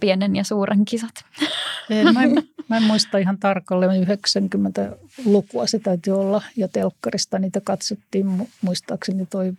pienen 0.00 0.36
ja 0.36 0.44
suuren 0.44 0.84
kisat? 0.84 1.24
Ei, 1.90 2.12
mä, 2.12 2.22
en, 2.22 2.34
mä 2.68 2.76
en 2.76 2.82
muista 2.82 3.18
ihan 3.18 3.38
tarkalleen, 3.38 4.06
90-lukua 4.06 5.66
se 5.66 5.78
täytyy 5.78 6.12
olla 6.12 6.42
ja 6.56 6.68
telkkarista 6.68 7.38
niitä 7.38 7.60
katsottiin 7.60 8.48
muistaakseni 8.62 9.26
toi 9.26 9.52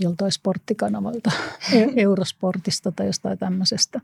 joltain 0.00 0.32
sporttikanavalta, 0.32 1.30
e- 1.72 1.92
Eurosportista 1.96 2.92
tai 2.92 3.06
jostain 3.06 3.38
tämmöisestä. 3.38 4.00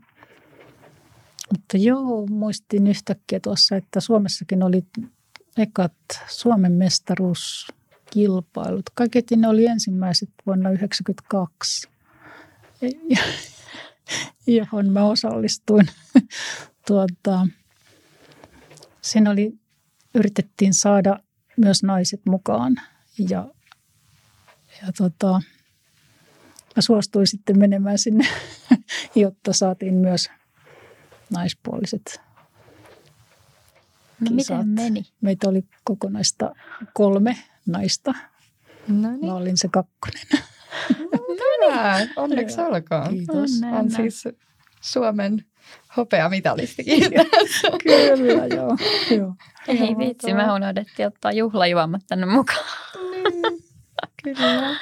Mutta 1.51 1.77
joo, 1.77 2.27
muistin 2.27 2.87
yhtäkkiä 2.87 3.39
tuossa, 3.39 3.75
että 3.75 3.99
Suomessakin 3.99 4.63
oli 4.63 4.85
ekat 5.57 5.93
Suomen 6.27 6.71
mestaruuskilpailut. 6.71 8.89
Kaiketi 8.93 9.35
ne 9.35 9.47
oli 9.47 9.65
ensimmäiset 9.65 10.29
vuonna 10.45 10.69
1992, 10.69 11.89
johon 14.47 14.89
mä 14.89 15.05
osallistuin. 15.05 15.87
tuota, 16.87 17.47
siinä 19.01 19.31
oli, 19.31 19.53
yritettiin 20.15 20.73
saada 20.73 21.19
myös 21.57 21.83
naiset 21.83 22.21
mukaan 22.25 22.75
ja, 23.29 23.47
ja 24.81 24.91
tota, 24.97 25.41
mä 26.75 26.81
suostuin 26.81 27.27
sitten 27.27 27.59
menemään 27.59 27.97
sinne, 27.97 28.27
jotta 29.15 29.53
saatiin 29.53 29.93
myös 29.93 30.29
naispuoliset 31.29 32.21
No, 34.19 34.31
kisat. 34.37 34.57
miten 34.57 34.67
meni? 34.69 35.03
Meitä 35.21 35.49
oli 35.49 35.63
kokonaista 35.83 36.51
kolme 36.93 37.37
naista. 37.65 38.13
No 38.87 39.01
Mä 39.01 39.17
niin, 39.17 39.31
olin 39.31 39.57
se 39.57 39.67
kakkonen. 39.71 40.27
Hyvä. 40.89 42.07
Onneksi 42.15 42.61
olkoon. 42.61 43.09
Kiitos. 43.09 43.51
Onnea. 43.63 43.79
On 43.79 43.91
siis 43.91 44.23
Suomen 44.81 45.45
hopeamitalistikin. 45.97 47.03
Kyllä, 47.83 48.55
joo. 48.55 48.77
joo. 49.17 49.35
Ei 49.67 49.97
vitsi, 49.97 50.33
me 50.33 50.53
unohdettiin 50.53 51.07
ottaa 51.07 51.31
juhlajuomat 51.31 52.01
tänne 52.07 52.25
mukaan. 52.25 52.65
Niin, 53.11 53.63
Kyllä. 54.23 54.75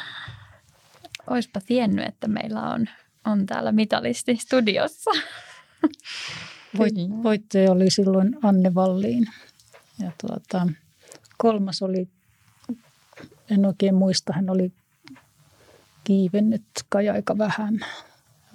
Oispa 1.30 1.60
tiennyt, 1.66 2.06
että 2.06 2.28
meillä 2.28 2.62
on, 2.62 2.90
on 3.26 3.46
täällä 3.46 3.72
mitalisti 3.72 4.36
studiossa. 4.36 5.12
Voit, 6.78 6.94
voittaja 7.24 7.72
oli 7.72 7.90
silloin 7.90 8.38
Anne 8.44 8.76
Valliin. 8.76 9.26
Ja 10.00 10.12
tuota, 10.22 10.68
kolmas 11.38 11.82
oli, 11.82 12.08
en 13.50 13.66
oikein 13.66 13.96
muista, 13.96 14.34
hän 14.34 14.50
oli 14.50 14.72
kiivennyt 16.06 16.64
kai 16.90 17.10
aika 17.10 17.38
vähän. 17.38 17.80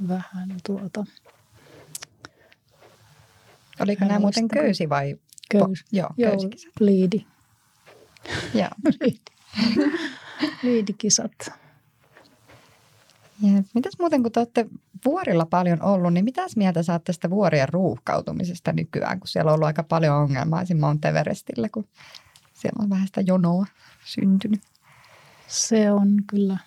vähän 0.09 0.57
tuota, 0.67 1.05
Oliko 3.81 4.01
Mä 4.05 4.09
nämä 4.09 4.21
muuten 4.21 4.49
köysi 4.49 4.89
vai? 4.89 5.17
köys, 5.51 5.85
Joo, 5.93 6.11
joo, 6.17 6.31
köysikisat. 6.31 6.73
liidi, 6.81 7.27
Joo. 8.55 8.69
liidikisat. 10.63 11.33
Jep. 13.43 13.67
Mitäs 13.75 13.93
muuten, 13.99 14.23
kun 14.23 14.33
te 14.33 14.41
olette 14.41 14.67
vuorilla 15.05 15.47
paljon 15.47 15.83
ollut, 15.83 16.13
niin 16.13 16.25
mitäs 16.25 16.57
mieltä 16.57 16.83
saatte 16.83 17.07
tästä 17.07 17.31
vuorien 17.31 17.69
ruuhkautumisesta 17.69 18.73
nykyään, 18.73 19.21
kun 19.21 19.29
siellä 19.29 19.49
on 19.51 19.55
ollut 19.55 19.67
aika 19.67 19.83
paljon 19.83 20.17
ongelmaa 20.17 20.63
esim. 20.63 20.79
Mount 20.81 21.05
Everestillä, 21.05 21.69
kun 21.69 21.89
siellä 22.55 22.83
on 22.85 22.91
vähän 22.91 23.07
sitä 23.07 23.21
jonoa 23.21 23.67
syntynyt. 24.05 24.61
Se 25.47 25.93
on 25.93 26.09
kyllä 26.27 26.59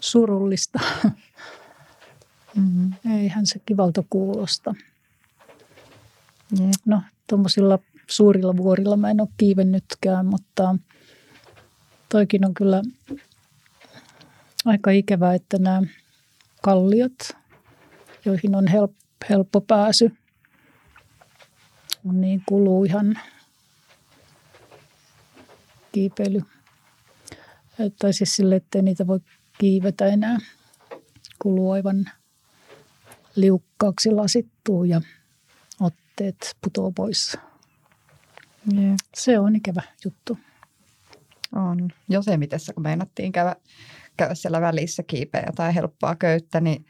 surullista. 0.00 0.80
Mm-hmm. 2.54 2.92
Eihän 3.18 3.46
se 3.46 3.58
kivalta 3.66 4.04
kuulosta. 4.10 4.74
No, 6.84 7.02
tuommoisilla 7.26 7.78
suurilla 8.10 8.56
vuorilla 8.56 8.96
mä 8.96 9.10
en 9.10 9.20
ole 9.20 9.28
kiivennytkään, 9.36 10.26
mutta 10.26 10.76
toikin 12.08 12.46
on 12.46 12.54
kyllä 12.54 12.82
aika 14.64 14.90
ikävää, 14.90 15.34
että 15.34 15.58
nämä 15.58 15.82
kalliot, 16.62 17.18
joihin 18.24 18.54
on 18.54 18.66
help, 18.66 18.92
helppo 19.30 19.60
pääsy, 19.60 20.12
on 22.08 22.20
niin 22.20 22.42
kuluu 22.46 22.84
ihan 22.84 23.18
kiipeily. 25.92 26.42
Tai 27.98 28.12
siis 28.12 28.36
sille, 28.36 28.56
ettei 28.56 28.82
niitä 28.82 29.06
voi 29.06 29.20
kiivetä 29.58 30.06
enää. 30.06 30.38
Kuluu 31.38 31.70
aivan 31.70 32.10
liukkaaksi 33.36 34.10
lasittuu 34.10 34.84
ja 34.84 35.00
otteet 35.80 36.56
putoo 36.60 36.92
pois. 36.92 37.38
Jep. 38.72 38.98
Se 39.16 39.38
on 39.38 39.56
ikävä 39.56 39.82
juttu. 40.04 40.38
On. 41.54 41.90
Josemitessä, 42.08 42.72
kun 42.72 42.82
meinattiin 42.82 43.32
käydä, 43.32 43.56
käydä 44.16 44.34
siellä 44.34 44.60
välissä 44.60 45.02
kiipeä 45.02 45.42
jotain 45.46 45.74
helppoa 45.74 46.14
köyttä, 46.14 46.60
niin 46.60 46.86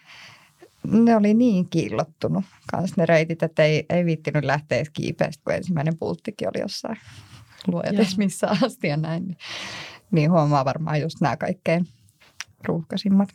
ne 0.82 1.16
oli 1.16 1.34
niin 1.34 1.68
kiillottunut 1.70 2.44
kans 2.70 2.96
ne 2.96 3.06
reitit, 3.06 3.42
että 3.42 3.64
ei, 3.64 3.86
ei 3.90 4.04
viittinyt 4.04 4.44
lähteä 4.44 4.84
kiipeästä, 4.92 5.42
kun 5.44 5.54
ensimmäinen 5.54 5.98
pulttikin 5.98 6.48
oli 6.48 6.60
jossain 6.60 6.96
luojates 7.66 8.18
missä 8.18 8.48
asti 8.62 8.88
ja 8.88 8.96
näin. 8.96 9.24
Niin, 9.24 9.36
niin 10.10 10.30
huomaa 10.30 10.64
varmaan 10.64 11.00
just 11.00 11.20
nämä 11.20 11.36
kaikkein 11.36 11.88
ruuhkaisimmat 12.64 13.28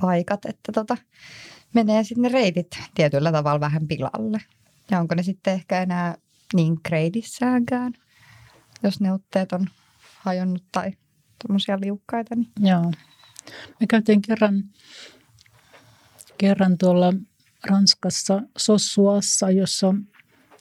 paikat, 0.00 0.44
että 0.44 0.72
tota, 0.72 0.96
menee 1.74 2.04
sitten 2.04 2.22
ne 2.22 2.28
reitit 2.28 2.78
tietyllä 2.94 3.32
tavalla 3.32 3.60
vähän 3.60 3.88
pilalle. 3.88 4.38
Ja 4.90 5.00
onko 5.00 5.14
ne 5.14 5.22
sitten 5.22 5.54
ehkä 5.54 5.82
enää 5.82 6.14
niin 6.54 6.80
kreidissäänkään, 6.82 7.92
jos 8.82 9.00
ne 9.00 9.12
otteet 9.12 9.52
on 9.52 9.66
hajonnut 10.16 10.64
tai 10.72 10.92
tuommoisia 11.42 11.78
liukkaita. 11.80 12.34
Niin. 12.34 12.52
Joo. 12.60 12.92
Me 13.80 13.86
käytiin 13.86 14.22
kerran, 14.22 14.64
kerran 16.38 16.78
tuolla 16.78 17.12
Ranskassa 17.66 18.42
Sossuassa, 18.58 19.50
jossa 19.50 19.88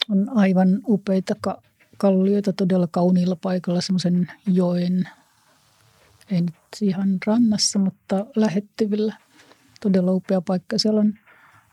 on 0.09 0.29
aivan 0.35 0.81
upeita 0.87 1.35
ka- 1.41 1.61
kallioita 1.97 2.53
todella 2.53 2.87
kauniilla 2.91 3.35
paikalla 3.35 3.81
semmoisen 3.81 4.31
joen, 4.47 5.09
ei 6.31 6.41
nyt 6.41 6.55
ihan 6.81 7.17
rannassa, 7.25 7.79
mutta 7.79 8.25
lähettyvillä. 8.35 9.17
Todella 9.81 10.11
upea 10.11 10.41
paikka. 10.41 10.77
Siellä 10.77 10.99
on 10.99 11.13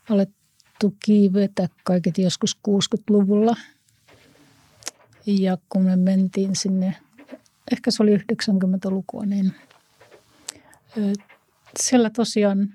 alettu 0.09 0.95
kiivetä 1.05 1.69
kaiket 1.83 2.17
joskus 2.17 2.57
60-luvulla. 2.67 3.55
Ja 5.25 5.57
kun 5.69 5.81
me 5.81 5.95
mentiin 5.95 6.55
sinne, 6.55 6.95
ehkä 7.71 7.91
se 7.91 8.03
oli 8.03 8.17
90-lukua, 8.17 9.25
niin 9.25 9.55
siellä 11.79 12.09
tosiaan, 12.09 12.73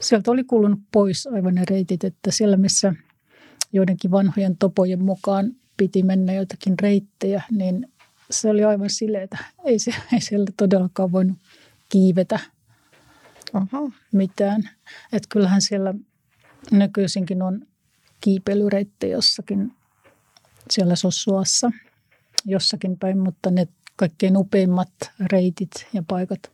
sieltä 0.00 0.30
oli 0.30 0.44
kulunut 0.44 0.80
pois 0.92 1.26
aivan 1.26 1.54
ne 1.54 1.64
reitit, 1.70 2.04
että 2.04 2.30
siellä 2.30 2.56
missä 2.56 2.94
joidenkin 3.72 4.10
vanhojen 4.10 4.56
topojen 4.56 5.04
mukaan 5.04 5.52
piti 5.76 6.02
mennä 6.02 6.32
jotakin 6.32 6.74
reittejä, 6.82 7.42
niin 7.50 7.89
se 8.30 8.50
oli 8.50 8.64
aivan 8.64 8.90
sileitä. 8.90 9.38
Ei, 9.64 9.78
se, 9.78 9.90
ei 10.12 10.20
siellä 10.20 10.46
todellakaan 10.56 11.12
voinut 11.12 11.38
kiivetä 11.88 12.38
Oho. 13.54 13.90
mitään. 14.12 14.70
Että 15.12 15.28
kyllähän 15.28 15.62
siellä 15.62 15.94
nykyisinkin 16.70 17.42
on 17.42 17.66
kiipeilyreittejä 18.20 19.12
jossakin 19.12 19.72
siellä 20.70 20.96
Sossuassa 20.96 21.70
jossakin 22.44 22.98
päin, 22.98 23.18
mutta 23.18 23.50
ne 23.50 23.68
kaikkein 23.96 24.36
upeimmat 24.36 24.92
reitit 25.20 25.70
ja 25.92 26.02
paikat, 26.08 26.50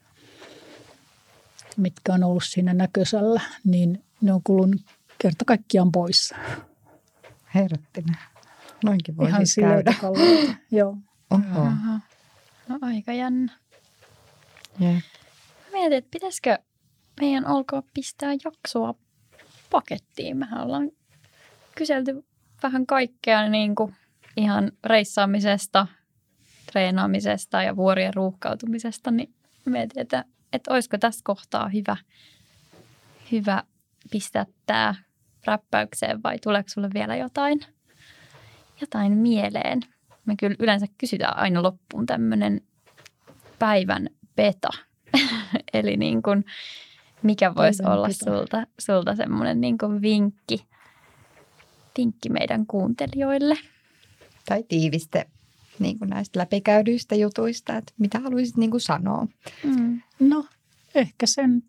mitkä 1.77 2.13
on 2.13 2.25
ollut 2.25 2.45
siinä 2.47 2.75
näkösällä, 2.75 3.41
niin 3.65 4.05
ne 4.21 4.33
on 4.33 4.41
kulunut 4.45 4.81
kerta 5.19 5.45
kaikkiaan 5.45 5.93
pois. 5.93 6.35
Herrattinen. 7.55 8.17
Noinkin 8.85 9.17
voi 9.17 9.29
Ihan 9.29 9.47
siis 9.47 9.67
käydä. 9.67 9.95
Joo. 10.71 10.97
Oho. 11.31 11.61
Aha. 11.61 12.01
No 12.69 12.79
aika 12.83 13.13
jännä. 13.13 13.53
Jep. 14.81 15.05
Mietin, 15.73 15.99
että 15.99 16.11
pitäisikö 16.11 16.59
meidän 17.21 17.47
alkaa 17.47 17.83
pistää 17.95 18.33
jaksoa 18.45 18.95
pakettiin. 19.71 20.37
Mehän 20.37 20.63
ollaan 20.63 20.91
kyselty 21.75 22.25
vähän 22.63 22.87
kaikkea 22.87 23.49
niin 23.49 23.75
kuin 23.75 23.95
ihan 24.37 24.73
reissaamisesta, 24.85 25.87
treenaamisesta 26.73 27.63
ja 27.63 27.77
vuorien 27.77 28.15
ruuhkautumisesta, 28.15 29.11
niin 29.11 29.35
mietin, 29.65 30.03
että, 30.03 30.25
että 30.53 30.73
olisiko 30.73 30.99
tässä 30.99 31.21
kohtaa 31.25 31.69
hyvä, 31.69 31.97
hyvä 33.33 33.63
pistää 34.11 34.47
tämä 34.67 34.95
räppäykseen 35.45 36.23
vai 36.23 36.39
tuleeko 36.39 36.69
sulle 36.69 36.89
vielä 36.95 37.17
jotain, 37.17 37.61
jotain 38.81 39.13
mieleen? 39.13 39.81
Me 40.27 40.35
kyllä 40.37 40.57
yleensä 40.59 40.87
kysytään 40.99 41.37
aina 41.37 41.63
loppuun 41.63 42.07
tämmöinen 42.07 42.61
päivän 43.59 44.11
beta. 44.37 44.71
Eli 45.75 45.97
niin 45.97 46.23
kuin, 46.23 46.45
mikä 47.23 47.55
voisi 47.55 47.83
päivän 47.83 47.99
olla 47.99 48.09
beta. 48.09 48.25
sulta, 48.25 48.67
sulta 48.79 49.17
semmoinen 49.17 49.61
niin 49.61 49.79
kuin 49.79 50.03
vinkki, 50.03 50.67
vinkki 51.99 52.29
meidän 52.29 52.67
kuuntelijoille? 52.67 53.59
Tai 54.47 54.63
tiiviste 54.69 55.27
niin 55.79 55.99
kuin 55.99 56.11
näistä 56.11 56.39
läpikäydyistä 56.39 57.15
jutuista, 57.15 57.77
että 57.77 57.93
mitä 57.99 58.21
haluaisit 58.21 58.57
niin 58.57 58.71
kuin 58.71 58.81
sanoa? 58.81 59.27
Mm. 59.65 60.01
No, 60.21 60.47
ehkä 60.95 61.27
sen 61.27 61.63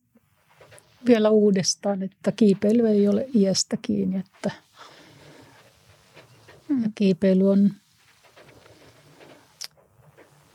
vielä 1.07 1.29
uudestaan, 1.29 2.03
että 2.03 2.31
kiipeily 2.31 2.87
ei 2.87 3.07
ole 3.07 3.27
iästä 3.35 3.77
kiinni, 3.81 4.17
että 4.19 4.51
mm. 6.69 6.83
ja 6.83 6.89
kiipeily 6.95 7.51
on 7.51 7.71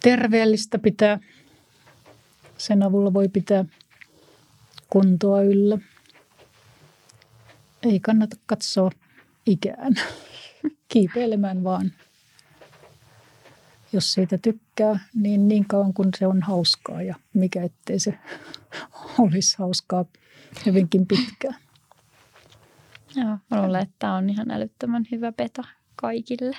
terveellistä 0.03 0.79
pitää. 0.79 1.19
Sen 2.59 2.83
avulla 2.83 3.13
voi 3.13 3.29
pitää 3.29 3.65
kuntoa 4.91 5.43
yllä. 5.43 5.79
Ei 7.83 8.01
kannata 8.01 8.37
katsoa 8.47 8.91
ikään. 9.47 9.95
Kiipeilemään 10.93 11.65
vaan. 11.65 11.93
Jos 13.93 14.13
siitä 14.13 14.39
tykkää, 14.39 15.01
niin 15.15 15.49
niin 15.49 15.65
kauan 15.69 15.95
kuin 15.95 16.09
se 16.19 16.27
on 16.27 16.43
hauskaa 16.43 17.03
ja 17.03 17.15
mikä 17.35 17.63
ettei 17.63 17.99
se 17.99 18.19
olisi 19.19 19.59
hauskaa 19.59 20.05
hyvinkin 20.67 21.07
pitkään. 21.07 21.57
Joo, 23.17 23.39
mä 23.51 23.63
luulen, 23.63 23.83
että 23.83 23.95
tämä 23.99 24.17
on 24.17 24.31
ihan 24.31 24.51
älyttömän 24.51 25.05
hyvä 25.11 25.33
beta 25.33 25.63
kaikille. 25.97 26.57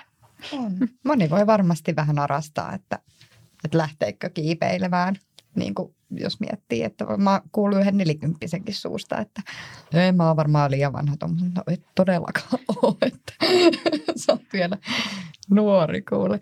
On. 0.52 0.78
Moni 1.04 1.30
voi 1.30 1.48
varmasti 1.48 1.96
vähän 1.96 2.20
arastaa, 2.20 2.74
että, 2.74 3.00
että 3.64 3.78
lähteekö 3.78 4.30
kiipeilemään. 4.30 5.16
Niin 5.56 5.76
kuin 5.76 5.96
jos 6.12 6.40
miettii, 6.40 6.84
että 6.84 7.06
mä 7.18 7.42
kuulun 7.52 7.80
yhden 7.80 7.98
nelikymppisenkin 7.98 8.76
suusta, 8.76 9.18
että 9.18 9.42
ei 9.94 10.12
mä 10.12 10.28
oon 10.28 10.38
varmaan 10.38 10.72
liian 10.72 10.94
vanha 10.94 11.16
No 11.56 11.64
ei 11.68 11.78
todellakaan 11.96 12.60
ole, 12.82 12.96
että 13.02 13.34
sä 14.26 14.32
oot 14.32 14.42
vielä 14.54 14.78
nuori 15.50 16.02
kuule. 16.02 16.40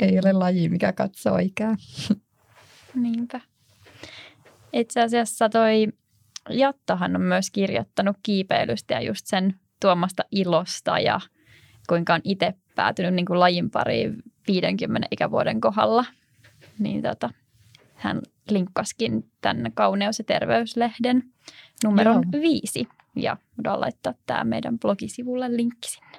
Ei 0.00 0.18
ole 0.18 0.32
laji, 0.32 0.68
mikä 0.68 0.92
katsoo 0.92 1.38
ikää. 1.38 1.76
Niinpä. 2.94 3.40
Itse 4.72 5.02
asiassa 5.02 5.48
toi 5.48 5.88
Jattahan 6.50 7.16
on 7.16 7.22
myös 7.22 7.50
kirjoittanut 7.50 8.16
kiipeilystä 8.22 8.94
ja 8.94 9.00
just 9.00 9.26
sen 9.26 9.54
tuomasta 9.80 10.22
ilosta 10.30 10.98
ja 10.98 11.20
kuinka 11.88 12.14
on 12.14 12.20
itse 12.24 12.54
päätynyt 12.74 13.14
niin 13.14 13.26
kuin 13.26 13.40
lajin 13.40 13.70
pariin 13.70 14.22
50 14.48 15.08
ikävuoden 15.10 15.60
kohdalla. 15.60 16.04
Niin 16.78 17.02
tota, 17.02 17.30
hän 17.94 18.22
linkkaskin 18.50 19.30
tänne 19.40 19.70
Kauneus- 19.74 20.18
ja 20.18 20.24
terveyslehden 20.24 21.22
numeron 21.84 22.22
Joo. 22.32 22.42
viisi. 22.42 22.88
Ja 23.16 23.36
voidaan 23.58 23.80
laittaa 23.80 24.14
tämä 24.26 24.44
meidän 24.44 24.78
blogisivulle 24.78 25.56
linkki 25.56 25.88
sinne. 25.88 26.18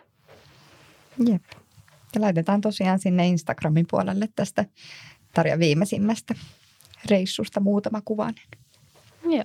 Jep. 1.32 1.44
Ja 2.16 2.22
laitetaan 2.22 2.62
tosiaan 2.62 3.00
sinne 3.00 3.28
Instagramin 3.28 3.86
puolelle 3.90 4.30
tästä 4.36 4.66
Tarja 5.34 5.60
viimeisimmästä 5.60 6.36
reissusta 7.10 7.60
muutama 7.60 8.02
kuvainen. 8.06 8.44
Joo. 9.24 9.44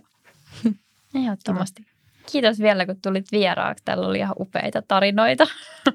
Ehdottomasti. 1.14 1.86
Kiitos 2.32 2.58
vielä, 2.58 2.86
kun 2.86 3.00
tulit 3.02 3.32
vieraaksi. 3.32 3.84
Täällä 3.84 4.06
oli 4.06 4.18
ihan 4.18 4.34
upeita 4.38 4.82
tarinoita. 4.88 5.46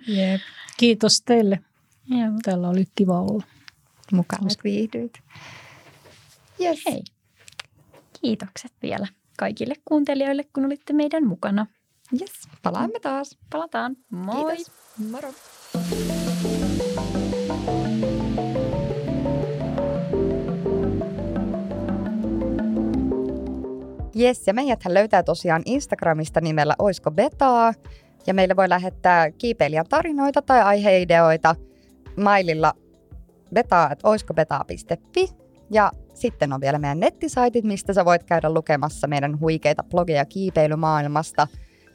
Jep. 0.07 0.41
Kiitos 0.77 1.21
teille. 1.21 1.59
Joo. 2.07 2.31
Täällä 2.43 2.69
oli 2.69 2.85
kiva 2.95 3.21
olla. 3.21 3.43
Mukava 4.13 4.47
viihdyit. 4.63 5.13
Yes. 6.61 6.85
Hei. 6.85 7.03
Kiitokset 8.21 8.71
vielä 8.81 9.07
kaikille 9.37 9.73
kuuntelijoille, 9.85 10.43
kun 10.53 10.65
olitte 10.65 10.93
meidän 10.93 11.27
mukana. 11.27 11.67
Yes, 12.21 12.31
palaamme 12.63 12.99
taas. 12.99 13.37
Palataan. 13.49 13.95
Moi. 14.11 14.55
Kiitos. 14.55 14.71
Moro. 15.11 15.33
Jes, 24.15 24.47
ja 24.47 24.53
meidät 24.53 24.79
löytää 24.85 25.23
tosiaan 25.23 25.61
Instagramista 25.65 26.41
nimellä 26.41 26.75
Oisko 26.79 27.11
Betaa. 27.11 27.73
Ja 28.27 28.33
meille 28.33 28.55
voi 28.55 28.69
lähettää 28.69 29.31
kiipeilijän 29.31 29.85
tarinoita 29.89 30.41
tai 30.41 30.61
aiheideoita 30.61 31.55
maililla 32.17 32.73
betaa.oiskobetaa.fi. 33.53 35.29
Ja 35.71 35.91
sitten 36.13 36.53
on 36.53 36.61
vielä 36.61 36.79
meidän 36.79 36.99
nettisaitit, 36.99 37.65
mistä 37.65 37.93
sä 37.93 38.05
voit 38.05 38.23
käydä 38.23 38.53
lukemassa 38.53 39.07
meidän 39.07 39.39
huikeita 39.39 39.83
blogeja 39.83 40.25
kiipeilymaailmasta. 40.25 41.47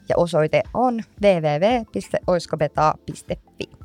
Ja 0.09 0.17
osoite 0.17 0.63
on 0.73 1.03
www.oiskobetaa.fi. 1.21 3.82